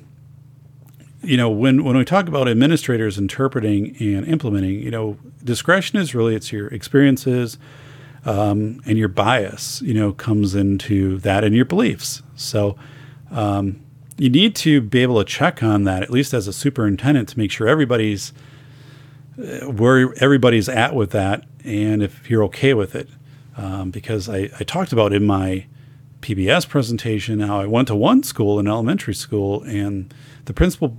you 1.24 1.38
know, 1.38 1.50
when, 1.50 1.84
when 1.84 1.96
we 1.96 2.06
talk 2.06 2.28
about 2.28 2.48
administrators 2.48 3.18
interpreting 3.18 3.96
and 4.00 4.28
implementing, 4.28 4.80
you 4.80 4.92
know, 4.92 5.18
discretion 5.44 6.00
is 6.00 6.16
really 6.16 6.36
it's 6.36 6.52
your 6.52 6.68
experiences 6.68 7.58
um, 8.26 8.82
and 8.86 8.98
your 8.98 9.08
bias, 9.08 9.82
you 9.82 9.94
know, 9.94 10.14
comes 10.14 10.56
into 10.56 11.18
that 11.20 11.44
and 11.44 11.56
your 11.56 11.66
beliefs. 11.66 12.24
So, 12.36 12.76
um, 13.30 13.82
you 14.18 14.30
need 14.30 14.56
to 14.58 14.82
be 14.82 15.02
able 15.02 15.18
to 15.18 15.26
check 15.26 15.64
on 15.64 15.84
that, 15.86 16.04
at 16.04 16.12
least 16.12 16.34
as 16.34 16.48
a 16.48 16.54
superintendent, 16.54 17.30
to 17.30 17.40
make 17.40 17.50
sure 17.50 17.68
everybody's 17.68 18.34
uh, 19.40 19.72
where 19.72 20.14
everybody's 20.22 20.70
at 20.70 20.94
with 20.94 21.10
that, 21.12 21.46
and 21.64 22.04
if 22.04 22.30
you're 22.30 22.44
okay 22.44 22.76
with 22.76 22.94
it. 22.94 23.10
Um, 23.58 23.90
because 23.90 24.30
I, 24.30 24.50
I, 24.60 24.64
talked 24.64 24.94
about 24.94 25.12
in 25.12 25.26
my 25.26 25.66
PBS 26.22 26.70
presentation 26.70 27.40
how 27.40 27.60
I 27.60 27.66
went 27.66 27.88
to 27.88 27.96
one 27.96 28.22
school, 28.24 28.60
an 28.60 28.68
elementary 28.68 29.16
school, 29.16 29.64
and 29.64 30.14
the 30.46 30.54
principal 30.54 30.98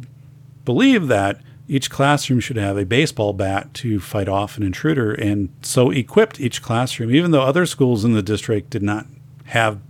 believed 0.64 1.08
that 1.08 1.40
each 1.68 1.90
classroom 1.90 2.40
should 2.40 2.56
have 2.56 2.76
a 2.76 2.84
baseball 2.84 3.32
bat 3.32 3.72
to 3.74 4.00
fight 4.00 4.28
off 4.28 4.56
an 4.56 4.62
intruder, 4.62 5.12
and 5.12 5.48
so 5.62 5.90
equipped 5.90 6.40
each 6.40 6.60
classroom, 6.60 7.14
even 7.14 7.30
though 7.30 7.42
other 7.42 7.66
schools 7.66 8.04
in 8.04 8.12
the 8.12 8.22
district 8.22 8.70
did 8.70 8.82
not 8.82 9.06
have 9.46 9.80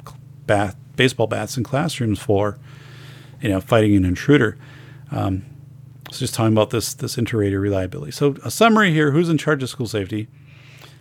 bat, 0.47 0.77
baseball 0.97 1.27
bats 1.27 1.57
in 1.57 1.65
classrooms 1.65 2.19
for, 2.19 2.59
you 3.41 3.49
know, 3.49 3.61
fighting 3.61 3.97
an 3.97 4.05
intruder. 4.05 4.59
Um, 5.11 5.45
so 6.11 6.19
just 6.19 6.35
talking 6.35 6.53
about 6.53 6.71
this 6.71 6.93
this 6.95 7.17
inter-rater 7.17 7.59
reliability. 7.59 8.13
So 8.13 8.37
a 8.45 8.51
summary 8.51 8.93
here: 8.93 9.13
Who's 9.13 9.29
in 9.29 9.39
charge 9.39 9.63
of 9.63 9.71
school 9.71 9.87
safety? 9.87 10.29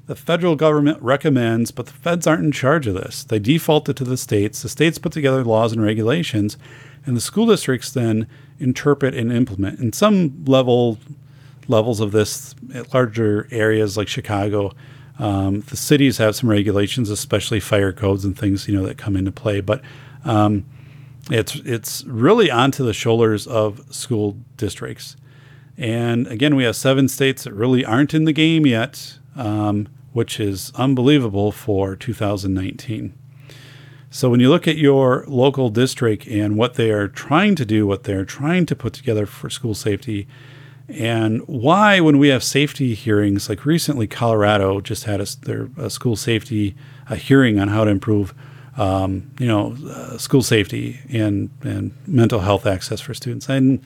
The 0.08 0.16
federal 0.16 0.56
government 0.56 1.02
recommends, 1.02 1.72
but 1.72 1.86
the 1.86 1.93
feds 1.93 2.28
aren't 2.28 2.43
in 2.43 2.52
charge 2.52 2.88
of 2.88 2.95
this. 2.95 3.24
They 3.24 3.39
default 3.39 3.88
it 3.88 3.95
to 3.97 4.04
the 4.04 4.18
states. 4.18 4.62
The 4.62 4.70
states 4.70 4.97
put 4.97 5.12
together 5.12 5.43
laws 5.43 5.72
and 5.72 5.82
regulations, 5.82 6.58
and 7.06 7.16
the 7.16 7.22
school 7.22 7.45
districts 7.45 7.91
then 7.91 8.28
interpret 8.60 9.16
and 9.16 9.32
implement. 9.32 9.80
In 9.80 9.93
some 9.93 10.43
level 10.45 10.97
levels 11.68 11.99
of 11.99 12.12
this, 12.12 12.56
at 12.74 12.93
larger 12.93 13.47
areas 13.52 13.95
like 13.95 14.08
Chicago, 14.08 14.72
um, 15.20 15.62
the 15.62 15.78
cities 15.78 16.18
have 16.18 16.36
some 16.36 16.49
regulations, 16.49 17.10
especially 17.10 17.60
fire 17.60 17.93
codes 17.93 18.26
and 18.26 18.38
things 18.38 18.68
you 18.68 18.76
know 18.76 18.86
that 18.86 18.97
come 18.97 19.16
into 19.16 19.32
play. 19.32 19.62
But 19.62 19.82
um, 20.26 20.66
it's 21.30 21.56
it's 21.58 22.04
really 22.06 22.49
onto 22.49 22.84
the 22.84 22.93
shoulders 22.93 23.47
of 23.47 23.84
school 23.93 24.38
districts. 24.58 25.16
And 25.78 26.28
again, 26.28 26.56
we 26.56 26.64
have 26.64 26.76
seven 26.76 27.08
states 27.08 27.43
that 27.43 27.54
really 27.54 27.86
aren't 27.86 28.14
in 28.14 28.26
the 28.26 28.34
game 28.34 28.66
yet, 28.66 29.18
um, 29.36 29.88
which 30.13 30.39
is 30.39 30.71
unbelievable 30.75 31.51
for 31.51 31.95
2019. 31.95 33.13
So 34.13 34.29
when 34.29 34.41
you 34.41 34.49
look 34.49 34.67
at 34.67 34.77
your 34.77 35.23
local 35.27 35.69
district 35.69 36.27
and 36.27 36.57
what 36.57 36.73
they 36.73 36.91
are 36.91 37.07
trying 37.07 37.55
to 37.55 37.65
do, 37.65 37.88
what 37.88 38.03
they're 38.03 38.25
trying 38.25 38.65
to 38.65 38.75
put 38.75 38.91
together 38.91 39.25
for 39.25 39.49
school 39.49 39.73
safety, 39.73 40.27
and 40.89 41.41
why 41.47 42.01
when 42.01 42.17
we 42.17 42.27
have 42.27 42.43
safety 42.43 42.93
hearings, 42.93 43.47
like 43.47 43.65
recently 43.65 44.07
Colorado 44.07 44.82
just 44.82 45.05
had 45.05 45.21
a, 45.21 45.27
their 45.43 45.69
a 45.77 45.89
school 45.89 46.17
safety 46.17 46.75
a 47.09 47.15
hearing 47.15 47.59
on 47.59 47.69
how 47.69 47.86
to 47.86 47.91
improve, 47.91 48.34
um, 48.75 49.32
you 49.39 49.47
know, 49.47 49.77
uh, 49.88 50.17
school 50.17 50.41
safety 50.41 50.99
and 51.09 51.49
and 51.61 51.93
mental 52.05 52.41
health 52.41 52.65
access 52.65 52.99
for 52.99 53.13
students. 53.13 53.47
And 53.47 53.82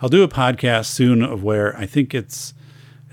I'll 0.00 0.08
do 0.08 0.22
a 0.22 0.28
podcast 0.28 0.86
soon 0.86 1.22
of 1.22 1.42
where 1.42 1.76
I 1.76 1.86
think 1.86 2.14
it's 2.14 2.54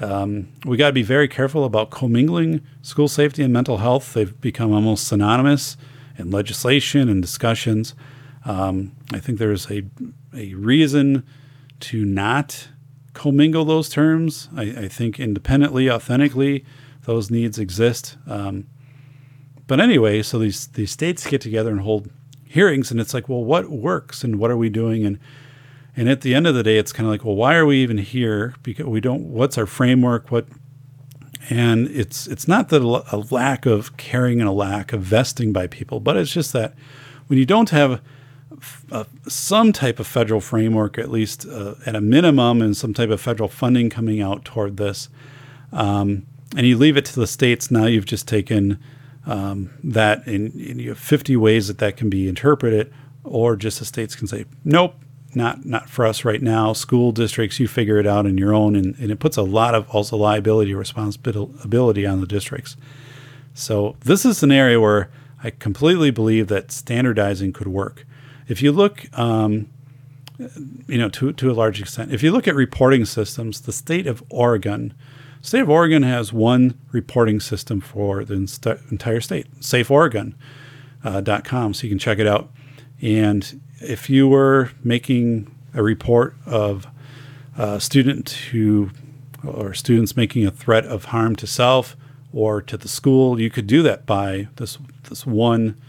um, 0.01 0.49
we 0.65 0.77
got 0.77 0.87
to 0.87 0.93
be 0.93 1.03
very 1.03 1.27
careful 1.27 1.63
about 1.63 1.91
commingling 1.91 2.61
school 2.81 3.07
safety 3.07 3.43
and 3.43 3.53
mental 3.53 3.77
health. 3.77 4.13
They've 4.13 4.39
become 4.41 4.73
almost 4.73 5.07
synonymous 5.07 5.77
in 6.17 6.31
legislation 6.31 7.07
and 7.09 7.21
discussions. 7.21 7.93
Um, 8.45 8.93
I 9.13 9.19
think 9.19 9.37
there's 9.37 9.69
a, 9.69 9.83
a 10.35 10.53
reason 10.55 11.25
to 11.81 12.05
not 12.05 12.69
commingle 13.13 13.65
those 13.65 13.89
terms. 13.89 14.49
I, 14.55 14.63
I 14.63 14.87
think 14.87 15.19
independently, 15.19 15.89
authentically, 15.89 16.65
those 17.03 17.29
needs 17.29 17.59
exist. 17.59 18.17
Um, 18.27 18.67
but 19.67 19.79
anyway, 19.79 20.21
so 20.21 20.39
these 20.39 20.67
these 20.67 20.91
states 20.91 21.25
get 21.27 21.41
together 21.41 21.71
and 21.71 21.81
hold 21.81 22.09
hearings, 22.45 22.91
and 22.91 22.99
it's 22.99 23.13
like, 23.13 23.29
well, 23.29 23.43
what 23.43 23.69
works 23.69 24.23
and 24.23 24.37
what 24.37 24.51
are 24.51 24.57
we 24.57 24.69
doing? 24.69 25.05
And 25.05 25.19
and 25.95 26.09
at 26.09 26.21
the 26.21 26.33
end 26.33 26.47
of 26.47 26.55
the 26.55 26.63
day, 26.63 26.77
it's 26.77 26.93
kind 26.93 27.05
of 27.05 27.11
like, 27.11 27.25
well, 27.25 27.35
why 27.35 27.55
are 27.55 27.65
we 27.65 27.81
even 27.83 27.97
here? 27.97 28.55
Because 28.63 28.85
we 28.85 29.01
don't. 29.01 29.23
What's 29.23 29.57
our 29.57 29.65
framework? 29.65 30.31
What 30.31 30.47
and 31.49 31.87
it's 31.87 32.27
it's 32.27 32.47
not 32.47 32.69
that 32.69 32.81
a 32.81 33.17
lack 33.33 33.65
of 33.65 33.97
caring 33.97 34.39
and 34.39 34.47
a 34.47 34.53
lack 34.53 34.93
of 34.93 35.01
vesting 35.01 35.51
by 35.51 35.67
people, 35.67 35.99
but 35.99 36.15
it's 36.15 36.31
just 36.31 36.53
that 36.53 36.73
when 37.27 37.37
you 37.39 37.45
don't 37.45 37.71
have 37.71 38.01
some 39.27 39.73
type 39.73 39.99
of 39.99 40.07
federal 40.07 40.39
framework, 40.39 40.97
at 40.97 41.09
least 41.09 41.45
uh, 41.47 41.75
at 41.85 41.95
a 41.95 42.01
minimum, 42.01 42.61
and 42.61 42.77
some 42.77 42.93
type 42.93 43.09
of 43.09 43.19
federal 43.19 43.49
funding 43.49 43.89
coming 43.89 44.21
out 44.21 44.45
toward 44.45 44.77
this, 44.77 45.09
um, 45.71 46.25
and 46.55 46.67
you 46.67 46.77
leave 46.77 46.95
it 46.95 47.05
to 47.05 47.19
the 47.19 47.27
states, 47.27 47.71
now 47.71 47.85
you've 47.85 48.05
just 48.05 48.27
taken 48.27 48.79
um, 49.25 49.71
that 49.83 50.25
and 50.27 50.53
you 50.53 50.89
have 50.89 50.99
50 50.99 51.35
ways 51.37 51.67
that 51.67 51.79
that 51.79 51.97
can 51.97 52.09
be 52.09 52.27
interpreted, 52.27 52.93
or 53.23 53.55
just 53.55 53.79
the 53.79 53.85
states 53.85 54.15
can 54.15 54.27
say, 54.27 54.45
nope, 54.63 54.95
not 55.35 55.65
not 55.65 55.89
for 55.89 56.05
us 56.05 56.25
right 56.25 56.41
now. 56.41 56.73
School 56.73 57.11
districts, 57.11 57.59
you 57.59 57.67
figure 57.67 57.97
it 57.97 58.07
out 58.07 58.25
on 58.25 58.37
your 58.37 58.53
own, 58.53 58.75
and, 58.75 58.97
and 58.99 59.11
it 59.11 59.19
puts 59.19 59.37
a 59.37 59.41
lot 59.41 59.75
of 59.75 59.89
also 59.89 60.17
liability 60.17 60.73
responsibility 60.73 62.05
on 62.05 62.21
the 62.21 62.27
districts. 62.27 62.75
So 63.53 63.95
this 64.01 64.25
is 64.25 64.43
an 64.43 64.51
area 64.51 64.79
where 64.79 65.09
I 65.43 65.49
completely 65.49 66.11
believe 66.11 66.47
that 66.47 66.71
standardizing 66.71 67.53
could 67.53 67.67
work. 67.67 68.05
If 68.47 68.61
you 68.61 68.71
look, 68.71 69.07
um, 69.17 69.69
you 70.87 70.97
know, 70.97 71.09
to 71.09 71.33
to 71.33 71.51
a 71.51 71.53
large 71.53 71.81
extent, 71.81 72.13
if 72.13 72.23
you 72.23 72.31
look 72.31 72.47
at 72.47 72.55
reporting 72.55 73.05
systems, 73.05 73.61
the 73.61 73.71
state 73.71 74.07
of 74.07 74.23
Oregon, 74.29 74.93
state 75.41 75.61
of 75.61 75.69
Oregon 75.69 76.03
has 76.03 76.33
one 76.33 76.77
reporting 76.91 77.39
system 77.39 77.81
for 77.81 78.25
the 78.25 78.35
entire 78.89 79.21
state, 79.21 79.47
SafeOregon.com, 79.59 81.69
uh, 81.69 81.73
so 81.73 81.83
you 81.83 81.89
can 81.89 81.99
check 81.99 82.19
it 82.19 82.27
out. 82.27 82.51
And 83.01 83.61
if 83.81 84.09
you 84.09 84.27
were 84.27 84.71
making 84.83 85.53
a 85.73 85.83
report 85.83 86.35
of 86.45 86.87
a 87.57 87.79
student 87.79 88.29
who 88.51 88.91
or 89.43 89.73
students 89.73 90.15
making 90.15 90.45
a 90.45 90.51
threat 90.51 90.85
of 90.85 91.05
harm 91.05 91.35
to 91.35 91.47
self 91.47 91.95
or 92.31 92.61
to 92.61 92.77
the 92.77 92.87
school, 92.87 93.39
you 93.39 93.49
could 93.49 93.67
do 93.67 93.81
that 93.83 94.05
by 94.05 94.47
this 94.57 94.77
this 95.09 95.25
one 95.25 95.79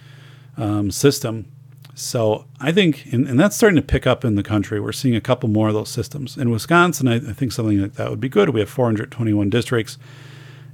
um, 0.57 0.91
system. 0.91 1.47
So 1.95 2.47
I 2.59 2.73
think, 2.73 3.13
and, 3.13 3.29
and, 3.29 3.39
that's 3.39 3.55
starting 3.55 3.77
to 3.77 3.83
pick 3.83 4.07
up 4.07 4.25
in 4.25 4.35
the 4.35 4.43
country. 4.43 4.81
We're 4.81 4.93
seeing 4.93 5.15
a 5.15 5.21
couple 5.21 5.51
more 5.51 5.69
of 5.69 5.75
those 5.75 5.91
systems. 5.91 6.39
In 6.39 6.51
Wisconsin, 6.51 7.07
I, 7.07 7.17
I 7.17 7.33
think 7.35 7.53
something 7.53 7.83
like 7.83 7.95
that 7.95 8.09
would 8.09 8.21
be 8.21 8.31
good. 8.31 8.49
We 8.49 8.61
have 8.61 8.71
421 8.71 9.51
districts. 9.51 9.99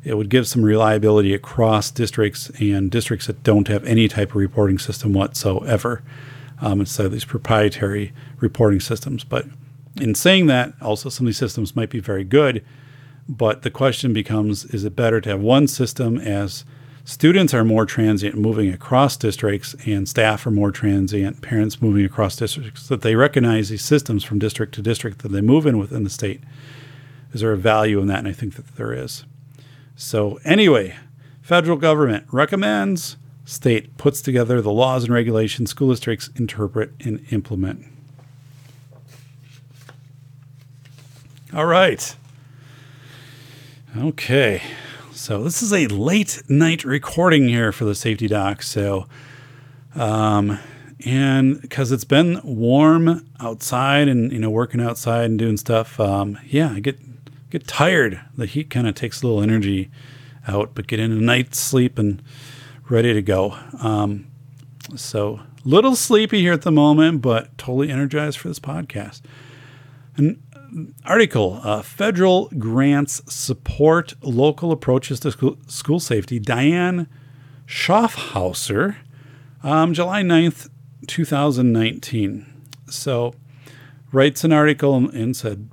It 0.04 0.14
would 0.14 0.30
give 0.30 0.46
some 0.46 0.62
reliability 0.62 1.34
across 1.34 1.90
districts 1.90 2.50
and 2.60 2.88
districts 2.88 3.26
that 3.26 3.42
don't 3.42 3.66
have 3.66 3.84
any 3.84 4.06
type 4.06 4.30
of 4.30 4.36
reporting 4.36 4.78
system 4.78 5.12
whatsoever 5.12 6.02
um, 6.60 6.80
instead 6.80 7.06
of 7.06 7.12
these 7.12 7.24
proprietary 7.24 8.12
reporting 8.40 8.80
systems. 8.80 9.24
But 9.24 9.46
in 10.00 10.14
saying 10.14 10.46
that, 10.46 10.72
also 10.80 11.08
some 11.08 11.26
of 11.26 11.28
these 11.28 11.38
systems 11.38 11.76
might 11.76 11.90
be 11.90 12.00
very 12.00 12.24
good, 12.24 12.64
but 13.28 13.62
the 13.62 13.70
question 13.70 14.12
becomes 14.12 14.64
is 14.66 14.84
it 14.84 14.96
better 14.96 15.20
to 15.20 15.28
have 15.28 15.40
one 15.40 15.68
system 15.68 16.18
as 16.18 16.64
students 17.04 17.54
are 17.54 17.64
more 17.64 17.86
transient 17.86 18.36
moving 18.36 18.70
across 18.72 19.16
districts 19.16 19.74
and 19.86 20.08
staff 20.08 20.46
are 20.46 20.50
more 20.50 20.70
transient, 20.70 21.42
parents 21.42 21.80
moving 21.80 22.04
across 22.04 22.36
districts, 22.36 22.88
that 22.88 23.02
they 23.02 23.14
recognize 23.14 23.68
these 23.68 23.84
systems 23.84 24.24
from 24.24 24.38
district 24.38 24.74
to 24.74 24.82
district 24.82 25.20
that 25.20 25.32
they 25.32 25.40
move 25.40 25.66
in 25.66 25.78
within 25.78 26.04
the 26.04 26.10
state? 26.10 26.42
Is 27.32 27.40
there 27.40 27.52
a 27.52 27.56
value 27.58 28.00
in 28.00 28.06
that? 28.08 28.20
And 28.20 28.28
I 28.28 28.32
think 28.32 28.54
that 28.54 28.76
there 28.76 28.92
is. 28.92 29.24
So, 29.96 30.38
anyway, 30.44 30.96
federal 31.42 31.76
government 31.76 32.26
recommends 32.30 33.16
state 33.48 33.96
puts 33.96 34.20
together 34.20 34.60
the 34.60 34.70
laws 34.70 35.04
and 35.04 35.12
regulations 35.12 35.70
school 35.70 35.88
districts 35.88 36.28
interpret 36.36 36.92
and 37.00 37.24
implement. 37.32 37.86
All 41.54 41.64
right. 41.64 42.14
Okay. 43.96 44.60
So 45.12 45.42
this 45.42 45.62
is 45.62 45.72
a 45.72 45.86
late 45.86 46.42
night 46.46 46.84
recording 46.84 47.48
here 47.48 47.72
for 47.72 47.86
the 47.86 47.94
safety 47.94 48.28
doc. 48.28 48.62
So, 48.62 49.06
um, 49.94 50.58
and 51.06 51.58
because 51.62 51.90
it's 51.90 52.04
been 52.04 52.42
warm 52.44 53.26
outside 53.40 54.08
and 54.08 54.30
you 54.30 54.40
know 54.40 54.50
working 54.50 54.82
outside 54.82 55.24
and 55.24 55.38
doing 55.38 55.56
stuff, 55.56 55.98
um, 55.98 56.38
yeah, 56.46 56.72
I 56.72 56.80
get 56.80 57.00
get 57.48 57.66
tired. 57.66 58.20
The 58.36 58.44
heat 58.44 58.68
kind 58.68 58.86
of 58.86 58.94
takes 58.94 59.22
a 59.22 59.26
little 59.26 59.42
energy 59.42 59.90
out, 60.46 60.74
but 60.74 60.86
get 60.86 61.00
in 61.00 61.12
a 61.12 61.14
night's 61.14 61.58
sleep 61.58 61.98
and 61.98 62.22
ready 62.90 63.12
to 63.12 63.22
go. 63.22 63.56
Um, 63.80 64.26
so, 64.96 65.40
little 65.64 65.96
sleepy 65.96 66.40
here 66.40 66.52
at 66.52 66.62
the 66.62 66.72
moment, 66.72 67.20
but 67.20 67.56
totally 67.58 67.90
energized 67.90 68.38
for 68.38 68.48
this 68.48 68.58
podcast. 68.58 69.20
An 70.16 70.42
article 71.04 71.60
uh, 71.62 71.82
Federal 71.82 72.48
grants 72.58 73.22
support 73.32 74.14
local 74.22 74.72
approaches 74.72 75.20
to 75.20 75.56
school, 75.66 76.00
safety. 76.00 76.38
Diane 76.38 77.08
Schaffhauser, 77.66 78.96
um, 79.62 79.92
July 79.92 80.22
9th, 80.22 80.68
2019. 81.06 82.46
So, 82.88 83.34
writes 84.12 84.44
an 84.44 84.52
article 84.52 84.96
and 84.96 85.36
said, 85.36 85.68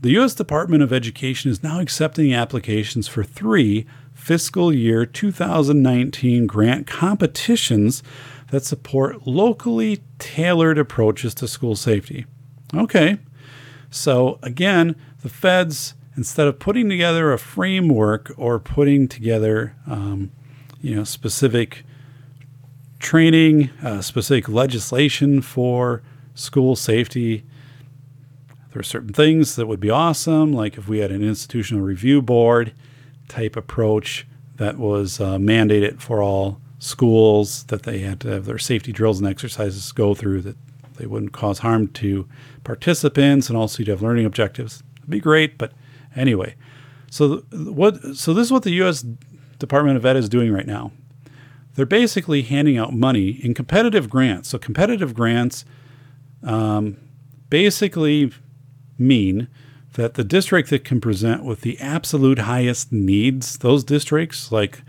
the 0.00 0.10
U.S. 0.10 0.34
Department 0.34 0.82
of 0.82 0.92
Education 0.92 1.50
is 1.50 1.62
now 1.62 1.80
accepting 1.80 2.32
applications 2.32 3.08
for 3.08 3.24
three 3.24 3.84
fiscal 4.28 4.74
year 4.74 5.06
2019 5.06 6.46
grant 6.46 6.86
competitions 6.86 8.02
that 8.50 8.62
support 8.62 9.26
locally 9.26 10.02
tailored 10.18 10.76
approaches 10.76 11.34
to 11.34 11.48
school 11.48 11.74
safety. 11.74 12.26
Okay, 12.74 13.16
so 13.88 14.38
again, 14.42 14.96
the 15.22 15.30
feds, 15.30 15.94
instead 16.14 16.46
of 16.46 16.58
putting 16.58 16.90
together 16.90 17.32
a 17.32 17.38
framework 17.38 18.30
or 18.36 18.58
putting 18.58 19.08
together, 19.08 19.74
um, 19.86 20.30
you 20.82 20.94
know, 20.94 21.04
specific 21.04 21.86
training, 22.98 23.70
uh, 23.82 24.02
specific 24.02 24.46
legislation 24.46 25.40
for 25.40 26.02
school 26.34 26.76
safety. 26.76 27.44
There 28.72 28.80
are 28.80 28.82
certain 28.82 29.14
things 29.14 29.56
that 29.56 29.66
would 29.66 29.80
be 29.80 29.88
awesome, 29.88 30.52
like 30.52 30.76
if 30.76 30.86
we 30.86 30.98
had 30.98 31.10
an 31.10 31.24
institutional 31.24 31.82
review 31.82 32.20
board 32.20 32.74
type 33.28 33.56
approach 33.56 34.26
that 34.56 34.78
was 34.78 35.20
uh, 35.20 35.36
mandated 35.36 36.00
for 36.00 36.22
all 36.22 36.60
schools, 36.78 37.64
that 37.64 37.82
they 37.84 38.00
had 38.00 38.20
to 38.20 38.28
have 38.28 38.44
their 38.44 38.58
safety 38.58 38.92
drills 38.92 39.18
and 39.18 39.28
exercises 39.28 39.90
go 39.92 40.14
through, 40.14 40.42
that 40.42 40.56
they 40.96 41.06
wouldn't 41.06 41.32
cause 41.32 41.60
harm 41.60 41.88
to 41.88 42.28
participants, 42.64 43.48
and 43.48 43.56
also 43.56 43.78
you'd 43.78 43.88
have 43.88 44.02
learning 44.02 44.26
objectives. 44.26 44.82
It'd 44.98 45.10
be 45.10 45.20
great, 45.20 45.58
but 45.58 45.72
anyway. 46.14 46.54
So 47.10 47.38
what? 47.52 48.16
So 48.16 48.34
this 48.34 48.46
is 48.46 48.52
what 48.52 48.64
the 48.64 48.72
U.S. 48.72 49.04
Department 49.58 49.96
of 49.96 50.04
Ed 50.04 50.16
is 50.16 50.28
doing 50.28 50.52
right 50.52 50.66
now. 50.66 50.92
They're 51.74 51.86
basically 51.86 52.42
handing 52.42 52.76
out 52.76 52.92
money 52.92 53.30
in 53.30 53.54
competitive 53.54 54.10
grants. 54.10 54.48
So 54.48 54.58
competitive 54.58 55.14
grants 55.14 55.64
um, 56.42 56.96
basically 57.48 58.32
mean 58.98 59.48
that 59.98 60.14
the 60.14 60.22
district 60.22 60.70
that 60.70 60.84
can 60.84 61.00
present 61.00 61.42
with 61.42 61.62
the 61.62 61.76
absolute 61.80 62.38
highest 62.38 62.92
needs, 62.92 63.58
those 63.58 63.82
districts 63.82 64.52
like 64.52 64.82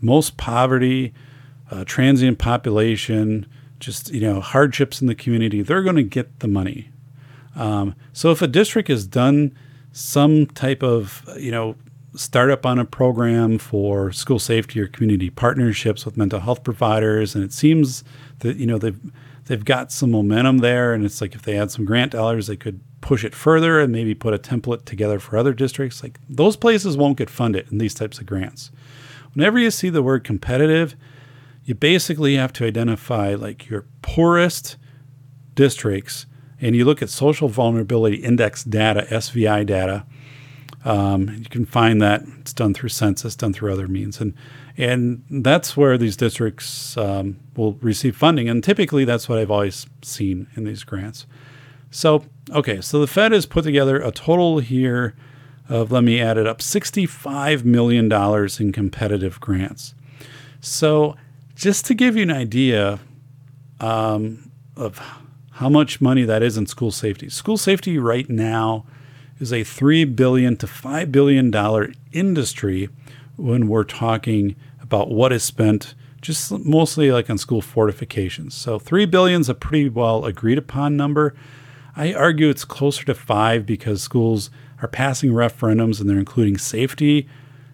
most 0.00 0.38
poverty, 0.38 1.12
uh, 1.70 1.84
transient 1.84 2.38
population, 2.38 3.46
just 3.78 4.10
you 4.10 4.22
know 4.22 4.40
hardships 4.40 5.02
in 5.02 5.06
the 5.06 5.14
community, 5.14 5.60
they're 5.60 5.82
going 5.82 5.96
to 5.96 6.02
get 6.02 6.40
the 6.40 6.48
money. 6.48 6.88
Um, 7.54 7.94
so 8.14 8.30
if 8.30 8.40
a 8.40 8.46
district 8.46 8.88
has 8.88 9.06
done 9.06 9.54
some 9.92 10.46
type 10.46 10.82
of 10.82 11.22
you 11.36 11.50
know 11.50 11.76
startup 12.16 12.64
on 12.64 12.78
a 12.78 12.86
program 12.86 13.58
for 13.58 14.12
school 14.12 14.38
safety 14.38 14.80
or 14.80 14.86
community 14.86 15.28
partnerships 15.28 16.06
with 16.06 16.16
mental 16.16 16.40
health 16.40 16.64
providers, 16.64 17.34
and 17.34 17.44
it 17.44 17.52
seems 17.52 18.02
that 18.38 18.56
you 18.56 18.64
know 18.64 18.78
they've 18.78 19.12
they've 19.44 19.66
got 19.66 19.92
some 19.92 20.10
momentum 20.10 20.58
there, 20.58 20.94
and 20.94 21.04
it's 21.04 21.20
like 21.20 21.34
if 21.34 21.42
they 21.42 21.54
had 21.54 21.70
some 21.70 21.84
grant 21.84 22.12
dollars, 22.12 22.46
they 22.46 22.56
could 22.56 22.80
push 23.04 23.22
it 23.22 23.34
further 23.34 23.80
and 23.80 23.92
maybe 23.92 24.14
put 24.14 24.32
a 24.32 24.38
template 24.38 24.86
together 24.86 25.18
for 25.18 25.36
other 25.36 25.52
districts. 25.52 26.02
Like 26.02 26.18
those 26.26 26.56
places 26.56 26.96
won't 26.96 27.18
get 27.18 27.28
funded 27.28 27.70
in 27.70 27.76
these 27.76 27.92
types 27.92 28.18
of 28.18 28.24
grants. 28.24 28.70
Whenever 29.34 29.58
you 29.58 29.70
see 29.70 29.90
the 29.90 30.02
word 30.02 30.24
competitive, 30.24 30.96
you 31.64 31.74
basically 31.74 32.36
have 32.36 32.50
to 32.54 32.64
identify 32.64 33.34
like 33.34 33.68
your 33.68 33.84
poorest 34.00 34.78
districts 35.54 36.24
and 36.62 36.74
you 36.74 36.86
look 36.86 37.02
at 37.02 37.10
social 37.10 37.48
vulnerability 37.48 38.16
index 38.16 38.64
data, 38.64 39.06
SVI 39.10 39.66
data, 39.66 40.06
um, 40.86 41.28
you 41.28 41.48
can 41.50 41.66
find 41.66 42.00
that 42.00 42.22
it's 42.40 42.54
done 42.54 42.72
through 42.72 42.88
census, 42.88 43.36
done 43.36 43.52
through 43.52 43.72
other 43.72 43.88
means, 43.88 44.20
and 44.20 44.34
and 44.76 45.22
that's 45.30 45.76
where 45.76 45.96
these 45.96 46.16
districts 46.16 46.96
um, 46.96 47.38
will 47.56 47.74
receive 47.74 48.16
funding. 48.16 48.48
And 48.48 48.62
typically, 48.62 49.04
that's 49.04 49.28
what 49.28 49.38
I've 49.38 49.50
always 49.50 49.86
seen 50.02 50.48
in 50.56 50.64
these 50.64 50.84
grants. 50.84 51.26
So 51.94 52.24
okay, 52.50 52.80
so 52.80 53.00
the 53.00 53.06
Fed 53.06 53.30
has 53.30 53.46
put 53.46 53.62
together 53.62 54.00
a 54.00 54.10
total 54.10 54.58
here 54.58 55.14
of 55.68 55.92
let 55.92 56.02
me 56.02 56.20
add 56.20 56.36
it 56.36 56.44
up, 56.44 56.60
sixty-five 56.60 57.64
million 57.64 58.08
dollars 58.08 58.58
in 58.58 58.72
competitive 58.72 59.40
grants. 59.40 59.94
So 60.60 61.14
just 61.54 61.86
to 61.86 61.94
give 61.94 62.16
you 62.16 62.24
an 62.24 62.32
idea 62.32 62.98
um, 63.78 64.50
of 64.76 65.00
how 65.52 65.68
much 65.68 66.00
money 66.00 66.24
that 66.24 66.42
is 66.42 66.56
in 66.56 66.66
school 66.66 66.90
safety, 66.90 67.28
school 67.28 67.56
safety 67.56 67.96
right 67.96 68.28
now 68.28 68.84
is 69.38 69.52
a 69.52 69.62
3 69.62 70.04
billion 70.04 70.56
to 70.56 70.66
five 70.66 71.12
billion 71.12 71.48
dollar 71.52 71.92
industry 72.10 72.88
when 73.36 73.68
we're 73.68 73.84
talking 73.84 74.56
about 74.82 75.10
what 75.10 75.32
is 75.32 75.44
spent 75.44 75.94
just 76.20 76.50
mostly 76.50 77.12
like 77.12 77.30
on 77.30 77.38
school 77.38 77.62
fortifications. 77.62 78.54
So 78.54 78.80
three 78.80 79.06
billion 79.06 79.42
is 79.42 79.48
a 79.48 79.54
pretty 79.54 79.88
well 79.88 80.24
agreed 80.24 80.58
upon 80.58 80.96
number. 80.96 81.36
I 81.96 82.12
argue 82.12 82.48
it's 82.48 82.64
closer 82.64 83.04
to 83.06 83.14
five 83.14 83.66
because 83.66 84.02
schools 84.02 84.50
are 84.82 84.88
passing 84.88 85.30
referendums 85.30 86.00
and 86.00 86.08
they're 86.08 86.18
including 86.18 86.58
safety 86.58 87.28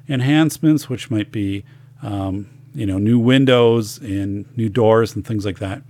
enhancements, 0.09 0.89
which 0.89 1.11
might 1.11 1.33
be 1.33 1.65
um, 2.03 2.49
you 2.75 2.87
know 2.87 2.99
new 2.99 3.19
windows 3.19 3.99
and 3.99 4.47
new 4.57 4.69
doors 4.69 5.15
and 5.15 5.27
things 5.27 5.45
like 5.45 5.59
that. 5.59 5.83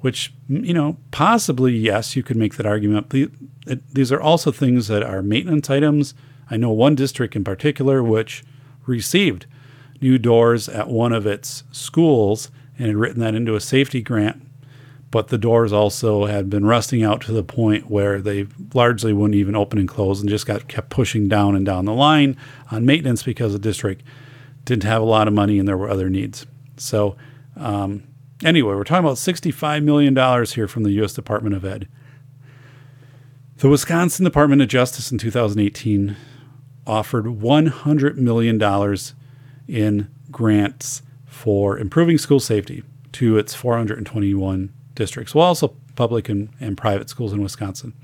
Which 0.00 0.32
you 0.48 0.74
know 0.74 0.96
possibly 1.10 1.76
yes, 1.76 2.16
you 2.16 2.22
could 2.22 2.36
make 2.36 2.56
that 2.56 2.66
argument 2.66 3.10
these 3.92 4.10
are 4.10 4.20
also 4.20 4.50
things 4.50 4.88
that 4.88 5.02
are 5.02 5.22
maintenance 5.22 5.70
items. 5.70 6.14
I 6.50 6.56
know 6.56 6.70
one 6.70 6.94
district 6.94 7.36
in 7.36 7.44
particular 7.44 8.02
which 8.02 8.42
received 8.86 9.46
new 10.00 10.18
doors 10.18 10.68
at 10.68 10.88
one 10.88 11.12
of 11.12 11.26
its 11.26 11.62
schools 11.70 12.50
and 12.78 12.88
had 12.88 12.96
written 12.96 13.20
that 13.20 13.34
into 13.34 13.54
a 13.54 13.60
safety 13.60 14.02
grant. 14.02 14.42
But 15.10 15.28
the 15.28 15.38
doors 15.38 15.72
also 15.72 16.26
had 16.26 16.48
been 16.48 16.64
rusting 16.64 17.02
out 17.02 17.20
to 17.22 17.32
the 17.32 17.42
point 17.42 17.90
where 17.90 18.20
they 18.20 18.46
largely 18.72 19.12
wouldn't 19.12 19.34
even 19.34 19.56
open 19.56 19.78
and 19.78 19.88
close 19.88 20.20
and 20.20 20.28
just 20.28 20.46
got 20.46 20.68
kept 20.68 20.88
pushing 20.88 21.26
down 21.28 21.56
and 21.56 21.66
down 21.66 21.84
the 21.84 21.92
line 21.92 22.36
on 22.70 22.86
maintenance 22.86 23.24
because 23.24 23.52
the 23.52 23.58
district 23.58 24.04
didn't 24.64 24.84
have 24.84 25.02
a 25.02 25.06
lot 25.06 25.26
of 25.26 25.34
money 25.34 25.58
and 25.58 25.66
there 25.66 25.76
were 25.76 25.90
other 25.90 26.08
needs. 26.08 26.46
So, 26.76 27.16
um, 27.56 28.04
anyway, 28.44 28.74
we're 28.74 28.84
talking 28.84 29.04
about 29.04 29.16
$65 29.16 29.82
million 29.82 30.14
here 30.46 30.68
from 30.68 30.84
the 30.84 30.92
U.S. 30.92 31.12
Department 31.12 31.56
of 31.56 31.64
Ed. 31.64 31.88
The 33.56 33.68
Wisconsin 33.68 34.24
Department 34.24 34.62
of 34.62 34.68
Justice 34.68 35.10
in 35.10 35.18
2018 35.18 36.16
offered 36.86 37.26
$100 37.26 38.16
million 38.16 38.96
in 39.68 40.08
grants 40.30 41.02
for 41.26 41.78
improving 41.78 42.16
school 42.16 42.40
safety 42.40 42.82
to 43.12 43.36
its 43.36 43.54
421 43.54 44.72
districts, 45.00 45.34
well, 45.34 45.46
also 45.46 45.74
public 45.96 46.28
and, 46.28 46.50
and 46.60 46.76
private 46.76 47.08
schools 47.08 47.32
in 47.32 47.42
Wisconsin. 47.42 47.94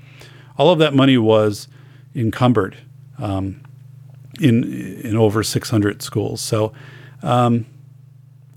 All 0.57 0.71
of 0.71 0.79
that 0.79 0.95
money 0.95 1.15
was 1.15 1.67
encumbered 2.15 2.75
um, 3.19 3.61
in 4.41 4.63
in 4.63 5.15
over 5.15 5.43
600 5.43 6.01
schools. 6.01 6.41
So, 6.41 6.73
um, 7.21 7.67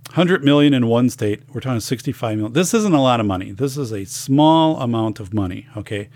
100 0.06 0.42
million 0.42 0.72
in 0.72 0.86
one 0.86 1.10
state. 1.10 1.42
We're 1.52 1.60
talking 1.60 1.80
65 1.80 2.36
million. 2.38 2.52
This 2.54 2.72
isn't 2.72 2.94
a 2.94 3.02
lot 3.02 3.20
of 3.20 3.26
money. 3.26 3.52
This 3.52 3.76
is 3.76 3.92
a 3.92 4.06
small 4.06 4.80
amount 4.80 5.20
of 5.20 5.34
money. 5.34 5.66
Okay, 5.76 6.08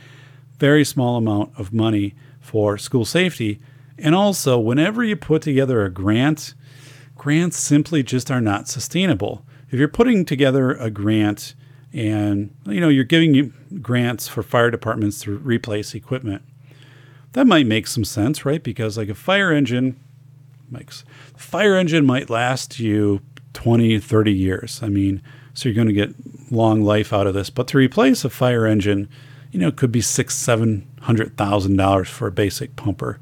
very 0.58 0.84
small 0.84 1.16
amount 1.16 1.52
of 1.58 1.74
money 1.74 2.14
for 2.40 2.78
school 2.78 3.04
safety. 3.04 3.60
And 3.98 4.14
also, 4.14 4.58
whenever 4.58 5.04
you 5.04 5.14
put 5.14 5.42
together 5.42 5.84
a 5.84 5.90
grant, 5.90 6.54
grants 7.16 7.58
simply 7.58 8.02
just 8.02 8.30
are 8.30 8.40
not 8.40 8.66
sustainable. 8.66 9.44
If 9.70 9.78
you're 9.78 9.88
putting 9.88 10.24
together 10.24 10.72
a 10.72 10.90
grant 10.90 11.54
and 11.94 12.54
you 12.66 12.80
know 12.80 12.88
you're 12.88 13.04
giving 13.04 13.34
you 13.34 13.52
grants 13.80 14.28
for 14.28 14.42
fire 14.42 14.70
departments 14.70 15.20
to 15.20 15.38
replace 15.38 15.94
equipment, 15.94 16.42
that 17.32 17.46
might 17.46 17.66
make 17.66 17.86
some 17.86 18.04
sense, 18.04 18.44
right? 18.44 18.62
Because 18.62 18.98
like 18.98 19.08
a 19.08 19.14
fire 19.14 19.52
engine 19.52 19.98
makes 20.70 21.04
fire 21.36 21.76
engine 21.76 22.04
might 22.04 22.28
last 22.28 22.80
you 22.80 23.20
20, 23.52 24.00
30 24.00 24.32
years. 24.32 24.80
I 24.82 24.88
mean, 24.88 25.22
so 25.54 25.68
you're 25.68 25.76
going 25.76 25.86
to 25.86 25.94
get 25.94 26.14
long 26.50 26.82
life 26.82 27.12
out 27.12 27.26
of 27.26 27.34
this. 27.34 27.48
But 27.48 27.68
to 27.68 27.78
replace 27.78 28.24
a 28.24 28.30
fire 28.30 28.66
engine, 28.66 29.08
you 29.52 29.60
know, 29.60 29.70
could 29.70 29.92
be 29.92 30.00
six, 30.00 30.34
seven 30.34 30.86
hundred 31.02 31.36
thousand 31.36 31.76
dollars 31.76 32.08
for 32.08 32.26
a 32.26 32.32
basic 32.32 32.74
pumper. 32.76 33.20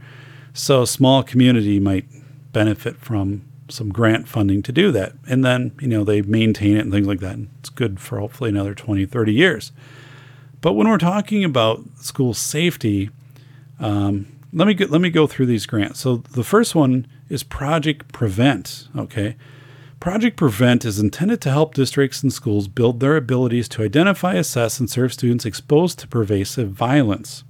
So 0.54 0.82
a 0.82 0.86
small 0.86 1.22
community 1.22 1.78
might 1.78 2.06
benefit 2.52 2.96
from 2.96 3.44
some 3.68 3.90
grant 3.90 4.28
funding 4.28 4.62
to 4.62 4.72
do 4.72 4.92
that. 4.92 5.12
And 5.28 5.44
then, 5.44 5.72
you 5.80 5.88
know, 5.88 6.04
they 6.04 6.22
maintain 6.22 6.76
it 6.76 6.80
and 6.80 6.92
things 6.92 7.06
like 7.06 7.20
that. 7.20 7.34
And 7.34 7.48
it's 7.60 7.70
good 7.70 8.00
for 8.00 8.18
hopefully 8.18 8.50
another 8.50 8.74
20, 8.74 9.06
30 9.06 9.32
years. 9.32 9.72
But 10.60 10.74
when 10.74 10.88
we're 10.88 10.98
talking 10.98 11.44
about 11.44 11.82
school 11.96 12.34
safety, 12.34 13.10
um, 13.80 14.26
let 14.52 14.68
me 14.68 14.74
go, 14.74 14.86
let 14.86 15.00
me 15.00 15.10
go 15.10 15.26
through 15.26 15.46
these 15.46 15.66
grants. 15.66 16.00
So 16.00 16.16
the 16.16 16.44
first 16.44 16.74
one 16.74 17.06
is 17.28 17.42
Project 17.42 18.12
Prevent. 18.12 18.88
Okay, 18.96 19.36
Project 19.98 20.36
Prevent 20.36 20.84
is 20.84 20.98
intended 20.98 21.40
to 21.42 21.50
help 21.50 21.74
districts 21.74 22.22
and 22.22 22.32
schools 22.32 22.68
build 22.68 23.00
their 23.00 23.16
abilities 23.16 23.68
to 23.70 23.82
identify, 23.82 24.34
assess, 24.34 24.78
and 24.78 24.88
serve 24.88 25.12
students 25.12 25.46
exposed 25.46 25.98
to 26.00 26.08
pervasive 26.08 26.70
violence. 26.70 27.44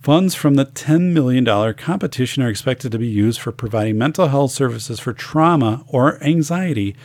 Funds 0.00 0.34
from 0.34 0.54
the 0.54 0.64
$10 0.64 1.12
million 1.12 1.44
competition 1.74 2.42
are 2.42 2.48
expected 2.48 2.90
to 2.90 2.98
be 2.98 3.06
used 3.06 3.38
for 3.38 3.52
providing 3.52 3.98
mental 3.98 4.28
health 4.28 4.50
services 4.50 4.98
for 4.98 5.12
trauma 5.12 5.84
or 5.88 6.22
anxiety, 6.24 6.96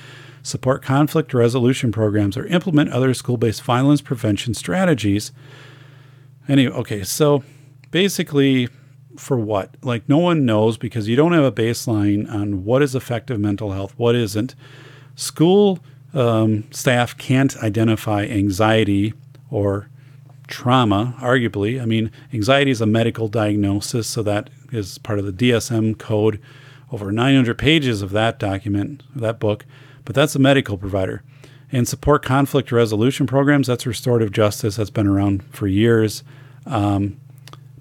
support 0.43 0.81
conflict 0.81 1.33
resolution 1.33 1.91
programs, 1.91 2.37
or 2.37 2.45
implement 2.45 2.89
other 2.91 3.13
school 3.13 3.35
based 3.35 3.61
violence 3.63 4.01
prevention 4.01 4.53
strategies. 4.53 5.33
Anyway, 6.47 6.73
okay, 6.73 7.03
so 7.03 7.43
basically, 7.91 8.69
for 9.17 9.37
what? 9.37 9.75
Like 9.81 10.07
no 10.07 10.17
one 10.17 10.45
knows 10.45 10.77
because 10.77 11.09
you 11.09 11.17
don't 11.17 11.33
have 11.33 11.43
a 11.43 11.51
baseline 11.51 12.31
on 12.31 12.63
what 12.63 12.81
is 12.81 12.95
effective 12.95 13.41
mental 13.41 13.73
health, 13.73 13.93
what 13.97 14.15
isn't. 14.15 14.55
School 15.15 15.79
um, 16.13 16.63
staff 16.71 17.17
can't 17.17 17.57
identify 17.57 18.23
anxiety 18.23 19.13
or 19.49 19.89
trauma, 20.47 21.15
arguably. 21.19 21.81
I 21.81 21.85
mean, 21.85 22.11
anxiety 22.33 22.71
is 22.71 22.81
a 22.81 22.85
medical 22.85 23.27
diagnosis, 23.27 24.07
so 24.07 24.23
that 24.23 24.49
is 24.71 24.97
part 24.99 25.19
of 25.19 25.25
the 25.25 25.33
DSM 25.33 25.97
code. 25.97 26.39
Over 26.91 27.11
900 27.11 27.57
pages 27.57 28.01
of 28.01 28.11
that 28.11 28.37
document, 28.39 29.03
that 29.15 29.39
book, 29.39 29.65
but 30.05 30.15
that's 30.15 30.35
a 30.35 30.39
medical 30.39 30.77
provider. 30.77 31.23
and 31.71 31.87
support 31.87 32.23
conflict 32.23 32.71
resolution 32.71 33.25
programs. 33.27 33.67
That's 33.67 33.85
restorative 33.85 34.31
justice. 34.31 34.75
That's 34.75 34.91
been 34.91 35.07
around 35.07 35.43
for 35.51 35.67
years. 35.67 36.23
Um, 36.65 37.19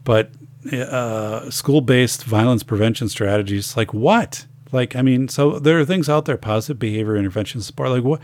but 0.05 0.31
uh, 0.73 1.51
school 1.51 1.81
based 1.83 2.25
violence 2.25 2.63
prevention 2.63 3.09
strategies, 3.09 3.77
like 3.77 3.93
what? 3.93 4.47
Like, 4.73 4.97
I 4.97 5.03
mean, 5.03 5.29
so 5.29 5.59
there 5.59 5.79
are 5.79 5.85
things 5.85 6.09
out 6.09 6.25
there, 6.25 6.37
positive 6.37 6.79
behavior 6.79 7.17
intervention 7.17 7.61
support. 7.61 7.91
Like, 7.91 8.03
what? 8.03 8.21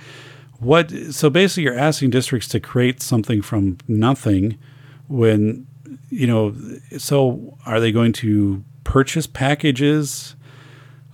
What? 0.60 0.90
So 1.10 1.30
basically, 1.30 1.64
you're 1.64 1.78
asking 1.78 2.10
districts 2.10 2.46
to 2.48 2.60
create 2.60 3.02
something 3.02 3.40
from 3.42 3.78
nothing 3.88 4.58
when, 5.08 5.66
you 6.10 6.26
know, 6.26 6.54
so 6.98 7.56
are 7.66 7.80
they 7.80 7.90
going 7.90 8.12
to 8.14 8.62
purchase 8.84 9.26
packages 9.26 10.36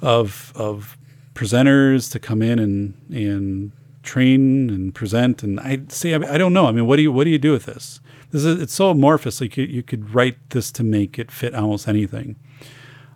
of, 0.03 0.53
of 0.57 0.99
presenters 1.34 2.11
to 2.11 2.18
come 2.18 2.42
in 2.42 2.59
and, 2.59 2.94
and 3.11 3.72
train 4.03 4.68
and 4.68 4.94
present? 4.94 5.44
And 5.44 5.61
I 5.61 5.82
see, 5.88 6.12
I, 6.12 6.34
I 6.34 6.38
don't 6.38 6.53
know. 6.53 6.66
I 6.66 6.72
mean, 6.72 6.86
what 6.86 6.97
do 6.97 7.03
you, 7.03 7.12
what 7.12 7.24
do 7.24 7.30
you 7.30 7.38
do 7.38 7.53
with 7.53 7.66
this? 7.66 8.01
This 8.32 8.44
is, 8.44 8.61
it's 8.61 8.74
so 8.74 8.90
amorphous. 8.90 9.40
Like 9.40 9.57
you, 9.57 9.64
you 9.64 9.82
could 9.84 10.12
write 10.12 10.51
this 10.51 10.72
to 10.72 10.82
make 10.82 11.18
it 11.18 11.30
fit 11.30 11.55
almost 11.55 11.86
anything. 11.86 12.34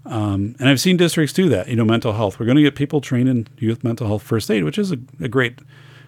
Um, 0.07 0.55
and 0.59 0.69
I've 0.69 0.81
seen 0.81 0.97
districts 0.97 1.33
do 1.33 1.49
that. 1.49 1.69
You 1.69 1.77
know, 1.77 1.85
mental 1.85 2.13
health. 2.13 2.39
We're 2.39 2.47
going 2.47 2.57
to 2.57 2.63
get 2.63 2.77
people 2.77 3.01
trained 3.01 3.29
in 3.29 3.49
youth 3.59 3.83
mental 3.83 4.07
health 4.07 4.23
first 4.23 4.51
aid, 4.51 4.63
which 4.65 4.79
is 4.79 4.93
a, 4.93 4.99
a 5.21 5.29
great 5.29 5.59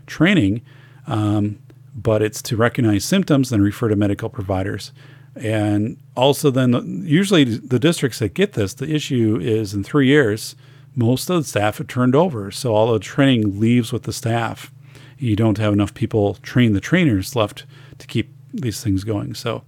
training, 0.06 0.62
um, 1.06 1.58
but 1.94 2.22
it's 2.22 2.42
to 2.42 2.56
recognize 2.56 3.04
symptoms 3.04 3.52
and 3.52 3.62
refer 3.62 3.88
to 3.88 3.96
medical 3.96 4.28
providers. 4.28 4.92
And 5.34 5.98
also, 6.16 6.50
then 6.50 7.02
usually 7.06 7.44
the 7.44 7.78
districts 7.78 8.18
that 8.18 8.34
get 8.34 8.52
this, 8.52 8.74
the 8.74 8.92
issue 8.92 9.38
is 9.40 9.72
in 9.72 9.82
three 9.82 10.06
years, 10.06 10.56
most 10.94 11.30
of 11.30 11.36
the 11.36 11.48
staff 11.48 11.78
have 11.78 11.86
turned 11.86 12.14
over. 12.14 12.50
So 12.50 12.74
all 12.74 12.92
the 12.92 12.98
training 12.98 13.58
leaves 13.58 13.92
with 13.92 14.02
the 14.02 14.12
staff. 14.12 14.70
You 15.18 15.36
don't 15.36 15.58
have 15.58 15.72
enough 15.72 15.94
people 15.94 16.34
train 16.34 16.72
the 16.72 16.80
trainers 16.80 17.34
left 17.34 17.64
to 17.98 18.06
keep 18.06 18.34
these 18.52 18.82
things 18.82 19.04
going. 19.04 19.34
So 19.34 19.64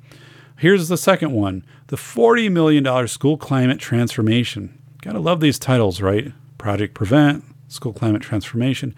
here's 0.59 0.89
the 0.89 0.99
second 0.99 1.33
one 1.33 1.65
the 1.89 1.97
$40 1.97 2.51
million 2.51 3.09
school 3.09 3.37
climate 3.37 3.79
transformation. 3.79 4.79
Gotta 5.03 5.21
love 5.21 5.41
these 5.41 5.59
titles, 5.59 6.01
right? 6.01 6.33
Project 6.59 6.95
Prevent, 6.95 7.45
School 7.69 7.93
Climate 7.93 8.23
Transformation. 8.23 8.95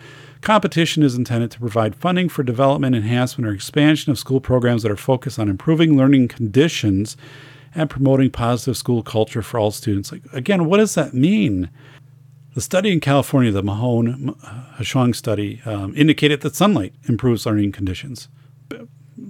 Competition 0.47 1.03
is 1.03 1.17
intended 1.17 1.51
to 1.51 1.59
provide 1.59 1.97
funding 1.97 2.29
for 2.29 2.45
development, 2.45 2.95
enhancement, 2.95 3.49
or 3.49 3.53
expansion 3.53 4.13
of 4.13 4.19
school 4.19 4.41
programs 4.41 4.85
that 4.85 4.93
are 4.93 4.97
focused 4.97 5.41
on 5.41 5.49
improving 5.49 5.97
learning 5.97 6.29
conditions 6.29 7.17
and 7.75 7.91
promoting 7.91 8.31
positive 8.31 8.77
school 8.77 9.03
culture 9.03 9.43
for 9.43 9.59
all 9.59 9.73
students. 9.73 10.13
Like, 10.13 10.23
again, 10.33 10.67
what 10.67 10.77
does 10.77 10.95
that 10.95 11.13
mean? 11.13 11.69
The 12.55 12.61
study 12.61 12.93
in 12.93 13.01
California, 13.01 13.51
the 13.51 13.65
Mahone 13.65 14.37
Heschong 14.79 15.17
study, 15.17 15.61
um, 15.67 15.93
indicated 15.97 16.43
that 16.43 16.55
sunlight 16.55 16.95
improves 17.09 17.45
learning 17.45 17.73
conditions 17.73 18.29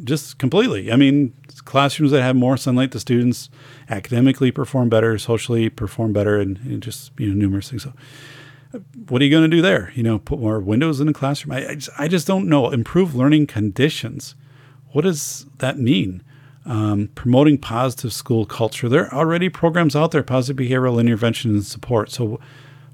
just 0.04 0.38
completely. 0.38 0.92
I 0.92 0.96
mean, 0.96 1.32
classrooms 1.64 2.12
that 2.12 2.22
have 2.22 2.36
more 2.36 2.56
sunlight, 2.56 2.92
the 2.92 3.00
students 3.00 3.48
academically 3.88 4.50
perform 4.50 4.88
better, 4.88 5.16
socially 5.18 5.68
perform 5.68 6.12
better, 6.12 6.38
and, 6.38 6.58
and 6.58 6.82
just 6.82 7.12
you 7.18 7.28
know 7.28 7.34
numerous 7.34 7.70
things. 7.70 7.84
So, 7.84 7.92
what 9.08 9.20
are 9.20 9.24
you 9.24 9.30
going 9.30 9.48
to 9.48 9.56
do 9.56 9.62
there? 9.62 9.92
You 9.94 10.02
know, 10.02 10.18
put 10.18 10.40
more 10.40 10.60
windows 10.60 11.00
in 11.00 11.06
the 11.06 11.12
classroom? 11.12 11.52
I, 11.52 11.68
I 11.68 11.74
just, 11.74 11.90
I 11.98 12.08
just 12.08 12.26
don't 12.26 12.48
know. 12.48 12.70
Improve 12.70 13.14
learning 13.14 13.46
conditions. 13.46 14.34
What 14.92 15.02
does 15.02 15.46
that 15.58 15.78
mean? 15.78 16.22
Um, 16.64 17.10
promoting 17.14 17.58
positive 17.58 18.12
school 18.12 18.44
culture. 18.44 18.88
There 18.88 19.06
are 19.06 19.20
already 19.20 19.48
programs 19.48 19.94
out 19.94 20.10
there, 20.10 20.22
positive 20.22 20.64
behavioral 20.64 20.98
intervention 21.00 21.52
and 21.52 21.64
support. 21.64 22.10
So, 22.10 22.40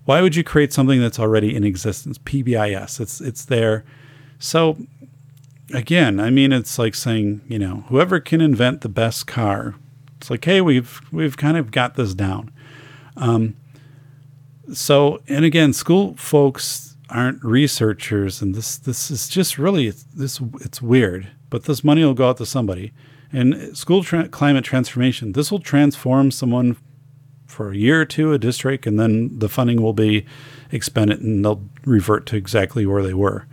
why 0.04 0.20
would 0.20 0.34
you 0.34 0.44
create 0.44 0.72
something 0.72 1.00
that's 1.00 1.18
already 1.18 1.54
in 1.54 1.64
existence? 1.64 2.18
PBIS. 2.18 3.00
It's 3.00 3.20
it's 3.20 3.44
there. 3.44 3.84
So 4.38 4.76
again, 5.72 6.20
I 6.20 6.30
mean, 6.30 6.52
it's 6.52 6.78
like 6.78 6.94
saying, 6.94 7.42
you 7.48 7.58
know, 7.58 7.84
whoever 7.88 8.20
can 8.20 8.40
invent 8.40 8.80
the 8.80 8.88
best 8.88 9.26
car, 9.26 9.76
it's 10.18 10.30
like, 10.30 10.44
hey, 10.44 10.60
we've 10.60 11.00
we've 11.10 11.36
kind 11.36 11.56
of 11.56 11.70
got 11.70 11.94
this 11.94 12.14
down. 12.14 12.50
Um, 13.16 13.56
so, 14.72 15.22
and 15.28 15.44
again, 15.44 15.72
school 15.72 16.14
folks 16.16 16.96
aren't 17.10 17.42
researchers, 17.44 18.40
and 18.40 18.54
this 18.54 18.78
this 18.78 19.10
is 19.10 19.28
just 19.28 19.58
really 19.58 19.88
it's, 19.88 20.04
this 20.04 20.40
it's 20.60 20.80
weird. 20.80 21.28
But 21.50 21.64
this 21.64 21.84
money 21.84 22.04
will 22.04 22.14
go 22.14 22.30
out 22.30 22.38
to 22.38 22.46
somebody, 22.46 22.92
and 23.32 23.76
school 23.76 24.02
tra- 24.02 24.28
climate 24.28 24.64
transformation. 24.64 25.32
This 25.32 25.50
will 25.50 25.58
transform 25.58 26.30
someone 26.30 26.76
for 27.46 27.70
a 27.70 27.76
year 27.76 28.00
or 28.00 28.04
two, 28.04 28.32
a 28.32 28.38
district, 28.38 28.86
and 28.86 28.98
then 28.98 29.38
the 29.38 29.48
funding 29.48 29.82
will 29.82 29.92
be 29.92 30.24
expended, 30.70 31.20
and 31.20 31.44
they'll 31.44 31.62
revert 31.84 32.24
to 32.26 32.36
exactly 32.36 32.86
where 32.86 33.02
they 33.02 33.14
were. 33.14 33.46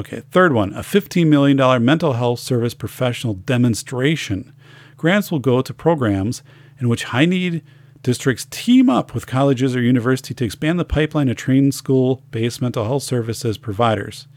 Okay, 0.00 0.22
third 0.30 0.52
one 0.52 0.72
a 0.72 0.80
$15 0.80 1.26
million 1.26 1.84
mental 1.84 2.14
health 2.14 2.40
service 2.40 2.74
professional 2.74 3.34
demonstration. 3.34 4.52
Grants 4.96 5.30
will 5.30 5.38
go 5.38 5.62
to 5.62 5.74
programs 5.74 6.42
in 6.78 6.88
which 6.88 7.04
high 7.04 7.26
need 7.26 7.62
districts 8.04 8.46
team 8.50 8.88
up 8.88 9.14
with 9.14 9.26
colleges 9.26 9.74
or 9.74 9.80
university 9.80 10.34
to 10.34 10.44
expand 10.44 10.78
the 10.78 10.84
pipeline 10.84 11.28
of 11.28 11.36
trained 11.36 11.74
school 11.74 12.22
based 12.30 12.62
mental 12.62 12.84
health 12.84 13.02
services 13.02 13.58
providers. 13.58 14.28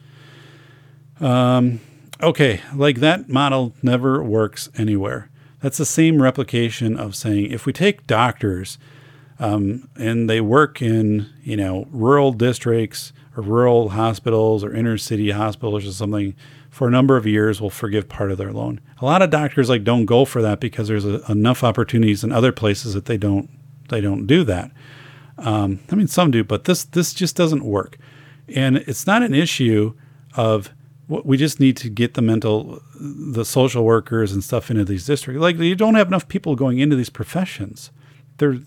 Um, 1.19 1.81
okay, 2.23 2.61
like 2.73 2.97
that 3.01 3.29
model 3.29 3.73
never 3.83 4.23
works 4.23 4.69
anywhere. 4.77 5.29
That's 5.61 5.77
the 5.77 5.85
same 5.85 6.21
replication 6.21 6.97
of 6.97 7.15
saying 7.15 7.51
if 7.51 7.65
we 7.65 7.73
take 7.73 8.07
doctors 8.07 8.79
um, 9.37 9.89
and 9.95 10.29
they 10.29 10.41
work 10.41 10.81
in 10.81 11.29
you 11.43 11.57
know 11.57 11.87
rural 11.91 12.31
districts 12.31 13.11
or 13.35 13.43
rural 13.43 13.89
hospitals 13.89 14.63
or 14.63 14.73
inner 14.73 14.97
city 14.97 15.31
hospitals 15.31 15.85
or 15.85 15.91
something 15.91 16.35
for 16.69 16.87
a 16.87 16.91
number 16.91 17.17
of 17.17 17.25
years 17.25 17.59
we'll 17.59 17.69
forgive 17.69 18.07
part 18.07 18.31
of 18.31 18.37
their 18.37 18.53
loan. 18.53 18.79
A 19.01 19.05
lot 19.05 19.21
of 19.21 19.29
doctors 19.29 19.67
like 19.67 19.83
don't 19.83 20.05
go 20.05 20.23
for 20.23 20.41
that 20.41 20.61
because 20.61 20.87
there's 20.87 21.05
a, 21.05 21.21
enough 21.29 21.63
opportunities 21.63 22.23
in 22.23 22.31
other 22.31 22.53
places 22.53 22.93
that 22.93 23.05
they 23.05 23.17
don't 23.17 23.49
they 23.89 24.01
don't 24.01 24.27
do 24.27 24.43
that. 24.45 24.71
Um, 25.37 25.79
I 25.91 25.95
mean, 25.95 26.07
some 26.07 26.31
do, 26.31 26.43
but 26.43 26.65
this 26.65 26.83
this 26.83 27.13
just 27.13 27.35
doesn't 27.35 27.63
work, 27.63 27.97
and 28.53 28.77
it's 28.77 29.05
not 29.05 29.21
an 29.21 29.33
issue 29.33 29.93
of 30.35 30.71
what 31.07 31.25
we 31.25 31.37
just 31.37 31.59
need 31.59 31.77
to 31.77 31.89
get 31.89 32.15
the 32.15 32.21
mental, 32.21 32.81
the 32.99 33.45
social 33.45 33.83
workers 33.83 34.33
and 34.33 34.43
stuff 34.43 34.69
into 34.69 34.83
these 34.83 35.05
districts. 35.05 35.41
Like 35.41 35.57
you 35.57 35.75
don't 35.75 35.95
have 35.95 36.07
enough 36.07 36.27
people 36.27 36.55
going 36.55 36.79
into 36.79 36.95
these 36.95 37.09
professions. 37.09 37.91
They're 38.37 38.59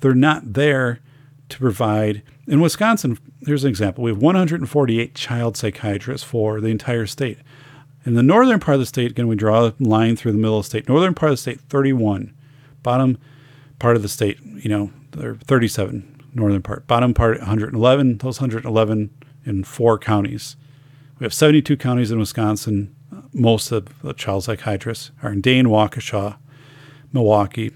they're 0.00 0.14
not 0.14 0.54
there 0.54 1.00
to 1.48 1.58
provide. 1.58 2.22
In 2.46 2.60
Wisconsin, 2.60 3.18
here's 3.46 3.64
an 3.64 3.70
example. 3.70 4.04
We 4.04 4.10
have 4.10 4.22
148 4.22 5.14
child 5.14 5.56
psychiatrists 5.56 6.26
for 6.26 6.60
the 6.60 6.68
entire 6.68 7.06
state. 7.06 7.38
In 8.04 8.14
the 8.14 8.22
northern 8.22 8.60
part 8.60 8.76
of 8.76 8.80
the 8.80 8.86
state, 8.86 9.10
again, 9.10 9.28
we 9.28 9.36
draw 9.36 9.66
a 9.66 9.74
line 9.78 10.16
through 10.16 10.32
the 10.32 10.38
middle 10.38 10.58
of 10.58 10.64
the 10.64 10.68
state. 10.68 10.88
Northern 10.88 11.14
part 11.14 11.30
of 11.30 11.34
the 11.34 11.42
state, 11.42 11.60
31. 11.68 12.34
Bottom 12.82 13.18
part 13.78 13.96
of 13.96 14.02
the 14.02 14.08
state, 14.08 14.38
you 14.42 14.68
know, 14.68 14.90
there 15.12 15.34
37. 15.34 16.16
Northern 16.34 16.62
part. 16.62 16.86
Bottom 16.86 17.14
part, 17.14 17.38
111. 17.38 18.18
Those 18.18 18.40
111 18.40 19.10
in 19.44 19.64
four 19.64 19.98
counties. 19.98 20.56
We 21.18 21.24
have 21.24 21.34
72 21.34 21.76
counties 21.76 22.10
in 22.10 22.18
Wisconsin. 22.18 22.94
Most 23.32 23.72
of 23.72 24.00
the 24.02 24.12
child 24.12 24.44
psychiatrists 24.44 25.10
are 25.22 25.32
in 25.32 25.40
Dane, 25.40 25.66
Waukesha, 25.66 26.36
Milwaukee, 27.12 27.72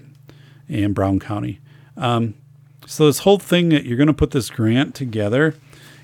and 0.69 0.95
Brown 0.95 1.19
County. 1.19 1.59
Um, 1.97 2.35
so 2.85 3.07
this 3.07 3.19
whole 3.19 3.39
thing 3.39 3.69
that 3.69 3.85
you're 3.85 3.97
going 3.97 4.07
to 4.07 4.13
put 4.13 4.31
this 4.31 4.49
grant 4.49 4.95
together, 4.95 5.55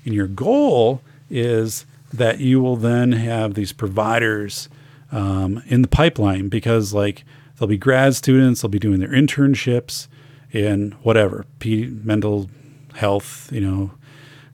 and 0.04 0.14
your 0.14 0.26
goal 0.26 1.02
is 1.30 1.86
that 2.12 2.40
you 2.40 2.60
will 2.60 2.76
then 2.76 3.12
have 3.12 3.54
these 3.54 3.72
providers 3.72 4.68
um, 5.12 5.62
in 5.66 5.82
the 5.82 5.88
pipeline 5.88 6.48
because 6.48 6.92
like 6.92 7.24
they'll 7.60 7.68
be 7.68 7.76
grad 7.76 8.16
students, 8.16 8.62
they'll 8.62 8.70
be 8.70 8.78
doing 8.78 8.98
their 8.98 9.10
internships 9.10 10.08
in 10.50 10.92
whatever, 11.02 11.44
mental 11.62 12.50
health, 12.94 13.50
you 13.52 13.60
know, 13.60 13.92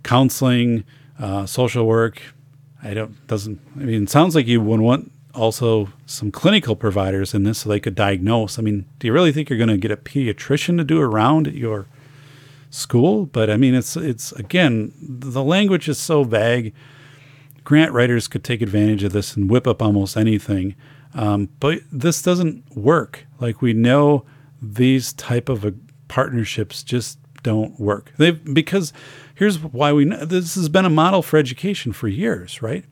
counseling, 0.02 0.84
uh, 1.18 1.46
social 1.46 1.86
work. 1.86 2.20
I 2.82 2.92
don't 2.92 3.26
doesn't. 3.26 3.60
I 3.76 3.84
mean, 3.84 4.02
it 4.02 4.10
sounds 4.10 4.34
like 4.34 4.46
you 4.46 4.60
would 4.60 4.80
want 4.80 5.12
also 5.34 5.88
some 6.06 6.30
clinical 6.30 6.76
providers 6.76 7.34
in 7.34 7.44
this 7.44 7.58
so 7.58 7.68
they 7.68 7.80
could 7.80 7.94
diagnose. 7.94 8.58
I 8.58 8.62
mean, 8.62 8.86
do 8.98 9.06
you 9.06 9.12
really 9.12 9.32
think 9.32 9.48
you're 9.48 9.58
going 9.58 9.68
to 9.68 9.76
get 9.76 9.90
a 9.90 9.96
pediatrician 9.96 10.76
to 10.78 10.84
do 10.84 11.00
a 11.00 11.06
round 11.06 11.46
at 11.46 11.54
your 11.54 11.86
school, 12.70 13.26
but 13.26 13.48
I 13.48 13.56
mean, 13.56 13.74
it's 13.74 13.96
it's 13.96 14.32
again 14.32 14.92
the 15.00 15.42
language 15.42 15.88
is 15.88 15.98
so 15.98 16.24
vague. 16.24 16.74
Grant 17.64 17.92
writers 17.92 18.28
could 18.28 18.44
take 18.44 18.62
advantage 18.62 19.02
of 19.02 19.12
this 19.12 19.36
and 19.36 19.50
whip 19.50 19.66
up 19.66 19.82
almost 19.82 20.16
anything, 20.16 20.76
um, 21.16 21.48
but 21.60 21.80
this 21.90 22.22
doesn't 22.22 22.76
work. 22.76 23.26
Like 23.40 23.62
we 23.62 23.72
know 23.72 24.24
these 24.60 25.12
type 25.14 25.48
of 25.48 25.64
uh, 25.64 25.72
partnerships 26.08 26.82
just 26.82 27.18
don't 27.42 27.78
work. 27.80 28.12
They 28.18 28.32
because 28.32 28.92
here's 29.34 29.58
why 29.58 29.92
we 29.92 30.04
know 30.04 30.24
this 30.24 30.54
has 30.54 30.68
been 30.68 30.84
a 30.84 30.90
model 30.90 31.22
for 31.22 31.38
education 31.38 31.92
for 31.92 32.06
years, 32.06 32.60
right? 32.62 32.84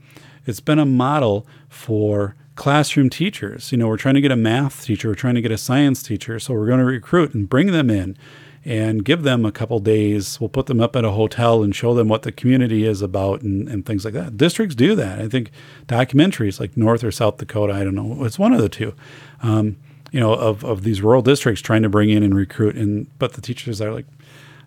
It's 0.46 0.60
been 0.60 0.78
a 0.78 0.86
model 0.86 1.46
for 1.68 2.34
classroom 2.54 3.10
teachers. 3.10 3.72
You 3.72 3.78
know, 3.78 3.88
we're 3.88 3.96
trying 3.96 4.14
to 4.14 4.20
get 4.20 4.32
a 4.32 4.36
math 4.36 4.84
teacher, 4.84 5.08
we're 5.08 5.14
trying 5.14 5.34
to 5.34 5.42
get 5.42 5.52
a 5.52 5.58
science 5.58 6.02
teacher, 6.02 6.38
so 6.38 6.54
we're 6.54 6.66
going 6.66 6.78
to 6.78 6.84
recruit 6.84 7.34
and 7.34 7.48
bring 7.48 7.72
them 7.72 7.90
in 7.90 8.16
and 8.64 9.04
give 9.04 9.22
them 9.22 9.44
a 9.44 9.52
couple 9.52 9.78
days. 9.78 10.40
We'll 10.40 10.48
put 10.48 10.66
them 10.66 10.80
up 10.80 10.96
at 10.96 11.04
a 11.04 11.10
hotel 11.10 11.62
and 11.62 11.74
show 11.74 11.94
them 11.94 12.08
what 12.08 12.22
the 12.22 12.32
community 12.32 12.84
is 12.84 13.02
about 13.02 13.42
and, 13.42 13.68
and 13.68 13.84
things 13.84 14.04
like 14.04 14.14
that. 14.14 14.36
Districts 14.36 14.74
do 14.74 14.94
that. 14.94 15.18
I 15.20 15.28
think 15.28 15.50
documentaries 15.86 16.58
like 16.58 16.76
North 16.76 17.04
or 17.04 17.12
South 17.12 17.36
Dakota, 17.36 17.74
I 17.74 17.84
don't 17.84 17.94
know, 17.94 18.24
it's 18.24 18.38
one 18.38 18.54
of 18.54 18.60
the 18.60 18.68
two. 18.68 18.94
Um, 19.42 19.76
you 20.12 20.20
know, 20.20 20.32
of, 20.32 20.64
of 20.64 20.84
these 20.84 21.02
rural 21.02 21.22
districts 21.22 21.60
trying 21.60 21.82
to 21.82 21.88
bring 21.88 22.08
in 22.08 22.22
and 22.22 22.36
recruit. 22.36 22.76
And 22.76 23.06
but 23.18 23.32
the 23.32 23.40
teachers 23.40 23.80
are 23.80 23.92
like, 23.92 24.06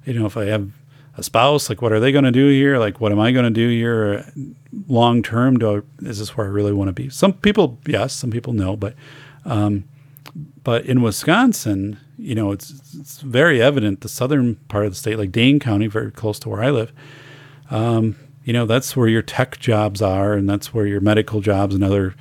you 0.05 0.13
know, 0.13 0.25
if 0.25 0.35
I 0.35 0.45
have 0.45 0.69
a 1.15 1.23
spouse, 1.23 1.69
like 1.69 1.81
what 1.81 1.93
are 1.93 2.01
they 2.01 2.11
going 2.11 2.25
to 2.25 2.31
do 2.31 2.49
here? 2.49 2.77
Like 2.77 2.99
what 2.99 3.13
am 3.13 3.19
I 3.19 3.31
going 3.31 3.45
to 3.45 3.49
do 3.49 3.69
here 3.69 4.29
long 4.87 5.23
term? 5.23 5.57
Do 5.57 5.85
is 6.01 6.19
this 6.19 6.35
where 6.35 6.45
I 6.45 6.49
really 6.49 6.73
want 6.73 6.89
to 6.89 6.93
be? 6.93 7.09
Some 7.09 7.33
people, 7.33 7.79
yes, 7.87 8.13
some 8.13 8.29
people 8.29 8.51
no, 8.51 8.75
but 8.75 8.93
um, 9.45 9.85
but 10.35 10.85
in 10.85 11.01
Wisconsin, 11.01 11.99
you 12.17 12.35
know, 12.35 12.51
it's, 12.51 12.95
it's 12.97 13.21
very 13.21 13.61
evident 13.61 14.01
the 14.01 14.09
southern 14.09 14.55
part 14.67 14.85
of 14.85 14.91
the 14.91 14.97
state, 14.97 15.17
like 15.17 15.31
Dane 15.31 15.59
County, 15.59 15.87
very 15.87 16.11
close 16.11 16.39
to 16.39 16.49
where 16.49 16.63
I 16.63 16.69
live. 16.69 16.91
Um, 17.69 18.15
you 18.43 18.53
know, 18.53 18.65
that's 18.65 18.95
where 18.95 19.07
your 19.07 19.21
tech 19.21 19.59
jobs 19.59 20.01
are, 20.01 20.33
and 20.33 20.49
that's 20.49 20.73
where 20.73 20.87
your 20.87 21.01
medical 21.01 21.41
jobs 21.41 21.75
and 21.75 21.83
other 21.83 22.15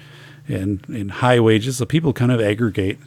and 0.48 0.84
in 0.88 1.08
high 1.08 1.40
wages. 1.40 1.78
So 1.78 1.86
people 1.86 2.12
kind 2.12 2.32
of 2.32 2.40
aggregate 2.40 2.98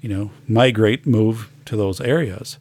you 0.00 0.08
know, 0.08 0.30
migrate, 0.48 1.06
move 1.06 1.50
to 1.66 1.76
those 1.76 2.00
areas. 2.00 2.58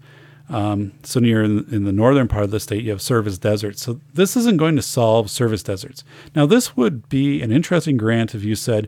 Um, 0.50 0.94
so 1.04 1.20
near 1.20 1.44
in, 1.44 1.66
in, 1.72 1.84
the 1.84 1.92
northern 1.92 2.28
part 2.28 2.44
of 2.44 2.52
the 2.52 2.60
state, 2.60 2.84
you 2.84 2.90
have 2.90 3.02
service 3.02 3.38
deserts. 3.38 3.84
So 3.84 4.02
this 4.14 4.36
isn't 4.36 4.58
going 4.58 4.76
to 4.78 4.82
solve 4.82 5.30
service 5.30 5.62
deserts. 5.62 6.04
Now, 6.36 6.46
this 6.48 6.76
would 6.76 7.08
be 7.08 7.42
an 7.42 7.52
interesting 7.52 7.98
grant 7.98 8.34
if 8.34 8.44
you 8.44 8.56
said 8.56 8.88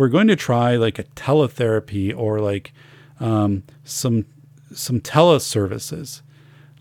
we're 0.00 0.08
going 0.08 0.28
to 0.28 0.36
try 0.36 0.76
like 0.76 0.98
a 0.98 1.04
teletherapy 1.04 2.16
or 2.16 2.40
like 2.40 2.72
um, 3.20 3.62
some 3.84 4.24
some 4.72 4.98
teleservices, 4.98 6.22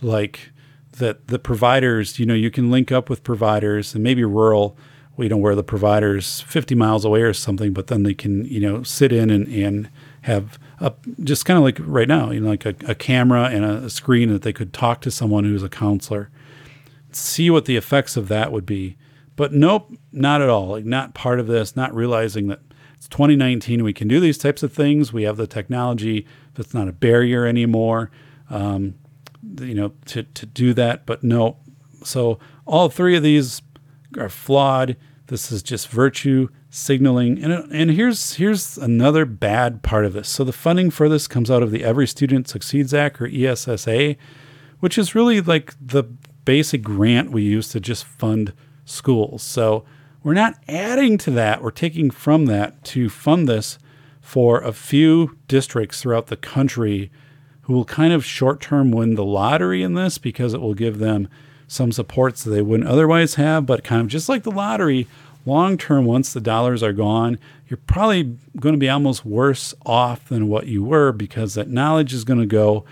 like 0.01 0.51
that 0.93 1.27
the 1.27 1.37
providers. 1.37 2.17
You 2.17 2.25
know, 2.25 2.33
you 2.33 2.49
can 2.49 2.71
link 2.71 2.93
up 2.93 3.09
with 3.09 3.21
providers 3.23 3.93
and 3.93 4.01
maybe 4.01 4.23
rural. 4.23 4.77
You 5.17 5.27
know, 5.27 5.35
where 5.35 5.53
the 5.53 5.65
providers 5.65 6.39
50 6.39 6.75
miles 6.75 7.03
away 7.03 7.23
or 7.23 7.33
something, 7.33 7.73
but 7.73 7.87
then 7.87 8.03
they 8.03 8.13
can 8.13 8.45
you 8.45 8.61
know 8.61 8.83
sit 8.83 9.11
in 9.11 9.29
and, 9.29 9.49
and 9.49 9.89
have 10.21 10.57
a, 10.79 10.93
just 11.21 11.43
kind 11.43 11.57
of 11.57 11.63
like 11.65 11.77
right 11.81 12.07
now, 12.07 12.31
you 12.31 12.39
know, 12.39 12.47
like 12.47 12.65
a, 12.65 12.73
a 12.87 12.95
camera 12.95 13.49
and 13.51 13.65
a, 13.65 13.83
a 13.83 13.89
screen 13.89 14.31
that 14.31 14.43
they 14.43 14.53
could 14.53 14.71
talk 14.71 15.01
to 15.01 15.11
someone 15.11 15.43
who's 15.43 15.61
a 15.61 15.67
counselor, 15.67 16.29
see 17.11 17.49
what 17.49 17.65
the 17.65 17.75
effects 17.75 18.15
of 18.15 18.29
that 18.29 18.53
would 18.53 18.65
be. 18.65 18.95
But 19.35 19.51
nope, 19.51 19.93
not 20.13 20.41
at 20.41 20.47
all. 20.47 20.67
Like 20.67 20.85
not 20.85 21.13
part 21.13 21.41
of 21.41 21.47
this, 21.47 21.75
not 21.75 21.93
realizing 21.93 22.47
that 22.47 22.61
it's 22.99 23.07
2019. 23.07 23.81
We 23.81 23.93
can 23.93 24.09
do 24.09 24.19
these 24.19 24.37
types 24.37 24.61
of 24.61 24.73
things. 24.73 25.13
We 25.13 25.23
have 25.23 25.37
the 25.37 25.47
technology. 25.47 26.27
That's 26.55 26.73
not 26.73 26.89
a 26.89 26.91
barrier 26.91 27.45
anymore. 27.45 28.11
Um, 28.49 28.95
you 29.61 29.73
know, 29.73 29.93
to, 30.07 30.23
to 30.23 30.45
do 30.45 30.73
that. 30.73 31.05
But 31.05 31.23
no. 31.23 31.55
So 32.03 32.39
all 32.65 32.89
three 32.89 33.15
of 33.15 33.23
these 33.23 33.61
are 34.17 34.27
flawed. 34.27 34.97
This 35.27 35.49
is 35.49 35.63
just 35.63 35.87
virtue 35.87 36.49
signaling. 36.69 37.41
And, 37.41 37.71
and 37.71 37.91
here's 37.91 38.33
here's 38.33 38.77
another 38.77 39.23
bad 39.23 39.81
part 39.81 40.03
of 40.03 40.11
this. 40.11 40.27
So 40.27 40.43
the 40.43 40.51
funding 40.51 40.91
for 40.91 41.07
this 41.07 41.25
comes 41.25 41.49
out 41.49 41.63
of 41.63 41.71
the 41.71 41.85
Every 41.85 42.05
Student 42.05 42.49
Succeeds 42.49 42.93
Act 42.93 43.21
or 43.21 43.27
ESSA, 43.27 44.17
which 44.81 44.97
is 44.97 45.15
really 45.15 45.39
like 45.39 45.73
the 45.79 46.03
basic 46.43 46.81
grant 46.81 47.31
we 47.31 47.43
use 47.43 47.69
to 47.69 47.79
just 47.79 48.03
fund 48.03 48.51
schools. 48.83 49.41
So 49.41 49.85
we're 50.23 50.33
not 50.33 50.55
adding 50.67 51.17
to 51.19 51.31
that, 51.31 51.63
we're 51.63 51.71
taking 51.71 52.11
from 52.11 52.45
that 52.47 52.83
to 52.85 53.09
fund 53.09 53.47
this 53.47 53.79
for 54.21 54.59
a 54.61 54.73
few 54.73 55.37
districts 55.47 56.01
throughout 56.01 56.27
the 56.27 56.37
country 56.37 57.09
who 57.61 57.73
will 57.73 57.85
kind 57.85 58.13
of 58.13 58.25
short 58.25 58.59
term 58.59 58.91
win 58.91 59.15
the 59.15 59.23
lottery 59.23 59.83
in 59.83 59.93
this 59.93 60.17
because 60.17 60.53
it 60.53 60.61
will 60.61 60.73
give 60.73 60.99
them 60.99 61.27
some 61.67 61.91
supports 61.91 62.43
that 62.43 62.49
they 62.49 62.61
wouldn't 62.61 62.89
otherwise 62.89 63.35
have, 63.35 63.65
but 63.65 63.83
kind 63.83 64.01
of 64.01 64.07
just 64.07 64.27
like 64.27 64.43
the 64.43 64.51
lottery, 64.51 65.07
long 65.45 65.77
term, 65.77 66.03
once 66.05 66.33
the 66.33 66.41
dollars 66.41 66.81
are 66.81 66.93
gone, 66.93 67.37
you're 67.67 67.77
probably 67.85 68.35
going 68.59 68.73
to 68.73 68.79
be 68.79 68.89
almost 68.89 69.23
worse 69.23 69.73
off 69.85 70.27
than 70.29 70.47
what 70.47 70.65
you 70.65 70.83
were 70.83 71.11
because 71.11 71.53
that 71.53 71.69
knowledge 71.69 72.13
is 72.13 72.23
going 72.23 72.39
to 72.39 72.45
go. 72.45 72.83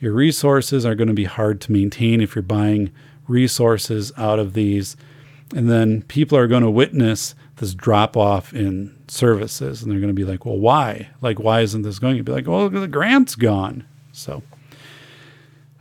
Your 0.00 0.12
resources 0.12 0.84
are 0.84 0.96
going 0.96 1.08
to 1.08 1.14
be 1.14 1.24
hard 1.24 1.60
to 1.62 1.72
maintain 1.72 2.20
if 2.20 2.34
you're 2.34 2.42
buying 2.42 2.90
resources 3.28 4.12
out 4.16 4.38
of 4.38 4.52
these. 4.54 4.96
And 5.54 5.70
then 5.70 6.02
people 6.02 6.36
are 6.36 6.48
going 6.48 6.62
to 6.62 6.70
witness 6.70 7.34
this 7.56 7.74
drop 7.74 8.16
off 8.16 8.52
in 8.52 8.96
services 9.08 9.82
and 9.82 9.90
they're 9.90 10.00
going 10.00 10.08
to 10.08 10.14
be 10.14 10.24
like, 10.24 10.44
well, 10.44 10.58
why? 10.58 11.08
Like, 11.20 11.38
why 11.38 11.60
isn't 11.60 11.82
this 11.82 11.98
going? 11.98 12.16
You'd 12.16 12.24
be 12.24 12.32
like, 12.32 12.46
well, 12.46 12.68
the 12.68 12.88
grant's 12.88 13.34
gone. 13.34 13.86
So, 14.12 14.42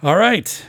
all 0.03 0.17
right, 0.17 0.63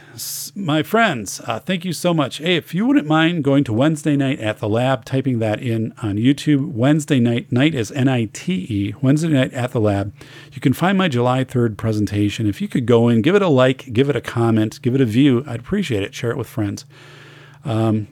my 0.55 0.83
friends, 0.83 1.41
uh, 1.47 1.59
thank 1.59 1.85
you 1.85 1.93
so 1.93 2.15
much. 2.15 2.39
Hey, 2.39 2.57
if 2.57 2.75
you 2.75 2.87
wouldn't 2.87 3.07
mind 3.07 3.45
going 3.45 3.65
to 3.65 3.73
Wednesday 3.73 4.17
night 4.17 4.41
at 4.41 4.61
the 4.61 4.69
lab, 4.69 5.05
typing 5.05 5.41
that 5.41 5.61
in 5.61 5.93
on 6.03 6.17
YouTube, 6.17 6.73
Wednesday 6.73 7.21
night, 7.21 7.53
night 7.53 7.75
is 7.75 7.93
N 7.93 8.09
I 8.09 8.31
T 8.33 8.67
E, 8.71 8.95
Wednesday 9.03 9.29
night 9.29 9.53
at 9.53 9.73
the 9.73 9.81
lab, 9.81 10.15
you 10.53 10.61
can 10.61 10.73
find 10.73 10.97
my 10.97 11.09
July 11.09 11.45
3rd 11.45 11.77
presentation. 11.77 12.47
If 12.47 12.63
you 12.63 12.69
could 12.69 12.87
go 12.87 13.09
in, 13.09 13.21
give 13.21 13.35
it 13.35 13.43
a 13.43 13.49
like, 13.49 13.93
give 13.93 14.09
it 14.09 14.17
a 14.17 14.23
comment, 14.23 14.81
give 14.81 14.95
it 14.95 15.01
a 15.03 15.07
view, 15.07 15.45
I'd 15.47 15.61
appreciate 15.61 16.03
it. 16.03 16.15
Share 16.15 16.31
it 16.31 16.39
with 16.39 16.49
friends. 16.49 16.87
Um, 17.65 18.09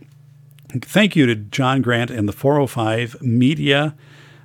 thank 0.83 1.15
you 1.15 1.27
to 1.27 1.35
John 1.35 1.83
Grant 1.83 2.11
and 2.11 2.29
the 2.29 2.33
405 2.33 3.21
Media 3.21 3.95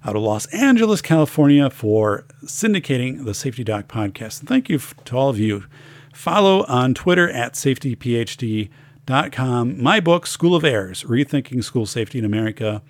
out 0.03 0.15
of 0.15 0.21
Los 0.21 0.45
Angeles, 0.47 1.01
California, 1.01 1.69
for 1.69 2.25
syndicating 2.43 3.25
the 3.25 3.33
Safety 3.33 3.63
Doc 3.63 3.87
podcast. 3.87 4.47
Thank 4.47 4.69
you 4.69 4.79
to 5.05 5.15
all 5.15 5.29
of 5.29 5.39
you 5.39 5.65
Follow 6.19 6.65
on 6.65 6.93
Twitter 6.93 7.29
at 7.29 7.53
safetyphd.com. 7.53 9.81
My 9.81 10.01
book, 10.01 10.27
School 10.27 10.53
of 10.53 10.65
Errors 10.65 11.05
Rethinking 11.05 11.63
School 11.63 11.85
Safety 11.85 12.19
in 12.19 12.25
America. 12.25 12.81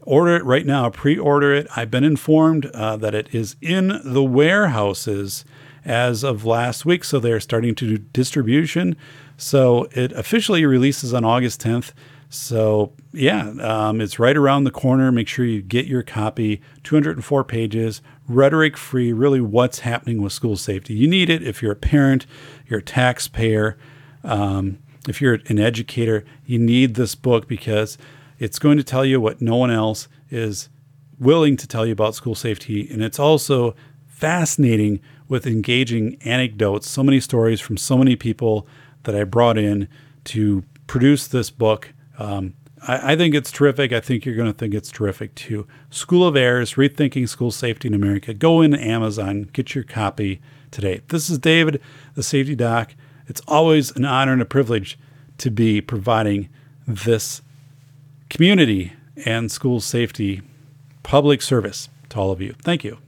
Order 0.00 0.38
it 0.38 0.44
right 0.44 0.66
now, 0.66 0.90
pre 0.90 1.16
order 1.16 1.54
it. 1.54 1.68
I've 1.76 1.92
been 1.92 2.02
informed 2.02 2.66
uh, 2.66 2.96
that 2.96 3.14
it 3.14 3.32
is 3.32 3.54
in 3.60 4.00
the 4.04 4.24
warehouses 4.24 5.44
as 5.84 6.24
of 6.24 6.44
last 6.44 6.84
week, 6.84 7.04
so 7.04 7.20
they're 7.20 7.38
starting 7.38 7.76
to 7.76 7.86
do 7.86 7.98
distribution. 7.98 8.96
So 9.36 9.86
it 9.92 10.10
officially 10.10 10.66
releases 10.66 11.14
on 11.14 11.24
August 11.24 11.60
10th. 11.60 11.92
So, 12.30 12.92
yeah, 13.12 13.52
um, 13.60 14.00
it's 14.00 14.18
right 14.18 14.36
around 14.36 14.64
the 14.64 14.70
corner. 14.70 15.10
Make 15.10 15.28
sure 15.28 15.46
you 15.46 15.62
get 15.62 15.86
your 15.86 16.02
copy. 16.02 16.60
204 16.84 17.42
pages, 17.44 18.02
rhetoric 18.26 18.76
free, 18.76 19.12
really 19.12 19.40
what's 19.40 19.80
happening 19.80 20.20
with 20.20 20.32
school 20.32 20.56
safety. 20.56 20.94
You 20.94 21.08
need 21.08 21.30
it 21.30 21.42
if 21.42 21.62
you're 21.62 21.72
a 21.72 21.76
parent, 21.76 22.26
you're 22.66 22.80
a 22.80 22.82
taxpayer, 22.82 23.78
um, 24.24 24.78
if 25.08 25.22
you're 25.22 25.38
an 25.46 25.58
educator. 25.58 26.24
You 26.44 26.58
need 26.58 26.96
this 26.96 27.14
book 27.14 27.48
because 27.48 27.96
it's 28.38 28.58
going 28.58 28.76
to 28.76 28.84
tell 28.84 29.06
you 29.06 29.20
what 29.20 29.40
no 29.40 29.56
one 29.56 29.70
else 29.70 30.06
is 30.30 30.68
willing 31.18 31.56
to 31.56 31.66
tell 31.66 31.86
you 31.86 31.92
about 31.92 32.14
school 32.14 32.34
safety. 32.34 32.88
And 32.90 33.02
it's 33.02 33.18
also 33.18 33.74
fascinating 34.06 35.00
with 35.28 35.46
engaging 35.46 36.18
anecdotes, 36.24 36.88
so 36.88 37.02
many 37.02 37.20
stories 37.20 37.60
from 37.60 37.78
so 37.78 37.96
many 37.96 38.16
people 38.16 38.66
that 39.04 39.14
I 39.14 39.24
brought 39.24 39.56
in 39.56 39.88
to 40.24 40.64
produce 40.86 41.26
this 41.26 41.50
book 41.50 41.92
um, 42.18 42.54
I, 42.86 43.12
I, 43.12 43.16
think 43.16 43.34
it's 43.34 43.50
terrific. 43.50 43.92
I 43.92 44.00
think 44.00 44.24
you're 44.24 44.34
going 44.34 44.52
to 44.52 44.56
think 44.56 44.74
it's 44.74 44.90
terrific 44.90 45.34
too. 45.34 45.66
School 45.90 46.26
of 46.26 46.36
Errors, 46.36 46.74
Rethinking 46.74 47.28
School 47.28 47.50
Safety 47.50 47.88
in 47.88 47.94
America. 47.94 48.34
Go 48.34 48.60
into 48.60 48.80
Amazon, 48.80 49.48
get 49.52 49.74
your 49.74 49.84
copy 49.84 50.40
today. 50.70 51.02
This 51.08 51.30
is 51.30 51.38
David, 51.38 51.80
the 52.14 52.22
Safety 52.22 52.54
Doc. 52.54 52.94
It's 53.26 53.42
always 53.46 53.94
an 53.96 54.04
honor 54.04 54.32
and 54.32 54.42
a 54.42 54.46
privilege 54.46 54.98
to 55.38 55.50
be 55.50 55.80
providing 55.80 56.48
this 56.86 57.42
community 58.28 58.92
and 59.24 59.50
school 59.50 59.80
safety 59.80 60.42
public 61.02 61.42
service 61.42 61.88
to 62.10 62.18
all 62.18 62.30
of 62.30 62.40
you. 62.40 62.54
Thank 62.62 62.84
you. 62.84 62.98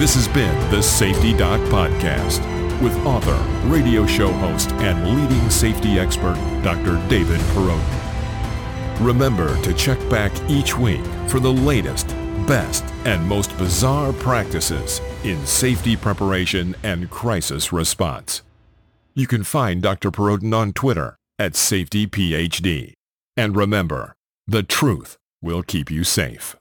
This 0.00 0.14
has 0.14 0.28
been 0.28 0.70
the 0.70 0.82
Safety 0.82 1.36
Doc 1.36 1.60
Podcast. 1.68 2.40
with 2.80 2.96
author, 3.04 3.36
radio 3.68 4.06
show 4.06 4.32
host, 4.32 4.72
and 4.76 5.14
leading 5.14 5.50
safety 5.50 5.98
expert, 5.98 6.36
Dr. 6.62 6.96
David 7.10 7.38
Perrodin. 7.52 9.04
Remember 9.06 9.60
to 9.60 9.74
check 9.74 9.98
back 10.08 10.32
each 10.48 10.74
week 10.74 11.04
for 11.28 11.38
the 11.38 11.52
latest, 11.52 12.08
best, 12.46 12.82
and 13.04 13.22
most 13.28 13.54
bizarre 13.58 14.14
practices 14.14 15.02
in 15.22 15.44
safety 15.44 15.98
preparation 15.98 16.74
and 16.82 17.10
crisis 17.10 17.70
response. 17.70 18.40
You 19.14 19.26
can 19.26 19.44
find 19.44 19.82
Dr. 19.82 20.10
Perrodin 20.10 20.56
on 20.56 20.72
Twitter 20.72 21.16
at 21.38 21.52
SafetyPhD. 21.52 22.94
And 23.36 23.54
remember, 23.54 24.14
the 24.46 24.62
truth 24.62 25.18
will 25.42 25.62
keep 25.62 25.90
you 25.90 26.04
safe. 26.04 26.56